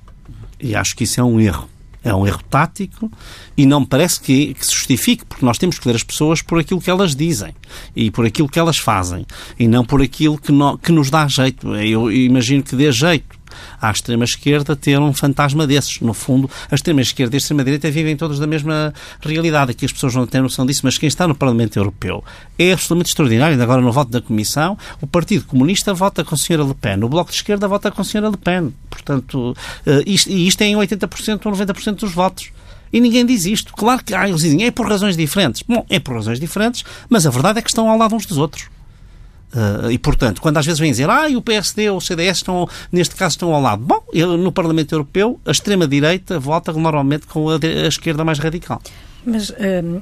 E 0.61 0.75
acho 0.75 0.97
que 0.97 1.05
isso 1.05 1.21
é 1.21 1.25
um 1.25 1.41
erro. 1.41 1.69
É 2.05 2.13
um 2.13 2.27
erro 2.27 2.43
tático 2.51 3.09
e 3.57 3.65
não 3.65 3.79
me 3.79 3.87
parece 3.87 4.21
que, 4.21 4.55
que, 4.55 4.67
se 4.67 4.75
justifique, 4.75 5.25
porque 5.25 5.47
nós 5.47 5.57
temos 5.57 5.79
que 5.79 5.85
ver 5.85 5.95
as 5.95 6.03
pessoas 6.03 6.43
por 6.43 6.59
aquilo 6.59 6.81
que 6.81 6.91
elas 6.91 7.15
dizem 7.15 7.55
e 7.95 8.11
por 8.11 8.27
aquilo 8.27 8.49
que 8.49 8.59
elas 8.59 8.77
fazem 8.77 9.25
e 9.57 9.69
não 9.69 9.85
por 9.85 10.03
aquilo 10.03 10.37
que, 10.37 10.51
no, 10.51 10.77
que 10.79 10.91
nos 10.91 11.11
dá 11.11 11.29
jeito. 11.29 11.73
Eu 11.77 12.11
imagino 12.11 12.65
que 12.65 12.75
dê 12.75 12.91
jeito 12.91 13.39
à 13.81 13.91
extrema-esquerda 13.91 14.75
ter 14.77 14.99
um 14.99 15.13
fantasma 15.13 15.67
desses. 15.67 16.01
No 16.01 16.15
fundo, 16.15 16.51
a 16.71 16.75
extrema-esquerda 16.75 17.35
e 17.35 17.37
a 17.37 17.39
extrema-direita 17.39 17.91
vivem 17.91 18.17
todas 18.17 18.39
da 18.39 18.47
mesma 18.47 18.93
realidade. 19.21 19.73
Aqui 19.73 19.85
as 19.85 19.93
pessoas 19.93 20.15
não 20.15 20.27
têm 20.27 20.41
noção 20.41 20.67
disso, 20.67 20.83
mas 20.85 20.99
quem 20.99 21.07
está 21.07 21.27
no 21.27 21.35
Parlamento 21.35 21.79
Europeu 21.79 22.25
é 22.59 22.73
absolutamente 22.73 23.11
extraordinário. 23.11 23.61
Agora, 23.63 23.81
no 23.81 23.93
voto 23.93 24.11
da 24.11 24.21
Comissão, 24.21 24.77
o 25.01 25.07
Partido 25.07 25.45
Comunista 25.45 25.95
vota 25.95 26.25
com 26.25 26.35
a 26.35 26.39
senhora 26.39 26.65
Le 26.65 26.75
Pen, 26.75 27.03
o 27.03 27.09
Bloco 27.09 27.31
de 27.31 27.37
Esquerda 27.37 27.69
vota 27.69 27.91
com 27.91 28.03
a 28.03 28.05
senhora 28.05 28.31
Le 28.31 28.37
Pen. 28.37 28.73
Portanto, 28.91 29.57
eh, 29.87 30.03
isto, 30.07 30.31
e 30.31 30.47
isto 30.47 30.63
é 30.63 30.67
em 30.67 30.77
80% 30.77 31.47
ou 31.47 31.53
90% 31.53 32.01
dos 32.01 32.13
votos. 32.13 32.51
E 32.93 33.01
ninguém 33.01 33.25
diz 33.25 33.47
isto. 33.47 33.73
Claro 33.73 34.05
que 34.05 34.15
ah, 34.15 34.29
eles 34.29 34.43
dizem 34.43 34.65
é 34.65 34.71
por 34.71 34.87
razões 34.87 35.17
diferentes. 35.17 35.63
Bom, 35.67 35.85
é 35.89 35.99
por 35.99 36.15
razões 36.15 36.39
diferentes, 36.39 36.85
mas 37.09 37.27
a 37.27 37.31
verdade 37.31 37.59
é 37.59 37.63
que 37.63 37.71
estão 37.71 37.89
ao 37.89 37.97
lado 37.97 38.15
uns 38.15 38.27
dos 38.27 38.37
outros. 38.37 38.69
Uh, 39.55 39.91
e, 39.91 39.99
portanto, 39.99 40.41
quando 40.41 40.57
às 40.57 40.65
vezes 40.65 40.81
vêm 40.81 40.91
dizer 40.91 41.11
ah, 41.11 41.27
o 41.37 41.43
PSD 41.43 41.91
ou 41.91 41.99
o 41.99 42.01
CDS 42.01 42.39
estão, 42.39 42.67
neste 42.91 43.15
caso, 43.15 43.35
estão 43.35 43.55
ao 43.55 43.61
lado. 43.61 43.85
Bom, 43.85 44.03
eu, 44.13 44.39
no 44.39 44.51
Parlamento 44.51 44.93
Europeu, 44.93 45.39
a 45.45 45.51
extrema-direita 45.51 46.39
vota 46.39 46.73
normalmente 46.73 47.27
com 47.27 47.51
a, 47.51 47.57
a, 47.57 47.87
esquerda 47.87 48.25
mais 48.25 48.39
radical. 48.39 48.81
Mas 49.27 49.51
uh, 49.51 49.55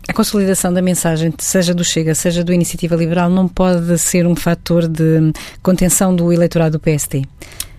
a 0.08 0.12
consolidação 0.12 0.72
da 0.72 0.80
mensagem, 0.80 1.34
seja 1.38 1.74
do 1.74 1.84
Chega, 1.84 2.14
seja 2.14 2.44
do 2.44 2.52
Iniciativa 2.52 2.94
Liberal, 2.94 3.28
não 3.28 3.48
pode 3.48 3.98
ser 3.98 4.24
um 4.24 4.36
fator 4.36 4.86
de 4.86 5.32
contenção 5.62 6.14
do 6.14 6.32
eleitorado 6.32 6.78
do 6.78 6.80
PSD? 6.80 7.24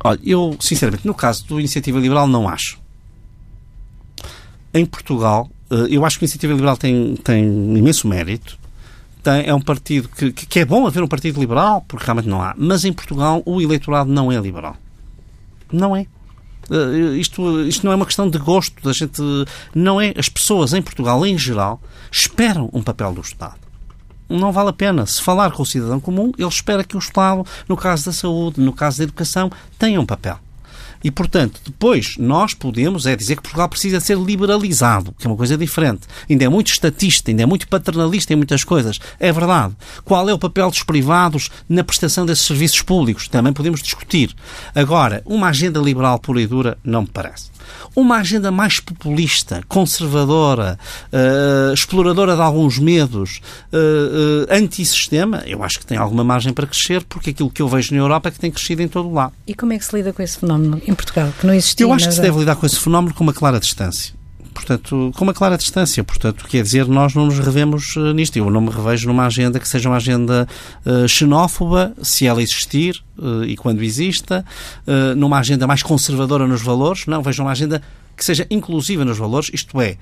Olha, 0.03 0.19
eu, 0.25 0.57
sinceramente, 0.59 1.07
no 1.07 1.13
caso 1.13 1.47
do 1.47 1.57
Iniciativa 1.57 1.97
Liberal, 1.99 2.27
não 2.27 2.49
acho. 2.49 2.79
Em 4.73 4.85
Portugal, 4.85 5.49
uh, 5.71 5.87
eu 5.87 6.05
acho 6.05 6.19
que 6.19 6.25
a 6.25 6.27
Iniciativa 6.27 6.53
Liberal 6.53 6.75
tem, 6.75 7.15
tem 7.15 7.45
imenso 7.45 8.09
mérito 8.09 8.59
tem, 9.23 9.47
é 9.47 9.53
um 9.53 9.61
partido 9.61 10.09
que, 10.09 10.31
que 10.31 10.59
é 10.59 10.65
bom 10.65 10.85
haver 10.87 11.03
um 11.03 11.07
partido 11.07 11.39
liberal, 11.39 11.83
porque 11.87 12.05
realmente 12.05 12.27
não 12.27 12.41
há. 12.41 12.53
Mas 12.57 12.85
em 12.85 12.93
Portugal 12.93 13.41
o 13.45 13.61
eleitorado 13.61 14.11
não 14.11 14.31
é 14.31 14.37
liberal. 14.37 14.75
Não 15.71 15.95
é. 15.95 16.05
Uh, 16.69 17.15
isto, 17.15 17.61
isto 17.61 17.85
não 17.85 17.91
é 17.91 17.95
uma 17.95 18.05
questão 18.05 18.29
de 18.29 18.37
gosto 18.37 18.81
da 18.83 18.93
gente. 18.93 19.21
Não 19.73 19.99
é. 19.99 20.13
As 20.17 20.29
pessoas 20.29 20.73
em 20.73 20.81
Portugal, 20.81 21.25
em 21.25 21.37
geral, 21.37 21.81
esperam 22.11 22.69
um 22.73 22.81
papel 22.81 23.13
do 23.13 23.21
Estado. 23.21 23.59
Não 24.29 24.51
vale 24.51 24.69
a 24.69 24.73
pena. 24.73 25.05
Se 25.05 25.21
falar 25.21 25.51
com 25.51 25.63
o 25.63 25.65
cidadão 25.65 25.99
comum, 25.99 26.31
ele 26.37 26.47
espera 26.47 26.83
que 26.83 26.95
o 26.95 26.99
Estado, 26.99 27.45
no 27.67 27.75
caso 27.75 28.05
da 28.05 28.13
saúde, 28.13 28.61
no 28.61 28.71
caso 28.71 28.99
da 28.99 29.03
educação, 29.03 29.51
tenha 29.77 29.99
um 29.99 30.05
papel. 30.05 30.39
E, 31.03 31.11
portanto, 31.11 31.59
depois 31.65 32.15
nós 32.17 32.53
podemos 32.53 33.05
é 33.05 33.15
dizer 33.15 33.35
que 33.35 33.43
Portugal 33.43 33.69
precisa 33.69 33.99
ser 33.99 34.17
liberalizado, 34.17 35.13
que 35.17 35.25
é 35.25 35.29
uma 35.29 35.37
coisa 35.37 35.57
diferente. 35.57 36.01
Ainda 36.29 36.45
é 36.45 36.49
muito 36.49 36.71
estatista, 36.71 37.31
ainda 37.31 37.43
é 37.43 37.45
muito 37.45 37.67
paternalista 37.67 38.33
em 38.33 38.35
muitas 38.35 38.63
coisas. 38.63 38.99
É 39.19 39.31
verdade. 39.31 39.75
Qual 40.03 40.27
é 40.29 40.33
o 40.33 40.39
papel 40.39 40.69
dos 40.69 40.83
privados 40.83 41.49
na 41.67 41.83
prestação 41.83 42.25
desses 42.25 42.45
serviços 42.45 42.81
públicos? 42.81 43.27
Também 43.27 43.53
podemos 43.53 43.81
discutir. 43.81 44.33
Agora, 44.73 45.21
uma 45.25 45.49
agenda 45.49 45.79
liberal 45.79 46.19
pura 46.19 46.41
e 46.41 46.47
dura 46.47 46.77
não 46.83 47.01
me 47.01 47.07
parece. 47.07 47.50
Uma 47.95 48.17
agenda 48.17 48.51
mais 48.51 48.79
populista, 48.79 49.61
conservadora, 49.67 50.77
uh, 51.11 51.73
exploradora 51.73 52.35
de 52.35 52.41
alguns 52.41 52.79
medos, 52.79 53.41
uh, 53.73 53.77
uh, 53.77 54.53
antissistema, 54.53 55.43
eu 55.45 55.63
acho 55.63 55.79
que 55.79 55.85
tem 55.85 55.97
alguma 55.97 56.23
margem 56.23 56.53
para 56.53 56.67
crescer, 56.67 57.03
porque 57.03 57.31
aquilo 57.31 57.49
que 57.49 57.61
eu 57.61 57.67
vejo 57.67 57.93
na 57.93 58.01
Europa 58.01 58.29
é 58.29 58.31
que 58.31 58.39
tem 58.39 58.51
crescido 58.51 58.81
em 58.81 58.87
todo 58.87 59.09
o 59.09 59.13
lado. 59.13 59.33
E 59.45 59.53
como 59.53 59.73
é 59.73 59.77
que 59.77 59.85
se 59.85 59.95
lida 59.95 60.13
com 60.13 60.21
esse 60.21 60.37
fenómeno 60.37 60.81
em 60.87 60.93
Portugal, 60.93 61.33
que 61.39 61.45
não 61.45 61.53
existia? 61.53 61.85
Eu 61.85 61.93
acho 61.93 62.07
que 62.07 62.15
se 62.15 62.21
deve 62.21 62.39
lidar 62.39 62.55
com 62.55 62.65
esse 62.65 62.79
fenómeno 62.79 63.13
com 63.13 63.23
uma 63.23 63.33
clara 63.33 63.59
distância 63.59 64.20
portanto, 64.53 65.11
com 65.15 65.23
uma 65.23 65.33
clara 65.33 65.57
distância. 65.57 66.03
Portanto, 66.03 66.45
quer 66.47 66.63
dizer, 66.63 66.87
nós 66.87 67.13
não 67.13 67.25
nos 67.25 67.39
revemos 67.39 67.95
uh, 67.95 68.13
nisto. 68.13 68.37
Eu 68.37 68.49
não 68.49 68.61
me 68.61 68.69
revejo 68.69 69.07
numa 69.07 69.25
agenda 69.25 69.59
que 69.59 69.67
seja 69.67 69.89
uma 69.89 69.97
agenda 69.97 70.47
uh, 70.85 71.07
xenófoba, 71.07 71.93
se 72.01 72.27
ela 72.27 72.41
existir 72.41 73.03
uh, 73.17 73.43
e 73.43 73.55
quando 73.55 73.81
exista, 73.83 74.45
numa 75.15 75.39
agenda 75.39 75.65
mais 75.65 75.83
conservadora 75.83 76.47
nos 76.47 76.61
valores. 76.61 77.05
Não, 77.05 77.21
vejo 77.21 77.43
uma 77.43 77.51
agenda 77.51 77.81
que 78.15 78.25
seja 78.25 78.45
inclusiva 78.49 79.03
nos 79.03 79.17
valores, 79.17 79.49
isto 79.53 79.79
é, 79.81 79.97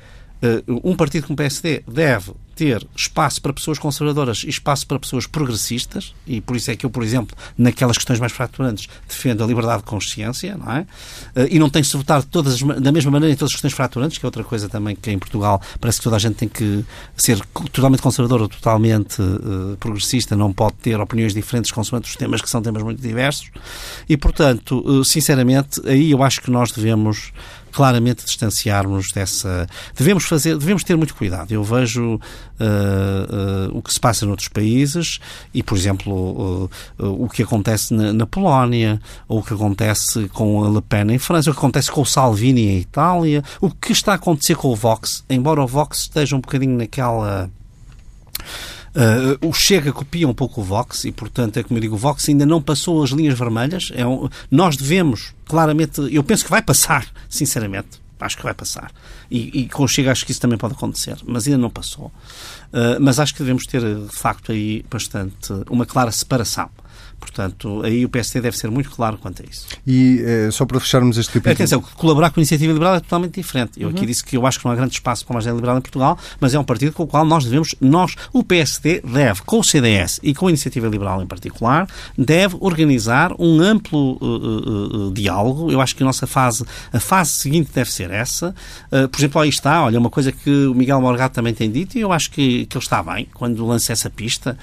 um 0.67 0.95
partido 0.95 1.28
como 1.28 1.34
o 1.34 1.38
PSD 1.38 1.84
deve 1.88 2.32
ter 2.60 2.86
espaço 2.93 3.41
para 3.41 3.54
pessoas 3.54 3.80
conservadoras 3.80 4.43
e 4.43 4.49
espaço 4.49 4.86
para 4.86 4.99
pessoas 4.99 5.25
progressistas, 5.25 6.13
e 6.28 6.41
por 6.41 6.58
isso 6.58 6.69
é 6.69 6.75
que 6.75 6.86
eu, 6.86 6.89
por 6.89 7.04
exemplo, 7.04 7.34
naquelas 7.58 7.97
questões 7.97 8.19
mais 8.19 8.34
fraturantes, 8.34 8.89
defendo 9.08 9.41
a 9.41 9.47
liberdade 9.47 9.78
de 9.78 9.86
consciência, 9.86 10.58
não 10.58 10.69
é? 10.69 10.86
Eh, 11.38 11.47
e 11.52 11.60
não 11.60 11.69
tem 11.69 11.82
se 11.82 11.95
votar 11.95 12.21
todas, 12.21 12.62
da 12.62 12.91
mesma 12.91 13.12
maneira 13.12 13.34
em 13.34 13.38
todas 13.38 13.52
as 13.52 13.56
questões 13.56 13.73
fraturantes, 13.73 14.17
que 14.17 14.25
é 14.25 14.28
outra 14.28 14.43
coisa 14.43 14.67
também 14.67 14.93
que 14.93 15.10
em 15.10 15.17
Portugal 15.17 15.62
parece 15.80 15.99
que 15.99 16.04
toda 16.04 16.17
a 16.17 16.19
gente 16.19 16.36
tem 16.36 16.49
que 16.49 16.84
ser 17.15 17.39
totalmente 17.71 18.02
conservador 18.02 18.41
ou 18.41 18.49
totalmente 18.49 19.21
uh, 19.21 19.78
progressista, 19.80 20.36
não 20.36 20.52
pode 20.52 20.75
ter 20.82 20.99
opiniões 20.99 21.34
diferentes 21.34 21.71
consoante 21.71 22.10
os 22.10 22.17
temas 22.17 22.41
que 22.41 22.49
são 22.49 22.62
temas 22.62 22.84
muito 22.84 23.02
diversos. 23.02 23.49
E, 24.10 24.17
portanto, 24.17 24.80
uh, 24.86 25.06
sinceramente, 25.06 25.80
aí 25.86 26.12
eu 26.12 26.21
acho 26.21 26.41
que 26.41 26.52
nós 26.52 26.73
devemos 26.73 27.32
claramente 27.71 28.25
distanciarmos 28.25 29.12
dessa. 29.12 29.67
Devemos 29.95 30.25
fazer, 30.25 30.58
devemos 30.58 30.84
ter 30.84 30.95
muito 30.95 31.15
cuidado. 31.15 31.51
Eu 31.51 31.63
vejo 31.63 32.15
uh, 32.15 32.19
o 33.71 33.82
que 33.82 33.93
se 33.93 33.99
passa 33.99 34.25
noutros 34.25 34.47
países 34.47 35.19
e, 35.53 35.63
por 35.63 35.77
exemplo, 35.77 36.69
o 36.97 37.29
que 37.29 37.43
acontece 37.43 37.93
na, 37.93 38.13
na, 38.13 38.25
Polónia, 38.25 39.01
ou 39.27 39.39
o 39.39 39.43
que 39.43 39.53
acontece 39.53 40.27
com 40.29 40.63
a 40.63 40.69
Le 40.69 40.82
Pen 40.82 41.12
em 41.12 41.19
França, 41.19 41.49
o 41.49 41.53
que 41.53 41.60
acontece 41.60 41.91
com 41.91 42.01
o 42.01 42.05
Salvini 42.05 42.67
em 42.67 42.77
Itália, 42.79 43.43
o 43.60 43.71
que 43.71 43.91
está 43.91 44.13
a 44.13 44.15
acontecer 44.15 44.55
com 44.55 44.69
o 44.69 44.75
Vox, 44.75 45.23
embora 45.29 45.62
o 45.62 45.67
Vox 45.67 45.99
esteja 45.99 46.36
um 46.36 46.41
bocadinho 46.41 46.77
naquela. 46.77 47.49
Uh, 48.99 49.47
o 49.47 49.53
Chega 49.53 49.93
copia 49.93 50.27
um 50.27 50.33
pouco 50.33 50.59
o 50.59 50.63
Vox 50.63 51.05
e, 51.05 51.12
portanto, 51.12 51.55
é 51.55 51.63
como 51.63 51.77
eu 51.77 51.81
digo, 51.81 51.95
o 51.95 51.97
Vox 51.97 52.27
ainda 52.27 52.45
não 52.45 52.62
passou 52.62 53.01
as 53.01 53.12
linhas 53.12 53.39
vermelhas. 53.39 53.93
É 53.95 54.05
um, 54.05 54.27
nós 54.51 54.75
devemos, 54.75 55.33
claramente, 55.45 56.01
eu 56.13 56.21
penso 56.21 56.43
que 56.43 56.51
vai 56.51 56.62
passar, 56.62 57.07
sinceramente, 57.29 58.01
acho 58.19 58.35
que 58.35 58.43
vai 58.43 58.53
passar. 58.53 58.91
E, 59.31 59.62
e 59.62 59.69
com 59.69 59.83
o 59.83 59.88
Chega 59.88 60.12
acho 60.12 60.25
que 60.25 60.31
isso 60.31 60.41
também 60.41 60.57
pode 60.57 60.73
acontecer, 60.73 61.15
mas 61.25 61.47
ainda 61.47 61.57
não 61.57 61.69
passou. 61.69 62.07
Uh, 62.73 62.99
mas 62.99 63.21
acho 63.21 63.33
que 63.33 63.39
devemos 63.39 63.65
ter, 63.65 63.81
de 63.81 64.15
facto, 64.15 64.51
aí 64.51 64.83
bastante 64.89 65.53
uma 65.69 65.85
clara 65.85 66.12
separação 66.12 66.69
Portanto, 67.19 67.82
aí 67.84 68.05
o 68.05 68.10
PSD 68.10 68.41
deve 68.41 68.58
ser 68.58 68.71
muito 68.71 68.89
claro 68.89 69.17
quanto 69.17 69.43
a 69.43 69.45
isso. 69.45 69.67
E 69.86 70.23
eh, 70.25 70.49
só 70.51 70.65
para 70.65 70.79
fecharmos 70.79 71.17
este 71.17 71.34
capítulo... 71.34 71.53
Atenção, 71.53 71.82
colaborar 71.82 72.32
com 72.32 72.39
a 72.39 72.41
Iniciativa 72.41 72.71
Liberal 72.71 72.95
é 72.95 72.99
totalmente 72.99 73.36
diferente. 73.36 73.71
Eu 73.77 73.89
uhum. 73.89 73.95
aqui 73.95 74.05
disse 74.05 74.23
que 74.23 74.38
eu 74.38 74.45
acho 74.47 74.60
que 74.60 74.65
não 74.65 74.71
há 74.71 74.75
grande 74.75 74.93
espaço 74.93 75.25
para 75.25 75.34
uma 75.36 75.39
agenda 75.39 75.55
liberal 75.55 75.77
em 75.77 75.82
Portugal, 75.82 76.17
mas 76.39 76.53
é 76.53 76.60
um 76.60 76.63
partido 76.63 76.93
com 76.93 77.03
o 77.03 77.08
qual 77.08 77.25
nós 77.25 77.43
devemos, 77.43 77.75
nós, 77.82 78.15
o 78.32 78.43
PSD, 78.43 79.01
deve, 79.01 79.41
com 79.41 79.60
o 79.60 79.63
CDS 79.63 80.19
e 80.23 80.34
com 80.34 80.47
a 80.47 80.49
Iniciativa 80.49 80.88
Liberal 80.88 81.21
em 81.21 81.27
particular, 81.27 81.88
deve 82.17 82.55
organizar 82.60 83.34
um 83.38 83.60
amplo 83.60 84.17
uh, 84.21 85.08
uh, 85.08 85.12
diálogo. 85.12 85.71
Eu 85.71 85.82
acho 85.82 85.95
que 85.95 86.03
a 86.03 86.05
nossa 86.05 86.25
fase, 86.25 86.65
a 86.93 86.99
fase 86.99 87.32
seguinte 87.32 87.71
deve 87.73 87.91
ser 87.91 88.12
essa. 88.12 88.55
por 89.12 89.19
exemplo, 89.19 89.41
aí 89.41 89.49
está, 89.49 89.84
olha, 89.84 89.99
uma 89.99 90.10
coisa 90.10 90.32
que 90.32 90.65
o 90.65 90.73
Miguel 90.73 91.01
Morgado 91.01 91.34
também 91.34 91.53
tem 91.53 91.69
dito 91.69 91.97
e 91.97 92.01
eu 92.01 92.12
acho 92.12 92.32
que, 92.32 92.65
que 92.65 92.77
ele 92.77 92.84
está 92.84 93.03
bem, 93.03 93.27
quando 93.34 93.65
lança 93.65 93.91
essa 93.91 94.10
pista, 94.10 94.58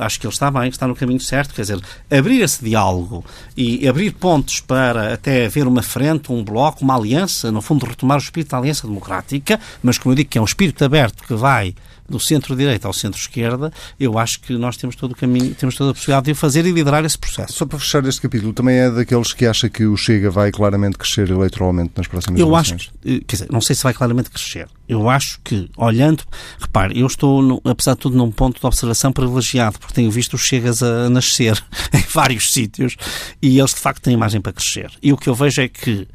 acho 0.00 0.20
que 0.20 0.26
ele 0.26 0.32
está 0.32 0.50
bem, 0.50 0.68
está 0.68 0.86
no 0.86 0.93
caminho 0.96 1.20
certo, 1.20 1.54
quer 1.54 1.62
dizer, 1.62 1.80
abrir 2.10 2.40
esse 2.42 2.64
diálogo 2.64 3.24
e 3.56 3.86
abrir 3.88 4.12
pontos 4.12 4.60
para 4.60 5.14
até 5.14 5.46
haver 5.46 5.66
uma 5.66 5.82
frente, 5.82 6.32
um 6.32 6.42
bloco, 6.42 6.82
uma 6.82 6.96
aliança, 6.96 7.50
no 7.50 7.60
fundo 7.60 7.86
retomar 7.86 8.18
o 8.18 8.22
espírito 8.22 8.50
da 8.50 8.58
aliança 8.58 8.86
democrática, 8.86 9.58
mas 9.82 9.98
como 9.98 10.12
eu 10.12 10.16
digo 10.16 10.30
que 10.30 10.38
é 10.38 10.40
um 10.40 10.44
espírito 10.44 10.84
aberto 10.84 11.24
que 11.24 11.34
vai 11.34 11.74
do 12.08 12.20
centro-direita 12.20 12.86
ao 12.86 12.92
centro-esquerda, 12.92 13.72
eu 13.98 14.18
acho 14.18 14.40
que 14.40 14.52
nós 14.54 14.76
temos 14.76 14.94
todo 14.94 15.12
o 15.12 15.14
caminho, 15.14 15.54
temos 15.54 15.74
toda 15.74 15.90
a 15.90 15.94
possibilidade 15.94 16.26
de 16.26 16.32
o 16.32 16.34
fazer 16.34 16.66
e 16.66 16.72
liderar 16.72 17.04
esse 17.04 17.18
processo. 17.18 17.54
Só 17.54 17.66
para 17.66 17.78
fechar 17.78 18.04
este 18.04 18.20
capítulo, 18.20 18.52
também 18.52 18.76
é 18.76 18.90
daqueles 18.90 19.32
que 19.32 19.46
acha 19.46 19.68
que 19.68 19.86
o 19.86 19.96
Chega 19.96 20.30
vai 20.30 20.50
claramente 20.50 20.98
crescer 20.98 21.30
eleitoralmente 21.30 21.92
nas 21.96 22.06
próximas 22.06 22.38
eu 22.38 22.48
eleições? 22.48 22.90
Eu 23.04 23.12
acho, 23.12 23.24
quer 23.24 23.36
dizer, 23.36 23.48
não 23.50 23.60
sei 23.60 23.74
se 23.74 23.82
vai 23.82 23.94
claramente 23.94 24.30
crescer. 24.30 24.68
Eu 24.86 25.08
acho 25.08 25.40
que, 25.42 25.70
olhando, 25.78 26.24
repare, 26.58 26.98
eu 26.98 27.06
estou, 27.06 27.40
no, 27.40 27.60
apesar 27.64 27.94
de 27.94 28.00
tudo, 28.00 28.16
num 28.16 28.30
ponto 28.30 28.60
de 28.60 28.66
observação 28.66 29.10
privilegiado, 29.10 29.78
porque 29.78 29.94
tenho 29.94 30.10
visto 30.10 30.34
os 30.34 30.42
Chegas 30.42 30.82
a 30.84 31.10
nascer 31.10 31.62
em 31.92 32.04
vários 32.12 32.52
sítios 32.52 32.96
e 33.40 33.58
eles, 33.58 33.74
de 33.74 33.80
facto, 33.80 34.02
têm 34.02 34.14
imagem 34.14 34.40
para 34.40 34.52
crescer. 34.52 34.90
E 35.02 35.12
o 35.12 35.16
que 35.16 35.28
eu 35.28 35.34
vejo 35.34 35.62
é 35.62 35.68
que 35.68 36.06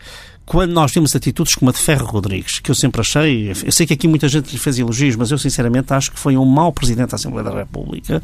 quando 0.49 0.71
nós 0.71 0.91
vemos 0.91 1.15
atitudes 1.15 1.53
como 1.53 1.69
a 1.69 1.71
de 1.71 1.77
Ferro 1.77 2.07
Rodrigues, 2.07 2.57
que 2.57 2.71
eu 2.71 2.75
sempre 2.75 3.01
achei, 3.01 3.51
eu 3.51 3.71
sei 3.71 3.85
que 3.85 3.93
aqui 3.93 4.07
muita 4.07 4.27
gente 4.27 4.51
lhe 4.51 4.57
fez 4.57 4.79
elogios, 4.79 5.15
mas 5.15 5.29
eu 5.29 5.37
sinceramente 5.37 5.93
acho 5.93 6.11
que 6.11 6.17
foi 6.17 6.35
um 6.35 6.43
mau 6.43 6.73
Presidente 6.73 7.11
da 7.11 7.17
Assembleia 7.17 7.47
da 7.47 7.55
República. 7.55 8.19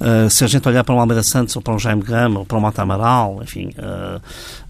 Uh, 0.00 0.28
se 0.28 0.42
a 0.42 0.48
gente 0.48 0.66
olhar 0.68 0.82
para 0.82 0.92
um 0.92 0.98
Almeida 0.98 1.22
Santos 1.22 1.54
ou 1.54 1.62
para 1.62 1.72
um 1.72 1.78
Jaime 1.78 2.02
Gama 2.02 2.40
ou 2.40 2.44
para 2.44 2.58
um 2.58 2.60
Mata 2.60 2.82
Amaral, 2.82 3.38
enfim, 3.40 3.70
uh, 3.78 4.20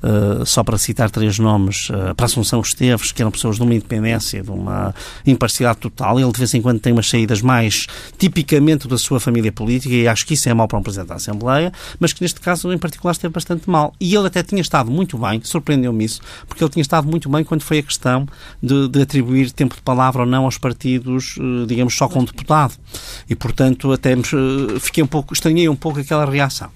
uh, 0.03 0.45
só 0.45 0.63
para 0.63 0.79
citar 0.79 1.11
três 1.11 1.39
nomes, 1.39 1.89
para 2.17 2.27
Assunção 2.27 2.61
Esteves, 2.61 3.13
que 3.13 3.23
eram 3.23 3.31
pessoas 3.31 3.57
de 3.57 3.63
uma 3.63 3.75
independência, 3.75 4.43
de 4.43 4.51
uma 4.51 4.95
imparcialidade 5.27 5.81
total, 5.81 6.19
ele 6.19 6.31
de 6.31 6.39
vez 6.39 6.55
em 6.55 6.63
quando 6.63 6.81
tem 6.81 6.93
umas 6.93 7.09
saídas 7.09 7.41
mais 7.41 7.87
tipicamente 8.19 8.87
da 8.87 8.99
sua 8.99 9.21
família 9.21 9.53
política 9.53 9.95
e 9.95 10.07
acho 10.07 10.27
que 10.27 10.35
isso 10.35 10.49
é 10.49 10.55
mau 10.55 10.69
para 10.69 10.79
um 10.79 10.83
Presidente 10.83 11.09
da 11.09 11.15
Assembleia, 11.17 11.73
mas 11.99 12.13
que 12.13 12.23
neste 12.23 12.41
caso 12.41 12.73
em 12.73 12.79
particular 12.79 13.13
esteve 13.13 13.33
bastante 13.33 13.69
mal. 13.69 13.95
E 14.01 14.15
ele 14.15 14.27
até 14.27 14.43
tinha 14.43 14.61
estado 14.61 14.91
muito 14.91 15.19
bem, 15.19 15.41
surpreendeu-me 15.43 16.05
isso, 16.05 16.21
porque 16.49 16.63
ele 16.63 16.71
tinha 16.71 16.83
estado 16.83 17.07
muito 17.07 17.29
bem 17.29 17.45
quando 17.45 17.63
foi 17.63 17.79
a 17.79 17.83
questão 17.83 18.27
de, 18.63 18.89
de 18.89 19.03
atribuir 19.03 19.51
tempo 19.53 19.75
de 19.75 19.83
palavra 19.83 20.23
ou 20.23 20.29
não 20.29 20.45
aos 20.45 20.59
partidos, 20.59 21.37
eh, 21.39 21.67
digamos, 21.67 21.95
só 21.95 22.09
com 22.09 22.25
deputado. 22.25 22.75
E, 23.29 23.35
portanto, 23.35 23.93
até 23.93 24.13
eh, 24.13 24.79
fiquei 24.81 25.03
um 25.03 25.07
pouco, 25.07 25.33
estranhei 25.33 25.69
um 25.69 25.77
pouco 25.77 26.01
aquela 26.01 26.25
reação. 26.25 26.71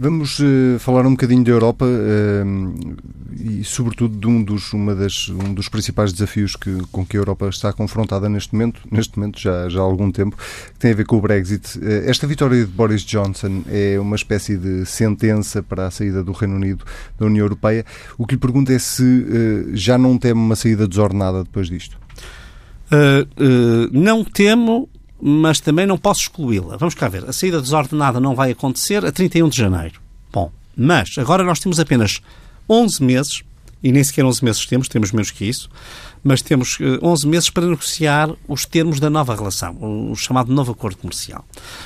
Vamos 0.00 0.38
uh, 0.38 0.78
falar 0.78 1.04
um 1.04 1.10
bocadinho 1.10 1.42
da 1.42 1.50
Europa 1.50 1.84
uh, 1.84 2.96
e, 3.36 3.64
sobretudo, 3.64 4.16
de 4.16 4.28
um 4.28 4.44
dos, 4.44 4.72
uma 4.72 4.94
das, 4.94 5.28
um 5.28 5.52
dos 5.52 5.68
principais 5.68 6.12
desafios 6.12 6.54
que, 6.54 6.70
com 6.92 7.04
que 7.04 7.16
a 7.16 7.20
Europa 7.20 7.48
está 7.48 7.72
confrontada 7.72 8.28
neste 8.28 8.52
momento, 8.52 8.80
neste 8.92 9.18
momento 9.18 9.40
já, 9.40 9.68
já 9.68 9.80
há 9.80 9.82
algum 9.82 10.12
tempo, 10.12 10.36
que 10.36 10.78
tem 10.78 10.92
a 10.92 10.94
ver 10.94 11.04
com 11.04 11.16
o 11.16 11.20
Brexit. 11.20 11.76
Uh, 11.80 12.08
esta 12.08 12.28
vitória 12.28 12.64
de 12.64 12.70
Boris 12.70 13.02
Johnson 13.02 13.64
é 13.66 13.98
uma 13.98 14.14
espécie 14.14 14.56
de 14.56 14.86
sentença 14.86 15.64
para 15.64 15.88
a 15.88 15.90
saída 15.90 16.22
do 16.22 16.30
Reino 16.30 16.54
Unido 16.54 16.84
da 17.18 17.26
União 17.26 17.44
Europeia. 17.44 17.84
O 18.16 18.24
que 18.24 18.36
lhe 18.36 18.40
pergunto 18.40 18.70
é 18.70 18.78
se 18.78 19.26
já 19.72 19.98
não 19.98 20.16
teme 20.16 20.40
uma 20.40 20.54
saída 20.54 20.86
desordenada 20.86 21.42
depois 21.42 21.68
disto. 21.68 21.98
não 23.92 24.22
temo 24.22 24.88
mas 25.20 25.60
também 25.60 25.86
não 25.86 25.98
posso 25.98 26.22
excluí-la. 26.22 26.76
Vamos 26.76 26.94
cá 26.94 27.08
ver. 27.08 27.24
A 27.28 27.32
saída 27.32 27.60
desordenada 27.60 28.20
não 28.20 28.34
vai 28.34 28.50
acontecer 28.50 29.04
a 29.04 29.12
31 29.12 29.48
de 29.48 29.56
janeiro. 29.56 30.00
Bom, 30.32 30.52
mas 30.76 31.16
agora 31.18 31.42
nós 31.42 31.58
temos 31.58 31.80
apenas 31.80 32.20
11 32.68 33.02
meses, 33.02 33.42
e 33.82 33.92
nem 33.92 34.02
sequer 34.02 34.24
11 34.24 34.44
meses 34.44 34.66
temos, 34.66 34.88
temos 34.88 35.12
menos 35.12 35.30
que 35.30 35.44
isso, 35.44 35.68
mas 36.22 36.42
temos 36.42 36.78
11 37.02 37.26
eh, 37.26 37.28
meses 37.28 37.50
para 37.50 37.66
negociar 37.66 38.30
os 38.48 38.64
termos 38.66 39.00
da 39.00 39.08
nova 39.08 39.34
relação, 39.34 39.76
o 40.10 40.14
chamado 40.16 40.52
novo 40.52 40.72
acordo 40.72 40.96
comercial. 40.98 41.44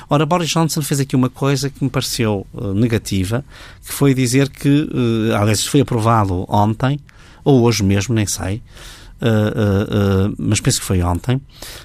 Ora, 0.09 0.25
Boris 0.25 0.49
Johnson 0.49 0.81
fez 0.81 0.99
aqui 0.99 1.15
uma 1.15 1.29
coisa 1.29 1.69
que 1.69 1.83
me 1.83 1.89
pareceu 1.89 2.45
uh, 2.53 2.73
negativa, 2.73 3.45
que 3.85 3.93
foi 3.93 4.13
dizer 4.13 4.49
que, 4.49 4.69
uh, 4.69 5.35
aliás, 5.39 5.65
foi 5.65 5.81
aprovado 5.81 6.45
ontem, 6.49 6.99
ou 7.43 7.61
hoje 7.61 7.83
mesmo, 7.83 8.15
nem 8.15 8.25
sei, 8.25 8.61
uh, 9.23 10.29
uh, 10.29 10.35
mas 10.37 10.59
penso 10.59 10.79
que 10.79 10.85
foi 10.85 11.01
ontem, 11.01 11.41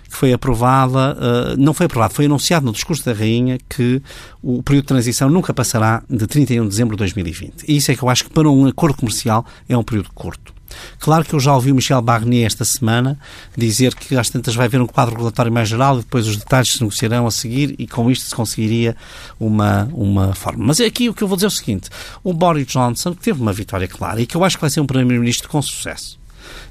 que 0.08 0.16
foi 0.16 0.32
aprovada, 0.32 1.16
não 1.56 1.72
foi 1.72 1.86
aprovado, 1.86 2.14
foi 2.14 2.26
anunciado 2.26 2.66
no 2.66 2.72
discurso 2.72 3.04
da 3.04 3.12
Rainha 3.12 3.58
que 3.68 4.02
o 4.42 4.62
período 4.62 4.84
de 4.84 4.88
transição 4.88 5.28
nunca 5.28 5.52
passará 5.54 6.02
de 6.08 6.26
31 6.26 6.64
de 6.64 6.68
dezembro 6.68 6.96
de 6.96 7.00
2020. 7.00 7.64
E 7.68 7.76
isso 7.76 7.90
é 7.90 7.96
que 7.96 8.02
eu 8.02 8.08
acho 8.08 8.24
que 8.24 8.30
para 8.30 8.48
um 8.48 8.66
acordo 8.66 8.96
comercial 8.96 9.44
é 9.68 9.76
um 9.76 9.82
período 9.82 10.10
curto. 10.14 10.58
Claro 10.98 11.24
que 11.24 11.34
eu 11.34 11.40
já 11.40 11.54
ouvi 11.54 11.72
o 11.72 11.74
Michel 11.74 12.02
Barnier 12.02 12.46
esta 12.46 12.64
semana 12.64 13.18
dizer 13.56 13.94
que 13.94 14.16
às 14.16 14.30
tantas 14.30 14.54
vai 14.54 14.66
haver 14.66 14.80
um 14.80 14.86
quadro 14.86 15.14
regulatório 15.14 15.52
mais 15.52 15.68
geral 15.68 15.96
e 15.96 16.02
depois 16.02 16.26
os 16.26 16.36
detalhes 16.36 16.72
se 16.72 16.80
negociarão 16.80 17.26
a 17.26 17.30
seguir 17.30 17.74
e 17.78 17.86
com 17.86 18.10
isto 18.10 18.26
se 18.26 18.34
conseguiria 18.34 18.96
uma, 19.38 19.88
uma 19.92 20.34
forma. 20.34 20.66
Mas 20.66 20.80
aqui 20.80 21.08
o 21.08 21.14
que 21.14 21.22
eu 21.22 21.28
vou 21.28 21.36
dizer 21.36 21.46
é 21.46 21.48
o 21.48 21.50
seguinte: 21.50 21.90
o 22.22 22.32
Boris 22.32 22.66
Johnson 22.66 23.14
teve 23.14 23.40
uma 23.40 23.52
vitória 23.52 23.88
clara 23.88 24.20
e 24.20 24.26
que 24.26 24.36
eu 24.36 24.44
acho 24.44 24.56
que 24.56 24.60
vai 24.60 24.70
ser 24.70 24.80
um 24.80 24.86
Primeiro-Ministro 24.86 25.48
com 25.48 25.60
sucesso. 25.62 26.17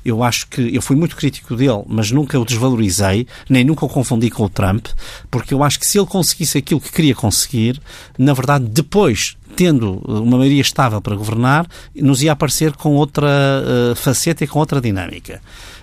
Eu 0.03 0.23
acho 0.23 0.47
que 0.47 0.75
eu 0.75 0.81
fui 0.81 0.95
muito 0.95 1.15
crítico 1.15 1.55
dele, 1.55 1.83
mas 1.87 2.11
nunca 2.11 2.39
o 2.39 2.45
desvalorizei, 2.45 3.27
nem 3.49 3.63
nunca 3.63 3.85
o 3.85 3.89
confundi 3.89 4.29
com 4.29 4.43
o 4.43 4.49
Trump, 4.49 4.87
porque 5.29 5.53
eu 5.53 5.63
acho 5.63 5.79
que 5.79 5.87
se 5.87 5.97
ele 5.97 6.07
conseguisse 6.07 6.57
aquilo 6.57 6.81
que 6.81 6.91
queria 6.91 7.15
conseguir, 7.15 7.81
na 8.17 8.33
verdade, 8.33 8.65
depois 8.65 9.37
tendo 9.55 10.01
uma 10.05 10.37
maioria 10.37 10.61
estável 10.61 11.01
para 11.01 11.15
governar, 11.15 11.67
nos 11.95 12.21
ia 12.21 12.31
aparecer 12.31 12.73
com 12.73 12.95
outra 12.95 13.27
uh, 13.27 13.95
faceta 13.95 14.43
e 14.43 14.47
com 14.47 14.59
outra 14.59 14.79
dinâmica. 14.79 15.41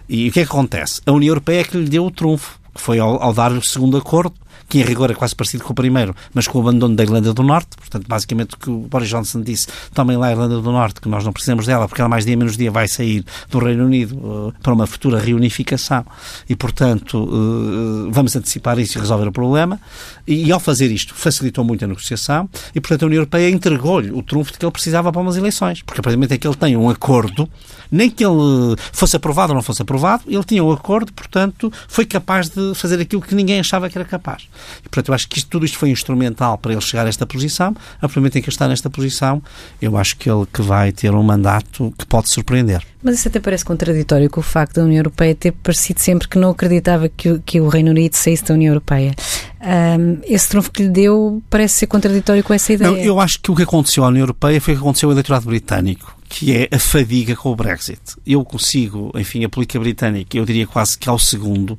E 0.09 0.29
o 0.29 0.33
que 0.33 0.41
é 0.41 0.45
que 0.45 0.51
acontece? 0.51 1.01
A 1.05 1.13
União 1.13 1.31
Europeia 1.31 1.61
é 1.61 1.65
que 1.65 1.77
lhe 1.77 1.89
deu 1.89 2.07
o 2.07 2.11
trunfo, 2.11 2.59
que 2.75 2.81
foi 2.81 2.99
ao, 2.99 3.21
ao 3.23 3.33
dar 3.33 3.53
o 3.53 3.63
segundo 3.65 3.97
acordo, 3.97 4.35
que 4.69 4.79
em 4.79 4.83
rigor 4.83 5.11
é 5.11 5.15
quase 5.15 5.35
parecido 5.35 5.65
com 5.65 5.73
o 5.73 5.75
primeiro, 5.75 6.15
mas 6.33 6.49
com 6.49 6.59
o 6.59 6.61
abandono 6.61 6.97
da 6.97 7.03
Irlanda 7.03 7.33
do 7.33 7.43
Norte. 7.43 7.77
Portanto, 7.77 8.07
basicamente 8.09 8.55
o 8.55 8.59
que 8.59 8.71
o 8.71 8.79
Boris 8.81 9.09
Johnson 9.09 9.43
disse, 9.43 9.69
tomem 9.93 10.17
lá 10.17 10.29
a 10.29 10.31
Irlanda 10.33 10.61
do 10.61 10.73
Norte, 10.73 11.01
que 11.01 11.09
nós 11.09 11.25
não 11.25 11.33
precisamos 11.33 11.67
dela, 11.67 11.89
porque 11.89 12.01
ela 12.01 12.09
mais 12.09 12.25
dia 12.25 12.37
menos 12.37 12.57
dia 12.57 12.71
vai 12.71 12.89
sair 12.89 13.25
do 13.51 13.59
Reino 13.59 13.85
Unido 13.85 14.17
uh, 14.17 14.55
para 14.63 14.73
uma 14.73 14.87
futura 14.87 15.19
reunificação. 15.19 16.05
E, 16.49 16.57
portanto, 16.57 17.23
uh, 17.23 18.11
vamos 18.11 18.35
antecipar 18.37 18.79
isso 18.79 18.99
e 18.99 19.01
resolver 19.01 19.29
o 19.29 19.33
problema. 19.33 19.81
E, 20.27 20.47
e, 20.47 20.53
ao 20.53 20.61
fazer 20.61 20.91
isto, 20.91 21.15
facilitou 21.15 21.65
muito 21.65 21.85
a 21.85 21.89
negociação 21.89 22.49
e, 22.75 22.81
portanto, 22.81 23.03
a 23.03 23.07
União 23.07 23.19
Europeia 23.19 23.51
entregou-lhe 23.51 24.11
o 24.11 24.23
trunfo 24.23 24.53
de 24.53 24.59
que 24.59 24.65
ele 24.65 24.73
precisava 24.73 25.13
para 25.13 25.21
umas 25.21 25.37
eleições. 25.37 25.83
Porque, 25.83 26.01
a 26.01 26.03
partir 26.03 26.17
do 26.17 26.19
momento 26.19 26.33
em 26.33 26.39
que 26.39 26.47
ele 26.47 26.57
tem 26.57 26.77
um 26.77 26.89
acordo, 26.89 27.49
nem 27.91 28.11
que 28.11 28.25
ele 28.25 28.77
fosse 28.93 29.17
aprovado 29.17 29.53
ou 29.53 29.55
não 29.57 29.63
fosse 29.63 29.83
aprovado, 29.83 30.25
ele 30.27 30.45
tinha 30.45 30.65
um 30.65 30.73
acordo, 30.73 31.13
portanto, 31.13 31.73
foi 31.89 32.05
capaz 32.05 32.49
de 32.49 32.75
fazer 32.75 33.01
aquilo 33.01 33.23
que 33.23 33.35
ninguém 33.35 33.61
achava 33.61 33.89
que 33.89 33.97
era 33.97 34.07
capaz. 34.07 34.44
E, 34.81 34.89
portanto, 34.89 35.09
eu 35.09 35.15
acho 35.15 35.29
que 35.29 35.39
isto, 35.39 35.49
tudo 35.49 35.65
isto 35.65 35.79
foi 35.79 35.91
instrumental 35.91 36.59
para 36.59 36.73
ele 36.73 36.81
chegar 36.81 37.07
a 37.07 37.09
esta 37.09 37.27
posição. 37.27 37.75
A 37.97 38.01
partir 38.01 38.15
do 38.15 38.21
momento 38.21 38.37
em 38.37 38.43
que 38.43 38.49
ele 38.49 38.55
está 38.55 38.69
nesta 38.69 38.91
posição, 38.91 39.43
eu 39.81 39.97
acho 39.97 40.17
que 40.17 40.31
ele 40.31 40.47
que 40.53 40.63
vai 40.63 40.93
ter 40.93 41.13
um 41.13 41.23
mandato 41.23 41.93
que 41.99 42.07
pode 42.07 42.31
surpreender. 42.31 42.83
Mas 43.03 43.19
isso 43.19 43.29
até 43.29 43.39
parece 43.39 43.65
contraditório 43.65 44.31
com 44.31 44.41
o 44.41 44.43
facto 44.43 44.77
da 44.77 44.85
União 44.85 45.01
Europeia 45.01 45.35
ter 45.35 45.53
parecido 45.53 46.01
sempre 46.01 46.27
que 46.27 46.39
não 46.39 46.51
acreditava 46.51 47.09
que 47.09 47.31
o, 47.31 47.41
que 47.41 47.61
o 47.61 47.69
Reino 47.69 47.91
Unido 47.91 48.15
saísse 48.15 48.45
da 48.45 48.55
União 48.55 48.71
Europeia. 48.71 49.15
Um, 49.61 50.19
esse 50.25 50.49
trunfo 50.49 50.71
que 50.71 50.83
lhe 50.85 50.89
deu 50.89 51.43
parece 51.51 51.75
ser 51.75 51.87
contraditório 51.87 52.43
com 52.43 52.55
essa 52.55 52.73
ideia. 52.73 52.91
Não, 52.91 52.97
eu 52.97 53.21
acho 53.21 53.41
que 53.41 53.51
o 53.51 53.55
que 53.55 53.63
aconteceu 53.63 54.05
à 54.05 54.09
União 54.09 54.23
Europeia 54.23 54.61
foi 54.61 54.75
o 54.75 54.77
que 54.77 54.83
aconteceu 54.83 55.09
ao 55.09 55.13
eleitorado 55.13 55.47
britânico 55.47 56.24
que 56.29 56.53
é 56.53 56.69
a 56.75 56.79
fadiga 56.79 57.37
com 57.37 57.51
o 57.51 57.57
Brexit. 57.57 58.01
Eu 58.27 58.45
consigo, 58.45 59.13
enfim, 59.15 59.45
a 59.45 59.49
política 59.49 59.79
britânica, 59.79 60.37
eu 60.37 60.45
diria 60.45 60.67
quase 60.67 60.99
que 60.99 61.09
ao 61.09 61.19
segundo, 61.19 61.79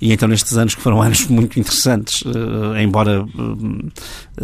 e 0.00 0.12
então 0.12 0.28
nestes 0.28 0.56
anos 0.56 0.74
que 0.74 0.80
foram 0.80 1.00
anos 1.00 1.26
muito 1.28 1.58
interessantes, 1.58 2.22
uh, 2.22 2.76
embora, 2.80 3.22
uh, 3.22 3.92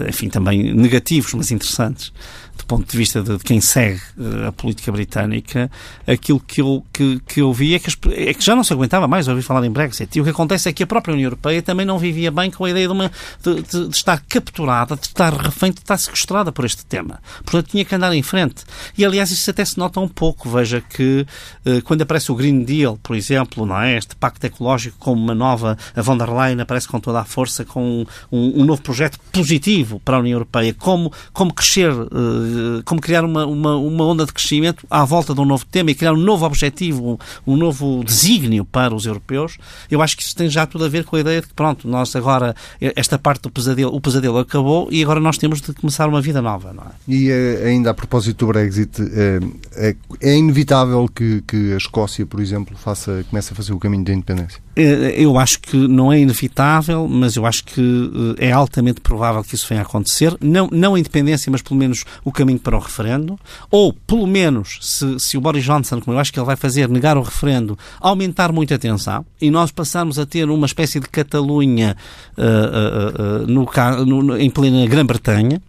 enfim, 0.08 0.28
também 0.28 0.72
negativos, 0.74 1.34
mas 1.34 1.50
interessantes, 1.50 2.12
do 2.60 2.66
ponto 2.66 2.90
de 2.90 2.96
vista 2.96 3.22
de, 3.22 3.38
quem 3.38 3.60
segue 3.60 4.00
uh, 4.18 4.48
a 4.48 4.52
política 4.52 4.92
britânica, 4.92 5.70
aquilo 6.06 6.38
que 6.40 6.60
eu, 6.60 6.84
que, 6.92 7.20
que 7.26 7.40
eu 7.40 7.52
vi 7.52 7.74
é 7.74 7.78
que, 7.78 7.88
as, 7.88 7.96
é 8.12 8.34
que 8.34 8.44
já 8.44 8.54
não 8.54 8.62
se 8.62 8.72
aguentava 8.72 9.08
mais 9.08 9.26
ouvir 9.28 9.42
falar 9.42 9.64
em 9.64 9.70
Brexit. 9.70 10.16
E 10.16 10.20
o 10.20 10.24
que 10.24 10.30
acontece 10.30 10.68
é 10.68 10.72
que 10.72 10.82
a 10.82 10.86
própria 10.86 11.12
União 11.12 11.26
Europeia 11.26 11.62
também 11.62 11.86
não 11.86 11.98
vivia 11.98 12.30
bem 12.30 12.50
com 12.50 12.64
a 12.64 12.70
ideia 12.70 12.86
de, 12.86 12.92
uma, 12.92 13.10
de, 13.42 13.62
de, 13.62 13.88
de 13.88 13.96
estar 13.96 14.22
capturada, 14.28 14.94
de 14.96 15.06
estar 15.06 15.32
refém, 15.32 15.72
de 15.72 15.80
estar 15.80 15.96
sequestrada 15.96 16.52
por 16.52 16.64
este 16.64 16.84
tema. 16.84 17.20
Portanto, 17.44 17.70
tinha 17.70 17.84
que 17.84 17.94
andar 17.94 18.12
em 18.14 18.22
frente. 18.22 18.64
E, 18.96 19.04
aliás, 19.04 19.30
até 19.48 19.64
se 19.64 19.78
nota 19.78 20.00
um 20.00 20.08
pouco. 20.08 20.48
Veja 20.50 20.80
que 20.80 21.26
uh, 21.64 21.82
quando 21.84 22.02
aparece 22.02 22.32
o 22.32 22.34
Green 22.34 22.64
Deal, 22.64 22.98
por 23.02 23.16
exemplo, 23.16 23.64
não 23.64 23.80
é? 23.80 23.96
este 23.96 24.16
pacto 24.16 24.44
ecológico 24.46 24.96
como 24.98 25.22
uma 25.22 25.34
nova, 25.34 25.78
a 25.94 26.02
von 26.02 26.18
der 26.18 26.28
Leyen 26.28 26.60
aparece 26.60 26.88
com 26.88 26.98
toda 26.98 27.20
a 27.20 27.24
força 27.24 27.64
com 27.64 28.04
um, 28.32 28.60
um 28.60 28.64
novo 28.64 28.82
projeto 28.82 29.18
positivo 29.32 30.00
para 30.04 30.16
a 30.16 30.20
União 30.20 30.34
Europeia, 30.34 30.74
como, 30.74 31.12
como 31.32 31.54
crescer 31.54 31.92
eh, 31.92 32.82
como 32.84 33.00
criar 33.00 33.24
uma, 33.24 33.46
uma, 33.46 33.76
uma, 33.76 34.04
onda 34.04 34.26
de 34.26 34.32
crescimento 34.32 34.86
à 34.90 35.04
volta 35.04 35.34
de 35.34 35.40
um 35.40 35.44
novo 35.44 35.64
tema 35.66 35.90
e 35.90 35.94
criar 35.94 36.12
um 36.12 36.16
novo 36.16 36.44
objetivo, 36.44 37.18
um, 37.46 37.52
um 37.52 37.56
novo 37.56 38.02
desígnio 38.04 38.64
para 38.64 38.94
os 38.94 39.06
europeus, 39.06 39.58
eu 39.90 40.02
acho 40.02 40.16
que 40.16 40.22
isso 40.22 40.34
tem 40.34 40.48
já 40.48 40.66
tudo 40.66 40.84
a 40.84 40.88
ver 40.88 41.04
com 41.04 41.16
a 41.16 41.20
ideia 41.20 41.40
de 41.40 41.48
que, 41.48 41.54
pronto, 41.54 41.86
nós 41.86 42.14
agora, 42.16 42.54
esta 42.80 43.18
parte 43.18 43.42
do 43.42 43.50
pesadelo, 43.50 43.94
o 43.94 44.00
pesadelo 44.00 44.38
acabou 44.38 44.88
e 44.90 45.02
agora 45.02 45.20
nós 45.20 45.38
temos 45.38 45.60
de 45.60 45.72
começar 45.72 46.08
uma 46.08 46.20
vida 46.20 46.40
nova, 46.42 46.72
não 46.72 46.84
é? 46.84 46.90
E 47.08 47.30
eh, 47.30 47.62
ainda 47.66 47.90
a 47.90 47.94
propósito 47.94 48.46
do 48.46 48.52
Brexit, 48.52 49.00
é, 49.20 49.90
é, 49.90 49.96
é 50.20 50.36
inevitável 50.36 51.06
que, 51.08 51.42
que 51.46 51.74
a 51.74 51.76
Escócia, 51.76 52.24
por 52.24 52.40
exemplo, 52.40 52.76
faça, 52.76 53.24
comece 53.28 53.52
a 53.52 53.56
fazer 53.56 53.72
o 53.72 53.78
caminho 53.78 54.04
da 54.04 54.12
independência? 54.12 54.60
Eu 54.76 55.38
acho 55.38 55.60
que 55.60 55.76
não 55.76 56.12
é 56.12 56.18
inevitável, 56.18 57.06
mas 57.06 57.36
eu 57.36 57.44
acho 57.44 57.64
que 57.64 58.34
é 58.38 58.50
altamente 58.50 59.00
provável 59.00 59.42
que 59.44 59.54
isso 59.54 59.66
venha 59.68 59.82
a 59.82 59.84
acontecer. 59.84 60.34
Não, 60.40 60.68
não 60.72 60.94
a 60.94 61.00
independência, 61.00 61.50
mas 61.52 61.60
pelo 61.60 61.78
menos 61.78 62.04
o 62.24 62.32
caminho 62.32 62.58
para 62.58 62.76
o 62.76 62.80
referendo, 62.80 63.38
ou, 63.70 63.92
pelo 63.92 64.26
menos, 64.26 64.78
se, 64.80 65.20
se 65.20 65.36
o 65.36 65.40
Boris 65.40 65.64
Johnson, 65.64 66.00
como 66.00 66.16
eu 66.16 66.20
acho 66.20 66.32
que 66.32 66.38
ele 66.38 66.46
vai 66.46 66.56
fazer, 66.56 66.88
negar 66.88 67.18
o 67.18 67.22
referendo, 67.22 67.78
aumentar 68.00 68.52
muito 68.52 68.72
a 68.72 68.78
tensão 68.78 69.24
e 69.40 69.50
nós 69.50 69.70
passarmos 69.70 70.18
a 70.18 70.24
ter 70.24 70.48
uma 70.48 70.66
espécie 70.66 71.00
de 71.00 71.08
Catalunha 71.08 71.96
uh, 72.38 72.42
uh, 72.42 73.42
uh, 73.42 74.06
no, 74.06 74.22
no, 74.22 74.38
em 74.38 74.48
plena 74.48 74.86
Grã-Bretanha. 74.86 75.60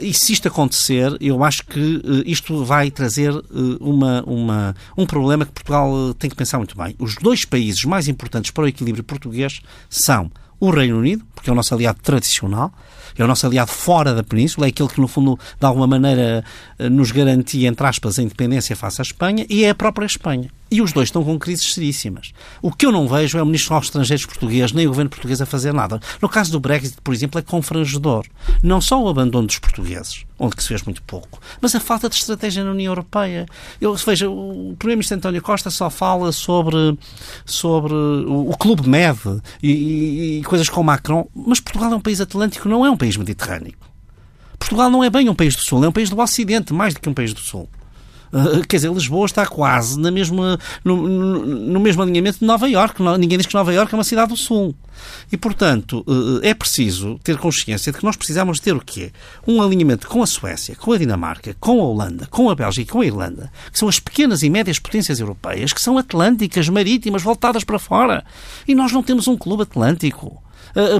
e 0.00 0.12
se 0.14 0.32
isto 0.32 0.48
acontecer, 0.48 1.16
eu 1.20 1.42
acho 1.42 1.66
que 1.66 2.02
isto 2.26 2.61
vai 2.64 2.90
trazer 2.90 3.32
uma, 3.80 4.22
uma, 4.26 4.76
um 4.96 5.06
problema 5.06 5.44
que 5.44 5.52
Portugal 5.52 6.14
tem 6.14 6.28
que 6.30 6.36
pensar 6.36 6.58
muito 6.58 6.76
bem. 6.76 6.94
Os 6.98 7.16
dois 7.16 7.44
países 7.44 7.84
mais 7.84 8.08
importantes 8.08 8.50
para 8.50 8.64
o 8.64 8.68
equilíbrio 8.68 9.04
português 9.04 9.60
são 9.88 10.30
o 10.58 10.70
Reino 10.70 10.98
Unido, 10.98 11.24
porque 11.34 11.50
é 11.50 11.52
o 11.52 11.56
nosso 11.56 11.74
aliado 11.74 11.98
tradicional, 12.02 12.72
é 13.16 13.24
o 13.24 13.26
nosso 13.26 13.46
aliado 13.46 13.70
fora 13.70 14.14
da 14.14 14.22
Península, 14.22 14.66
é 14.66 14.70
aquele 14.70 14.88
que, 14.88 15.00
no 15.00 15.08
fundo, 15.08 15.38
de 15.58 15.66
alguma 15.66 15.86
maneira, 15.86 16.44
eh, 16.78 16.88
nos 16.88 17.10
garantia, 17.10 17.68
entre 17.68 17.86
aspas, 17.86 18.18
a 18.18 18.22
independência 18.22 18.74
face 18.76 19.00
à 19.00 19.02
Espanha, 19.02 19.46
e 19.48 19.64
é 19.64 19.70
a 19.70 19.74
própria 19.74 20.06
Espanha. 20.06 20.50
E 20.72 20.80
os 20.80 20.90
dois 20.90 21.08
estão 21.08 21.22
com 21.22 21.38
crises 21.38 21.74
seríssimas. 21.74 22.32
O 22.62 22.72
que 22.72 22.86
eu 22.86 22.90
não 22.90 23.06
vejo 23.06 23.36
é 23.36 23.42
o 23.42 23.44
Ministro 23.44 23.76
dos 23.76 23.88
Estrangeiros 23.88 24.24
português, 24.24 24.72
nem 24.72 24.86
o 24.86 24.88
Governo 24.88 25.10
português 25.10 25.38
a 25.42 25.44
fazer 25.44 25.70
nada. 25.74 26.00
No 26.18 26.30
caso 26.30 26.50
do 26.50 26.58
Brexit, 26.58 26.96
por 27.04 27.12
exemplo, 27.12 27.38
é 27.38 27.42
confrangedor. 27.42 28.24
Não 28.62 28.80
só 28.80 28.98
o 28.98 29.06
abandono 29.06 29.46
dos 29.46 29.58
portugueses, 29.58 30.24
onde 30.38 30.56
que 30.56 30.62
se 30.62 30.68
fez 30.68 30.82
muito 30.82 31.02
pouco, 31.02 31.38
mas 31.60 31.74
a 31.74 31.80
falta 31.80 32.08
de 32.08 32.14
estratégia 32.14 32.64
na 32.64 32.70
União 32.70 32.90
Europeia. 32.90 33.44
Eu 33.82 33.94
veja, 33.94 34.30
o 34.30 34.74
Primeiro-Ministro 34.78 35.18
António 35.18 35.42
Costa 35.42 35.68
só 35.68 35.90
fala 35.90 36.32
sobre, 36.32 36.98
sobre 37.44 37.92
o, 37.92 38.48
o 38.48 38.56
Clube 38.56 38.88
Med 38.88 39.18
e, 39.62 39.70
e, 39.70 40.38
e 40.38 40.42
coisas 40.44 40.70
como 40.70 40.84
Macron, 40.84 41.28
mas 41.34 41.60
Portugal 41.60 41.92
é 41.92 41.96
um 41.96 42.00
país 42.00 42.18
atlântico, 42.18 42.66
não 42.66 42.86
é 42.86 42.90
um 42.90 42.96
país 43.02 43.16
mediterrâneo. 43.16 43.74
Portugal 44.56 44.88
não 44.88 45.02
é 45.02 45.10
bem 45.10 45.28
um 45.28 45.34
país 45.34 45.56
do 45.56 45.62
Sul, 45.62 45.84
é 45.84 45.88
um 45.88 45.92
país 45.92 46.08
do 46.08 46.20
Ocidente, 46.20 46.72
mais 46.72 46.94
do 46.94 47.00
que 47.00 47.08
um 47.08 47.14
país 47.14 47.34
do 47.34 47.40
Sul. 47.40 47.68
Uh, 48.32 48.66
quer 48.66 48.76
dizer, 48.76 48.90
Lisboa 48.92 49.26
está 49.26 49.44
quase 49.44 49.98
na 49.98 50.10
mesma, 50.10 50.58
no, 50.84 51.06
no, 51.06 51.44
no 51.44 51.80
mesmo 51.80 52.00
alinhamento 52.00 52.38
de 52.38 52.46
Nova 52.46 52.68
Iorque. 52.68 53.02
Ninguém 53.18 53.36
diz 53.36 53.46
que 53.46 53.54
Nova 53.54 53.74
Iorque 53.74 53.92
é 53.92 53.98
uma 53.98 54.04
cidade 54.04 54.30
do 54.30 54.36
Sul. 54.36 54.74
E, 55.32 55.36
portanto, 55.36 56.04
uh, 56.06 56.38
é 56.44 56.54
preciso 56.54 57.18
ter 57.24 57.36
consciência 57.36 57.90
de 57.92 57.98
que 57.98 58.04
nós 58.04 58.16
precisamos 58.16 58.60
ter 58.60 58.74
o 58.74 58.80
quê? 58.80 59.12
Um 59.46 59.60
alinhamento 59.60 60.06
com 60.06 60.22
a 60.22 60.26
Suécia, 60.26 60.76
com 60.76 60.92
a 60.92 60.96
Dinamarca, 60.96 61.56
com 61.58 61.82
a 61.82 61.84
Holanda, 61.84 62.26
com 62.30 62.48
a 62.48 62.54
Bélgica 62.54 62.88
e 62.88 62.92
com 62.92 63.00
a 63.00 63.06
Irlanda, 63.06 63.52
que 63.70 63.78
são 63.78 63.88
as 63.88 63.98
pequenas 63.98 64.44
e 64.44 64.48
médias 64.48 64.78
potências 64.78 65.18
europeias, 65.18 65.72
que 65.72 65.82
são 65.82 65.98
atlânticas, 65.98 66.68
marítimas, 66.68 67.22
voltadas 67.22 67.64
para 67.64 67.80
fora. 67.80 68.24
E 68.66 68.76
nós 68.76 68.92
não 68.92 69.02
temos 69.02 69.26
um 69.26 69.36
clube 69.36 69.64
atlântico 69.64 70.40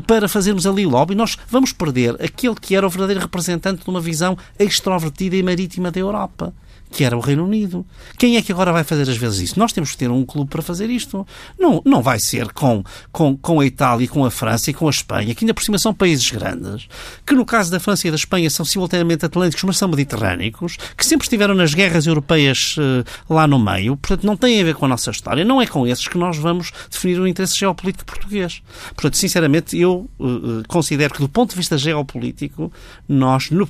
para 0.07 0.29
fazermos 0.29 0.67
ali 0.67 0.85
lobby, 0.87 1.15
nós 1.15 1.37
vamos 1.49 1.73
perder 1.73 2.15
aquele 2.23 2.55
que 2.55 2.75
era 2.75 2.87
o 2.87 2.91
verdadeiro 2.91 3.21
representante 3.21 3.85
de 3.85 3.91
uma 3.91 4.01
visão 4.01 4.37
extrovertida 4.59 5.37
e 5.37 5.43
marítima 5.43 5.91
da 5.91 6.01
Europa 6.01 6.53
que 6.93 7.05
era 7.05 7.17
o 7.17 7.21
Reino 7.21 7.45
Unido. 7.45 7.85
Quem 8.19 8.37
é 8.37 8.43
que 8.43 8.53
agora 8.53 8.71
vai 8.71 8.85
fazer 8.85 9.11
às 9.11 9.17
vezes 9.17 9.41
isso? 9.41 9.59
Nós 9.59 9.73
temos 9.73 9.93
que 9.93 9.97
ter 9.97 10.11
um 10.11 10.25
clube 10.25 10.51
para 10.51 10.63
fazer 10.63 10.91
isto. 10.91 11.27
Não, 11.59 11.83
não 11.85 12.03
vai 12.03 12.21
ser 12.21 12.53
com, 12.53 12.85
com, 13.11 13.37
com 13.37 13.61
a 13.61 13.67
Itália, 13.67 14.07
com 14.07 14.25
a 14.25 14.31
França 14.31 14.71
e 14.71 14.75
com 14.75 14.87
a 14.87 14.91
Espanha, 14.91 15.35
que 15.35 15.45
ainda 15.45 15.55
por 15.55 15.63
cima 15.63 15.79
são 15.79 15.95
países 15.95 16.31
grandes, 16.31 16.87
que 17.27 17.35
no 17.35 17.45
caso 17.45 17.71
da 17.71 17.81
França 17.81 18.07
e 18.07 18.11
da 18.11 18.17
Espanha 18.17 18.51
são 18.51 18.65
simultaneamente 18.65 19.25
atlânticos, 19.25 19.65
mas 19.65 19.79
são 19.79 19.89
mediterrânicos, 19.89 20.77
que 20.97 21.05
sempre 21.05 21.25
estiveram 21.25 21.55
nas 21.55 21.73
guerras 21.73 22.07
europeias 22.07 22.77
uh, 22.77 23.33
lá 23.33 23.47
no 23.47 23.59
meio, 23.59 23.97
portanto 23.97 24.25
não 24.25 24.37
têm 24.37 24.61
a 24.61 24.65
ver 24.65 24.75
com 24.75 24.85
a 24.85 24.89
nossa 24.89 25.11
história. 25.11 25.45
Não 25.45 25.61
é 25.61 25.67
com 25.67 25.87
esses 25.87 26.07
que 26.07 26.19
nós 26.19 26.37
vamos 26.37 26.73
definir 26.91 27.19
o 27.19 27.27
interesse 27.27 27.59
geopolítico 27.59 28.05
português. 28.05 28.63
Portanto, 28.95 29.17
sinceramente, 29.17 29.77
eu 29.79 30.11
uh, 30.19 30.63
considero 30.69 31.15
que 31.15 31.21
do 31.21 31.29
ponto 31.29 31.51
de 31.51 31.57
vista 31.57 31.79
geopolítico, 31.79 32.71
nós, 33.09 33.51
no 33.51 33.67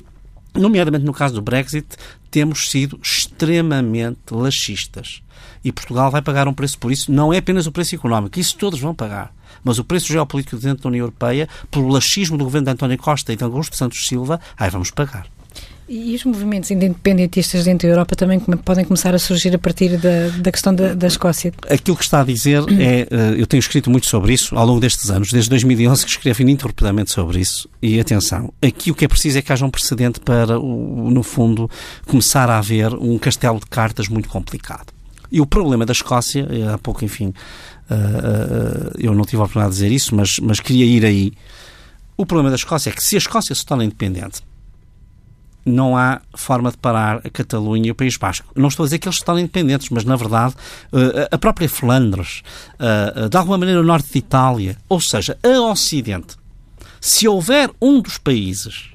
nomeadamente 0.53 1.05
no 1.05 1.13
caso 1.13 1.35
do 1.35 1.41
Brexit, 1.41 1.87
temos 2.29 2.69
sido 2.69 2.99
extremamente 3.01 4.31
laxistas. 4.31 5.21
E 5.63 5.71
Portugal 5.71 6.11
vai 6.11 6.21
pagar 6.21 6.47
um 6.47 6.53
preço 6.53 6.77
por 6.77 6.91
isso. 6.91 7.11
Não 7.11 7.33
é 7.33 7.37
apenas 7.37 7.67
o 7.67 7.71
preço 7.71 7.95
económico, 7.95 8.39
isso 8.39 8.57
todos 8.57 8.79
vão 8.79 8.93
pagar. 8.93 9.33
Mas 9.63 9.79
o 9.79 9.83
preço 9.83 10.07
geopolítico 10.07 10.57
dentro 10.57 10.83
da 10.83 10.89
União 10.89 11.03
Europeia, 11.03 11.47
pelo 11.71 11.89
laxismo 11.89 12.37
do 12.37 12.43
governo 12.43 12.65
de 12.65 12.71
António 12.71 12.97
Costa 12.97 13.31
e 13.31 13.35
de 13.35 13.43
Augusto 13.43 13.75
Santos 13.75 14.07
Silva, 14.07 14.39
aí 14.57 14.69
vamos 14.69 14.91
pagar. 14.91 15.32
E 15.87 16.15
os 16.15 16.23
movimentos 16.23 16.71
independentistas 16.71 17.65
dentro 17.65 17.87
da 17.87 17.93
Europa 17.93 18.15
também 18.15 18.39
podem 18.39 18.85
começar 18.85 19.13
a 19.13 19.19
surgir 19.19 19.53
a 19.53 19.59
partir 19.59 19.97
da, 19.97 20.29
da 20.37 20.51
questão 20.51 20.73
da, 20.73 20.93
da, 20.93 21.07
Escócia? 21.07 21.51
Aquilo 21.69 21.97
que 21.97 22.03
está 22.03 22.21
a 22.21 22.23
dizer 22.23 22.63
é, 22.79 23.01
eh, 23.01 23.35
eu 23.37 23.45
tenho 23.45 23.59
escrito 23.59 23.89
muito 23.89 24.07
sobre 24.07 24.33
isso 24.33 24.55
ao 24.57 24.65
longo 24.65 24.79
destes 24.79 25.09
anos, 25.09 25.31
desde 25.31 25.49
2011 25.49 26.05
que 26.05 26.11
escrevo 26.11 26.41
ininterruptamente 26.41 27.11
sobre 27.11 27.39
isso, 27.39 27.69
e 27.81 27.99
atenção, 27.99 28.53
aqui 28.61 28.91
o 28.91 28.95
que 28.95 29.03
é 29.03 29.07
preciso 29.09 29.37
é 29.37 29.41
que 29.41 29.51
haja 29.51 29.65
um 29.65 29.69
precedente 29.69 30.21
para, 30.21 30.57
no 30.57 31.21
fundo, 31.21 31.69
começar 32.07 32.49
a 32.49 32.59
haver 32.59 32.93
um 32.93 33.17
castelo 33.17 33.59
de 33.59 33.65
cartas 33.65 34.07
muito 34.07 34.29
complicado. 34.29 34.93
E 35.29 35.41
o 35.41 35.45
problema 35.45 35.85
da 35.85 35.91
Escócia, 35.91 36.47
eh, 36.49 36.73
há 36.73 36.77
pouco, 36.77 37.03
enfim, 37.03 37.33
eh, 37.89 38.91
eu 38.99 39.13
não 39.13 39.25
tive 39.25 39.41
a 39.41 39.45
oportunidade 39.45 39.75
de 39.75 39.81
dizer 39.81 39.93
isso, 39.93 40.15
mas, 40.15 40.39
mas 40.39 40.61
queria 40.61 40.85
ir 40.85 41.05
aí. 41.05 41.33
O 42.15 42.25
problema 42.25 42.49
da 42.49 42.55
Escócia 42.55 42.89
é 42.89 42.93
que 42.93 43.03
se 43.03 43.15
a 43.15 43.17
Escócia 43.17 43.53
se 43.53 43.65
torna 43.65 43.83
independente, 43.83 44.41
não 45.65 45.95
há 45.95 46.21
forma 46.35 46.71
de 46.71 46.77
parar 46.77 47.21
a 47.23 47.29
Catalunha 47.29 47.87
e 47.87 47.91
o 47.91 47.95
País 47.95 48.17
Basco. 48.17 48.51
Não 48.55 48.67
estou 48.67 48.83
a 48.83 48.87
dizer 48.87 48.99
que 48.99 49.07
eles 49.07 49.17
estão 49.17 49.39
independentes, 49.39 49.89
mas 49.89 50.03
na 50.03 50.15
verdade 50.15 50.55
eh, 50.91 51.29
a 51.31 51.37
própria 51.37 51.69
Flandres, 51.69 52.43
eh, 52.79 53.13
eh, 53.15 53.29
de 53.29 53.37
alguma 53.37 53.57
maneira 53.57 53.79
o 53.79 53.83
norte 53.83 54.11
de 54.11 54.19
Itália, 54.19 54.77
ou 54.89 54.99
seja, 54.99 55.37
a 55.43 55.61
Ocidente, 55.61 56.35
se 56.99 57.27
houver 57.27 57.69
um 57.81 58.01
dos 58.01 58.17
países, 58.17 58.89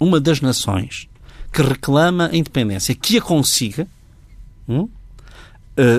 uma 0.00 0.20
das 0.20 0.40
nações, 0.40 1.08
que 1.52 1.62
reclama 1.62 2.28
a 2.32 2.36
independência, 2.36 2.94
que 2.94 3.18
a 3.18 3.22
consiga, 3.22 3.86
hum, 4.68 4.88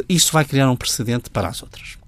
isso 0.07 0.34
vai 0.34 0.43
criar 0.43 0.70
um 0.70 0.76
precedente 0.76 1.30
para 1.30 1.47
as 1.47 1.64
outras. 1.64 1.99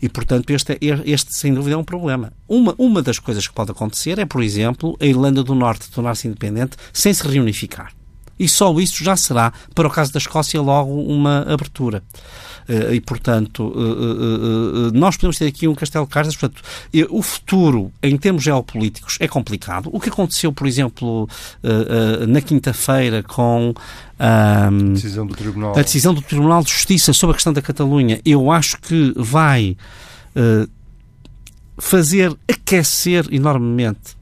E, 0.00 0.08
portanto, 0.08 0.50
este, 0.50 0.78
este, 0.80 1.34
sem 1.34 1.54
dúvida, 1.54 1.74
é 1.74 1.78
um 1.78 1.84
problema. 1.84 2.32
Uma, 2.48 2.74
uma 2.78 3.02
das 3.02 3.18
coisas 3.18 3.46
que 3.46 3.54
pode 3.54 3.70
acontecer 3.70 4.18
é, 4.18 4.26
por 4.26 4.42
exemplo, 4.42 4.96
a 5.00 5.06
Irlanda 5.06 5.42
do 5.42 5.54
Norte 5.54 5.90
tornar-se 5.90 6.28
independente 6.28 6.76
sem 6.92 7.12
se 7.12 7.26
reunificar. 7.26 7.95
E 8.38 8.48
só 8.48 8.72
isso 8.78 9.02
já 9.02 9.16
será, 9.16 9.52
para 9.74 9.88
o 9.88 9.90
caso 9.90 10.12
da 10.12 10.18
Escócia, 10.18 10.60
logo 10.60 10.92
uma 10.92 11.42
abertura. 11.42 12.02
Eh, 12.68 12.96
e, 12.96 13.00
portanto, 13.00 13.72
eh, 13.76 14.90
eh, 14.90 14.98
nós 14.98 15.16
podemos 15.16 15.38
ter 15.38 15.46
aqui 15.46 15.68
um 15.68 15.74
castelo 15.74 16.04
de 16.04 16.12
cartas. 16.12 16.36
Portanto, 16.36 16.62
o 17.10 17.22
futuro, 17.22 17.92
em 18.02 18.16
termos 18.16 18.42
geopolíticos, 18.42 19.16
é 19.20 19.28
complicado. 19.28 19.88
O 19.92 20.00
que 20.00 20.08
aconteceu, 20.08 20.52
por 20.52 20.66
exemplo, 20.66 21.28
na 22.28 22.40
quinta-feira 22.40 23.22
com 23.22 23.72
a 24.18 24.70
decisão, 24.92 25.26
do 25.26 25.34
Tribunal. 25.34 25.78
a 25.78 25.82
decisão 25.82 26.14
do 26.14 26.22
Tribunal 26.22 26.62
de 26.62 26.70
Justiça 26.70 27.12
sobre 27.12 27.32
a 27.32 27.36
questão 27.36 27.52
da 27.52 27.62
Catalunha, 27.62 28.20
eu 28.24 28.50
acho 28.50 28.78
que 28.80 29.12
vai 29.16 29.76
fazer 31.78 32.34
aquecer 32.50 33.26
enormemente 33.30 34.16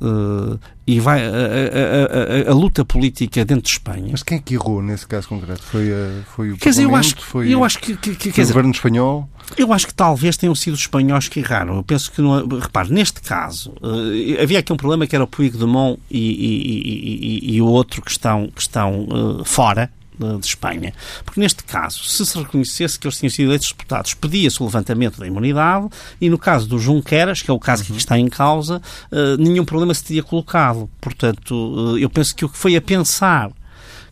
uh, 0.00 0.58
e 0.86 1.00
vai 1.00 1.22
a, 1.24 1.28
a, 1.28 2.48
a, 2.48 2.50
a, 2.50 2.54
luta 2.54 2.84
política 2.84 3.44
dentro 3.44 3.64
de 3.64 3.70
Espanha. 3.70 4.08
Mas 4.10 4.22
quem 4.22 4.38
é 4.38 4.40
que 4.40 4.54
errou 4.54 4.82
nesse 4.82 5.06
caso 5.06 5.28
concreto? 5.28 5.62
Foi, 5.62 5.90
uh, 5.90 6.24
foi 6.34 6.52
o 6.52 6.56
quer 6.56 6.70
dizer, 6.70 6.84
eu 6.84 6.94
acho, 6.94 7.16
foi, 7.20 7.52
eu 7.52 7.64
acho 7.64 7.78
que, 7.78 7.96
que, 7.96 8.32
que 8.32 8.40
o 8.40 8.46
governo 8.46 8.70
espanhol? 8.70 9.28
Eu 9.56 9.72
acho 9.72 9.86
que 9.86 9.94
talvez 9.94 10.36
tenham 10.36 10.54
sido 10.54 10.74
os 10.74 10.80
espanhóis 10.80 11.28
que 11.28 11.40
erraram. 11.40 11.76
Eu 11.76 11.82
penso 11.82 12.12
que, 12.12 12.20
não, 12.20 12.46
repare, 12.46 12.92
neste 12.92 13.20
caso, 13.20 13.70
uh, 13.82 14.42
havia 14.42 14.58
aqui 14.58 14.72
um 14.72 14.76
problema 14.76 15.06
que 15.06 15.14
era 15.14 15.24
o 15.24 15.26
Puigdemont 15.26 15.98
e, 16.10 16.18
e, 16.18 17.50
e, 17.52 17.56
e, 17.56 17.62
o 17.62 17.66
outro 17.66 18.02
que 18.02 18.10
estão, 18.10 18.48
que 18.54 18.60
estão 18.60 19.04
uh, 19.04 19.44
fora, 19.44 19.90
de 20.18 20.46
Espanha. 20.46 20.92
Porque 21.24 21.40
neste 21.40 21.62
caso, 21.64 22.04
se 22.04 22.24
se 22.24 22.38
reconhecesse 22.38 22.98
que 22.98 23.06
eles 23.06 23.18
tinham 23.18 23.30
sido 23.30 23.48
eleitos 23.48 23.68
deputados, 23.68 24.14
pedia-se 24.14 24.62
o 24.62 24.66
levantamento 24.66 25.18
da 25.18 25.26
imunidade 25.26 25.88
e 26.20 26.28
no 26.28 26.38
caso 26.38 26.68
do 26.68 26.78
Junqueras, 26.78 27.42
que 27.42 27.50
é 27.50 27.54
o 27.54 27.58
caso 27.58 27.82
uhum. 27.82 27.92
que 27.92 27.98
está 27.98 28.18
em 28.18 28.28
causa, 28.28 28.82
uh, 29.12 29.36
nenhum 29.38 29.64
problema 29.64 29.94
se 29.94 30.04
teria 30.04 30.22
colocado. 30.22 30.88
Portanto, 31.00 31.54
uh, 31.54 31.98
eu 31.98 32.10
penso 32.10 32.34
que 32.34 32.44
o 32.44 32.48
que 32.48 32.58
foi 32.58 32.76
a 32.76 32.82
pensar 32.82 33.50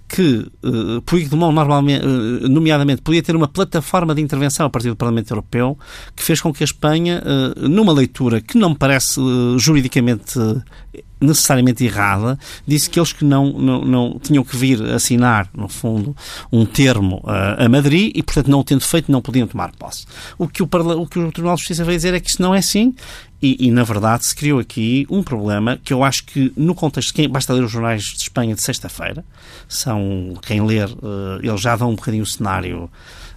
que 0.08 0.46
uh, 0.62 1.02
Puigdemont, 1.02 1.54
normalmente, 1.54 2.04
uh, 2.04 2.48
nomeadamente, 2.48 3.02
podia 3.02 3.22
ter 3.22 3.34
uma 3.34 3.48
plataforma 3.48 4.14
de 4.14 4.22
intervenção 4.22 4.66
a 4.66 4.70
partir 4.70 4.88
do 4.88 4.96
Parlamento 4.96 5.30
Europeu 5.30 5.78
que 6.14 6.22
fez 6.22 6.40
com 6.40 6.52
que 6.52 6.62
a 6.62 6.66
Espanha, 6.66 7.22
uh, 7.24 7.68
numa 7.68 7.92
leitura 7.92 8.40
que 8.40 8.56
não 8.56 8.70
me 8.70 8.76
parece 8.76 9.20
uh, 9.20 9.58
juridicamente 9.58 10.38
necessariamente 11.20 11.84
errada, 11.84 12.38
disse 12.66 12.90
que 12.90 12.98
eles 12.98 13.12
que 13.12 13.24
não, 13.24 13.52
não, 13.52 13.84
não 13.84 14.18
tinham 14.20 14.44
que 14.44 14.56
vir 14.56 14.82
assinar, 14.82 15.48
no 15.54 15.68
fundo, 15.68 16.14
um 16.52 16.64
termo 16.66 17.22
uh, 17.24 17.64
a 17.64 17.68
Madrid 17.68 18.12
e, 18.14 18.22
portanto, 18.22 18.48
não 18.48 18.60
o 18.60 18.64
tendo 18.64 18.82
feito, 18.82 19.10
não 19.10 19.22
podiam 19.22 19.46
tomar 19.46 19.72
posse. 19.72 20.06
O 20.38 20.46
que 20.46 20.62
o, 20.62 20.66
o 20.66 21.06
que 21.06 21.18
o 21.18 21.32
Tribunal 21.32 21.56
de 21.56 21.62
Justiça 21.62 21.84
veio 21.84 21.96
dizer 21.96 22.14
é 22.14 22.20
que 22.20 22.30
isso 22.30 22.42
não 22.42 22.54
é 22.54 22.58
assim 22.58 22.94
e, 23.40 23.66
e, 23.66 23.70
na 23.70 23.84
verdade, 23.84 24.24
se 24.24 24.34
criou 24.34 24.58
aqui 24.58 25.06
um 25.10 25.22
problema 25.22 25.78
que 25.82 25.92
eu 25.92 26.02
acho 26.02 26.24
que, 26.24 26.52
no 26.56 26.74
contexto, 26.74 27.12
quem, 27.12 27.28
basta 27.28 27.52
ler 27.52 27.64
os 27.64 27.70
jornais 27.70 28.02
de 28.02 28.22
Espanha 28.22 28.54
de 28.54 28.62
sexta-feira, 28.62 29.24
são, 29.68 30.34
quem 30.42 30.64
ler, 30.64 30.88
uh, 30.88 31.38
eles 31.42 31.60
já 31.60 31.76
dão 31.76 31.90
um 31.90 31.94
bocadinho 31.94 32.22
o 32.22 32.26
cenário, 32.26 32.90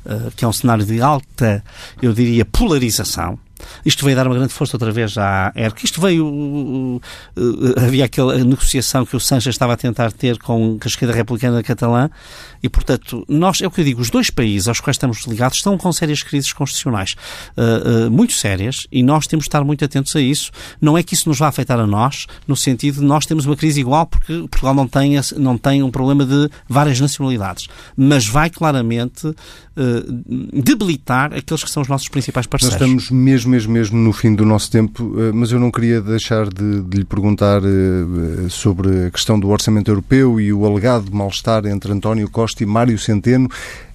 uh, 0.06 0.32
que 0.36 0.46
é 0.46 0.48
um 0.48 0.54
cenário 0.54 0.86
de 0.86 1.02
alta, 1.02 1.64
eu 2.02 2.14
diria, 2.14 2.46
polarização, 2.46 3.38
isto 3.86 4.04
veio 4.06 4.16
dar 4.16 4.28
uma 4.28 4.36
grande 4.36 4.54
força 4.54 4.76
outra 4.76 4.92
vez 4.92 5.18
à 5.18 5.52
ERC. 5.56 5.86
Isto 5.86 6.02
veio. 6.02 6.26
Uh, 6.26 7.02
uh, 7.38 7.80
havia 7.86 8.06
aquela 8.06 8.38
negociação 8.44 9.06
que 9.06 9.16
o 9.16 9.20
Sanches 9.20 9.56
estava 9.56 9.74
a 9.74 9.78
tentar 9.78 10.12
ter 10.12 10.38
com 10.38 10.78
a 10.84 10.88
esquerda 10.88 11.14
republicana 11.14 11.62
catalã 11.64 12.10
e, 12.62 12.70
portanto, 12.70 13.26
nós, 13.28 13.62
é 13.62 13.68
o 13.68 13.72
que 13.72 13.82
eu 13.82 13.86
digo, 13.86 14.02
os 14.02 14.10
dois 14.10 14.30
países 14.30 14.68
aos 14.68 14.80
quais 14.80 14.96
estamos 14.96 15.26
ligados 15.26 15.58
estão 15.58 15.78
com 15.78 15.92
sérias 15.92 16.22
crises 16.24 16.52
constitucionais. 16.52 17.16
Uh, 17.58 18.08
uh, 18.08 18.12
muito 18.12 18.34
sérias 18.34 18.86
e 18.92 19.02
nós 19.02 19.28
temos 19.28 19.46
de 19.46 19.50
estar 19.50 19.64
muito 19.64 19.84
atentos 19.84 20.16
a 20.16 20.22
isso. 20.22 20.52
Não 20.82 20.98
é 20.98 21.04
que 21.04 21.14
isso 21.14 21.30
nos 21.30 21.40
vá 21.40 21.48
afetar 21.48 21.80
a 21.80 21.88
nós, 21.88 22.28
no 22.48 22.56
sentido 22.56 23.00
de 23.00 23.06
nós 23.06 23.26
temos 23.26 23.46
uma 23.46 23.56
crise 23.56 23.80
igual 23.80 24.06
porque 24.06 24.34
Portugal 24.50 24.74
não 24.74 24.88
tem, 24.88 25.16
não 25.38 25.58
tem 25.58 25.82
um 25.84 25.92
problema 25.92 26.26
de 26.26 26.50
várias 26.68 27.00
nacionalidades. 27.00 27.68
Mas 27.96 28.28
vai 28.28 28.50
claramente 28.50 29.28
uh, 29.28 29.36
debilitar 30.62 31.34
aqueles 31.34 31.64
que 31.64 31.70
são 31.70 31.82
os 31.82 31.88
nossos 31.88 32.10
principais 32.10 32.46
parceiros. 32.46 32.80
Nós 32.80 32.90
estamos 32.90 33.12
mesmo 33.12 33.49
mesmo, 33.50 33.74
mesmo 33.74 33.98
no 33.98 34.14
fim 34.14 34.34
do 34.34 34.46
nosso 34.46 34.72
tempo, 34.72 35.14
eh, 35.20 35.32
mas 35.34 35.52
eu 35.52 35.60
não 35.60 35.72
queria 35.72 36.00
deixar 36.00 36.48
de, 36.48 36.82
de 36.82 36.98
lhe 36.98 37.04
perguntar 37.04 37.62
uh, 37.62 38.50
sobre 38.50 39.08
a 39.08 39.12
questão 39.12 39.40
do 39.40 39.50
orçamento 39.50 39.90
europeu 39.90 40.40
e 40.40 40.54
o 40.54 40.66
alegado 40.66 41.14
mal-estar 41.14 41.66
entre 41.66 41.92
António 41.92 42.30
Costa 42.30 42.64
e 42.64 42.66
Mário 42.66 42.98
Centeno. 42.98 43.50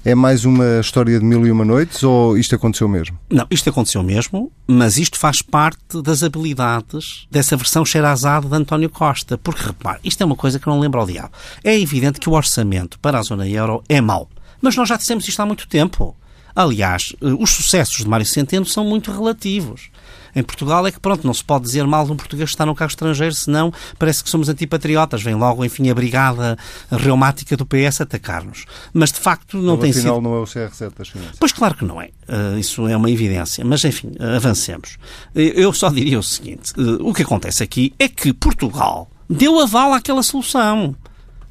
É 0.04 0.14
mais 0.14 0.44
uma 0.44 0.80
história 0.80 1.18
de 1.18 1.24
mil 1.24 1.46
e 1.46 1.50
uma 1.50 1.64
noites 1.64 2.02
ou 2.02 2.36
isto 2.36 2.54
aconteceu 2.54 2.86
mesmo? 2.86 3.18
Não, 3.30 3.46
isto 3.50 3.70
aconteceu 3.70 4.02
mesmo, 4.02 4.52
mas 4.66 4.98
isto 4.98 5.18
faz 5.18 5.40
parte 5.40 6.02
das 6.02 6.22
habilidades 6.22 7.26
dessa 7.30 7.56
versão 7.56 7.86
cheirazada 7.86 8.46
de 8.46 8.54
António 8.54 8.90
Costa. 8.90 9.38
Porque, 9.38 9.64
repare, 9.64 10.00
isto 10.04 10.22
é 10.22 10.26
uma 10.26 10.36
coisa 10.36 10.58
que 10.58 10.66
não 10.66 10.78
lembra 10.78 11.00
ao 11.00 11.06
diabo. 11.06 11.30
É 11.62 11.78
evidente 11.78 12.20
que 12.20 12.28
o 12.28 12.32
orçamento 12.32 12.98
para 12.98 13.18
a 13.18 13.22
zona 13.22 13.48
euro 13.48 13.82
é 13.88 14.00
mau. 14.00 14.28
Mas 14.60 14.76
nós 14.76 14.88
já 14.88 14.96
dissemos 14.96 15.26
isto 15.26 15.40
há 15.40 15.46
muito 15.46 15.66
tempo. 15.68 16.14
Aliás, 16.54 17.14
eh, 17.20 17.26
os 17.38 17.50
sucessos 17.50 17.98
de 17.98 18.08
Mário 18.08 18.26
Centeno 18.26 18.64
são 18.64 18.84
muito 18.84 19.10
relativos. 19.10 19.90
Em 20.36 20.42
Portugal 20.42 20.86
é 20.86 20.90
que, 20.90 20.98
pronto, 20.98 21.24
não 21.26 21.32
se 21.32 21.44
pode 21.44 21.64
dizer 21.64 21.86
mal 21.86 22.04
de 22.04 22.12
um 22.12 22.16
português 22.16 22.50
que 22.50 22.54
está 22.54 22.66
no 22.66 22.74
carro 22.74 22.88
estrangeiro, 22.88 23.34
senão 23.34 23.72
parece 23.98 24.22
que 24.22 24.28
somos 24.28 24.48
antipatriotas. 24.48 25.22
Vem 25.22 25.34
logo, 25.34 25.64
enfim, 25.64 25.88
a 25.90 25.94
brigada 25.94 26.58
reumática 26.90 27.56
do 27.56 27.64
PS 27.64 28.00
atacar-nos. 28.00 28.64
Mas, 28.92 29.12
de 29.12 29.20
facto, 29.20 29.56
não 29.56 29.74
então, 29.74 29.78
tem 29.78 29.90
afinal, 29.90 30.16
sido... 30.16 30.24
não 30.24 30.34
é 30.34 30.40
o 30.40 30.44
CR7 30.44 30.92
das 30.98 31.08
finanças. 31.08 31.36
Pois, 31.38 31.52
claro 31.52 31.74
que 31.76 31.84
não 31.84 32.02
é. 32.02 32.10
Uh, 32.28 32.58
isso 32.58 32.86
é 32.88 32.96
uma 32.96 33.10
evidência. 33.10 33.64
Mas, 33.64 33.84
enfim, 33.84 34.12
avancemos. 34.36 34.98
Eu 35.34 35.72
só 35.72 35.88
diria 35.88 36.18
o 36.18 36.22
seguinte. 36.22 36.72
Uh, 36.76 37.08
o 37.08 37.14
que 37.14 37.22
acontece 37.22 37.62
aqui 37.62 37.94
é 37.98 38.08
que 38.08 38.32
Portugal 38.32 39.08
deu 39.30 39.60
aval 39.60 39.92
àquela 39.92 40.22
solução 40.22 40.96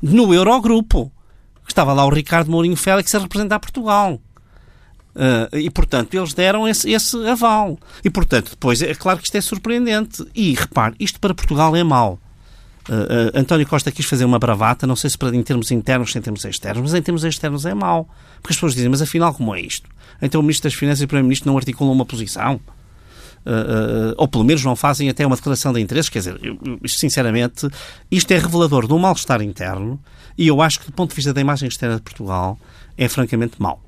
no 0.01 0.34
Eurogrupo. 0.34 1.10
Estava 1.66 1.93
lá 1.93 2.06
o 2.06 2.10
Ricardo 2.10 2.51
Mourinho 2.51 2.76
Félix 2.76 3.16
a 3.16 3.20
representar 3.20 3.60
Portugal. 3.60 4.20
Uh, 5.16 5.57
e, 5.57 5.70
portanto, 5.70 6.14
eles 6.16 6.34
deram 6.34 6.68
esse, 6.68 6.89
esse, 6.91 7.16
aval. 7.28 7.78
E, 8.03 8.09
portanto, 8.09 8.51
depois, 8.51 8.82
é 8.82 8.93
claro 8.95 9.20
que 9.20 9.26
isto 9.26 9.36
é 9.36 9.41
surpreendente. 9.41 10.26
E, 10.36 10.53
repare, 10.53 10.95
isto 10.99 11.20
para 11.20 11.34
Portugal 11.34 11.76
é 11.76 11.84
mau. 11.84 12.20
Uh, 12.89 12.93
uh, 12.93 13.39
António 13.39 13.66
Costa 13.68 13.91
quis 13.91 14.05
fazer 14.05 14.26
uma 14.26 14.39
bravata, 14.39 14.86
não 14.86 14.95
sei 14.95 15.09
se 15.09 15.18
para, 15.18 15.36
em 15.36 15.43
termos 15.43 15.72
internos 15.72 16.14
ou 16.14 16.20
em 16.20 16.22
termos 16.22 16.43
externos, 16.43 16.82
mas 16.82 16.93
em 16.93 17.01
termos 17.01 17.24
externos 17.24 17.66
é 17.66 17.74
mau. 17.74 18.09
Porque 18.41 18.51
as 18.53 18.57
pessoas 18.57 18.76
dizem, 18.76 18.89
mas 18.89 19.01
afinal, 19.01 19.34
como 19.34 19.55
é 19.55 19.61
isto? 19.61 19.89
Então 20.22 20.41
o 20.41 20.43
Ministro 20.43 20.70
das 20.70 20.78
Finanças 20.78 21.01
e 21.01 21.05
o 21.05 21.07
Primeiro-Ministro 21.07 21.49
não 21.49 21.57
articulam 21.57 21.93
uma 21.93 22.05
posição? 22.05 22.59
Uh, 23.45 24.16
ou 24.16 24.28
pelo 24.28 24.43
menos 24.45 24.64
não 24.64 24.74
fazem 24.74 25.09
até 25.09 25.26
uma 25.28 25.36
declaração 25.36 25.74
de 25.74 25.80
interesses. 25.80 26.09
Quer 26.09 26.20
dizer, 26.20 26.39
eu, 26.41 26.57
sinceramente, 26.88 27.68
isto 28.09 28.32
é 28.32 28.38
revelador 28.38 28.88
de 28.88 28.93
um 28.93 28.99
mal-estar 28.99 29.41
interno 29.41 29.99
e 30.38 30.47
eu 30.47 30.61
acho 30.61 30.80
que, 30.80 30.86
do 30.88 30.93
ponto 30.93 31.09
de 31.09 31.16
vista 31.16 31.34
da 31.34 31.41
imagem 31.41 31.68
externa 31.68 31.97
de 31.97 32.01
Portugal, 32.01 32.57
é 32.97 33.07
francamente 33.07 33.61
mau. 33.61 33.83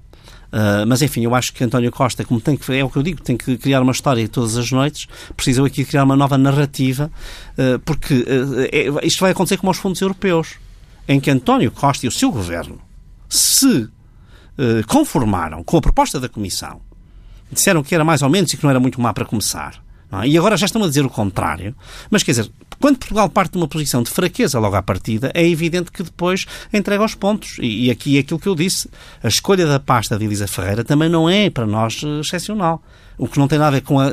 Uh, 0.56 0.88
mas 0.88 1.02
enfim, 1.02 1.26
eu 1.26 1.36
acho 1.36 1.52
que 1.52 1.62
António 1.66 1.92
Costa, 1.92 2.24
como 2.24 2.40
tem 2.40 2.56
que, 2.56 2.72
é 2.72 2.82
o 2.82 2.90
que 2.90 2.96
eu 2.96 3.04
digo, 3.04 3.22
tem 3.22 3.36
que 3.36 3.58
criar 3.58 3.82
uma 3.82 3.92
história 3.92 4.26
todas 4.30 4.56
as 4.56 4.72
noites, 4.72 5.06
precisou 5.36 5.66
aqui 5.66 5.84
criar 5.84 6.06
uma 6.06 6.16
nova 6.16 6.38
narrativa, 6.38 7.12
uh, 7.58 7.78
porque 7.80 8.14
uh, 8.14 8.62
é, 8.72 9.06
isto 9.06 9.20
vai 9.20 9.32
acontecer 9.32 9.58
como 9.58 9.70
aos 9.70 9.78
fundos 9.78 10.00
europeus, 10.00 10.56
em 11.10 11.20
que 11.20 11.30
António 11.30 11.70
Costa 11.72 12.06
e 12.06 12.10
o 12.10 12.12
seu 12.12 12.32
governo 12.32 12.80
se 13.28 13.90
conformaram 14.88 15.62
com 15.66 15.76
a 15.76 15.82
proposta 15.82 16.18
da 16.18 16.30
Comissão, 16.30 16.80
disseram 17.52 17.84
que 17.84 17.94
era 17.94 18.06
mais 18.06 18.22
ou 18.22 18.30
menos 18.30 18.54
e 18.54 18.56
que 18.56 18.64
não 18.64 18.70
era 18.70 18.80
muito 18.80 19.02
má 19.02 19.14
para 19.14 19.26
começar, 19.26 19.84
é? 20.12 20.28
e 20.28 20.38
agora 20.38 20.58
já 20.58 20.66
estão 20.66 20.84
a 20.84 20.88
dizer 20.88 21.06
o 21.06 21.10
contrário, 21.10 21.76
mas 22.10 22.24
quer 22.24 22.32
dizer, 22.32 22.52
quando 22.80 22.98
Portugal 22.98 23.30
parte 23.30 23.54
de 23.54 23.58
uma 23.58 23.68
posição 23.68 24.04
de 24.04 24.10
fraqueza 24.10 24.60
logo 24.60 24.76
à 24.76 24.82
partida, 24.82 25.32
é 25.34 25.48
evidente 25.48 25.92
que 25.92 26.04
depois 26.04 26.46
entrega 26.74 27.04
os 27.04 27.16
pontos. 27.16 27.58
E, 27.60 27.86
e 27.86 27.92
aqui 27.92 28.18
é 28.18 28.20
aquilo 28.20 28.40
que 28.40 28.48
eu 28.48 28.56
disse. 28.56 28.90
A 29.24 29.28
escolha 29.28 29.66
da 29.66 29.80
pasta 29.80 30.18
de 30.18 30.26
Elisa 30.26 30.48
Ferreira 30.48 30.84
também 30.84 31.10
não 31.10 31.30
é, 31.30 31.50
para 31.50 31.66
nós, 31.66 32.02
eh, 32.04 32.20
excepcional 32.20 32.84
o 33.18 33.28
que 33.28 33.38
não 33.38 33.48
tem 33.48 33.58
nada 33.58 33.70
a 33.70 33.80
ver 33.80 33.82
com 33.82 34.00
a, 34.00 34.08
a, 34.08 34.10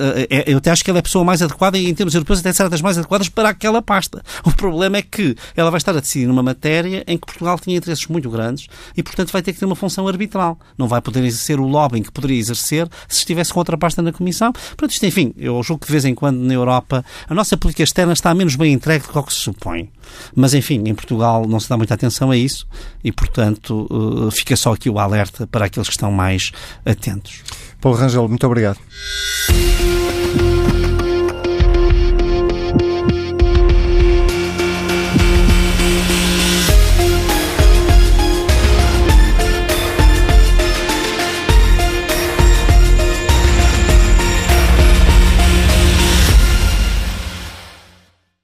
eu 0.46 0.58
até 0.58 0.70
acho 0.70 0.84
que 0.84 0.90
ela 0.90 0.98
é 0.98 1.00
a 1.00 1.02
pessoa 1.02 1.24
mais 1.24 1.42
adequada 1.42 1.78
e 1.78 1.88
em 1.88 1.94
termos 1.94 2.14
europeus 2.14 2.40
até 2.40 2.52
será 2.52 2.68
das 2.68 2.80
mais 2.80 2.98
adequadas 2.98 3.28
para 3.28 3.48
aquela 3.48 3.82
pasta. 3.82 4.22
O 4.44 4.52
problema 4.52 4.96
é 4.96 5.02
que 5.02 5.36
ela 5.56 5.70
vai 5.70 5.78
estar 5.78 5.92
a 5.92 6.00
decidir 6.00 6.26
numa 6.26 6.42
matéria 6.42 7.04
em 7.06 7.16
que 7.16 7.26
Portugal 7.26 7.58
tinha 7.58 7.76
interesses 7.76 8.06
muito 8.06 8.30
grandes 8.30 8.68
e, 8.96 9.02
portanto, 9.02 9.32
vai 9.32 9.42
ter 9.42 9.52
que 9.52 9.58
ter 9.58 9.64
uma 9.64 9.76
função 9.76 10.06
arbitral. 10.08 10.58
Não 10.76 10.88
vai 10.88 11.00
poder 11.00 11.24
exercer 11.24 11.58
o 11.58 11.66
lobbying 11.66 12.02
que 12.02 12.12
poderia 12.12 12.38
exercer 12.38 12.88
se 13.08 13.18
estivesse 13.18 13.52
com 13.52 13.58
outra 13.58 13.76
pasta 13.76 14.02
na 14.02 14.12
Comissão. 14.12 14.52
Portanto, 14.52 14.90
isto, 14.90 15.06
enfim, 15.06 15.34
eu 15.36 15.62
julgo 15.62 15.80
que 15.80 15.86
de 15.86 15.92
vez 15.92 16.04
em 16.04 16.14
quando 16.14 16.38
na 16.38 16.54
Europa 16.54 17.04
a 17.28 17.34
nossa 17.34 17.56
política 17.56 17.82
externa 17.82 18.12
está 18.12 18.34
menos 18.34 18.56
bem 18.56 18.72
entregue 18.72 19.04
do 19.12 19.22
que 19.22 19.32
se 19.32 19.40
supõe. 19.40 19.90
Mas, 20.34 20.54
enfim, 20.54 20.82
em 20.86 20.94
Portugal 20.94 21.46
não 21.46 21.60
se 21.60 21.68
dá 21.68 21.76
muita 21.76 21.94
atenção 21.94 22.30
a 22.30 22.36
isso 22.36 22.66
e, 23.02 23.12
portanto, 23.12 23.86
uh, 23.90 24.30
fica 24.30 24.56
só 24.56 24.72
aqui 24.72 24.88
o 24.88 24.98
alerta 24.98 25.46
para 25.46 25.66
aqueles 25.66 25.88
que 25.88 25.94
estão 25.94 26.10
mais 26.10 26.52
atentos. 26.84 27.42
Paulo 27.82 27.98
Rangel, 27.98 28.28
muito 28.28 28.46
obrigado. 28.46 28.78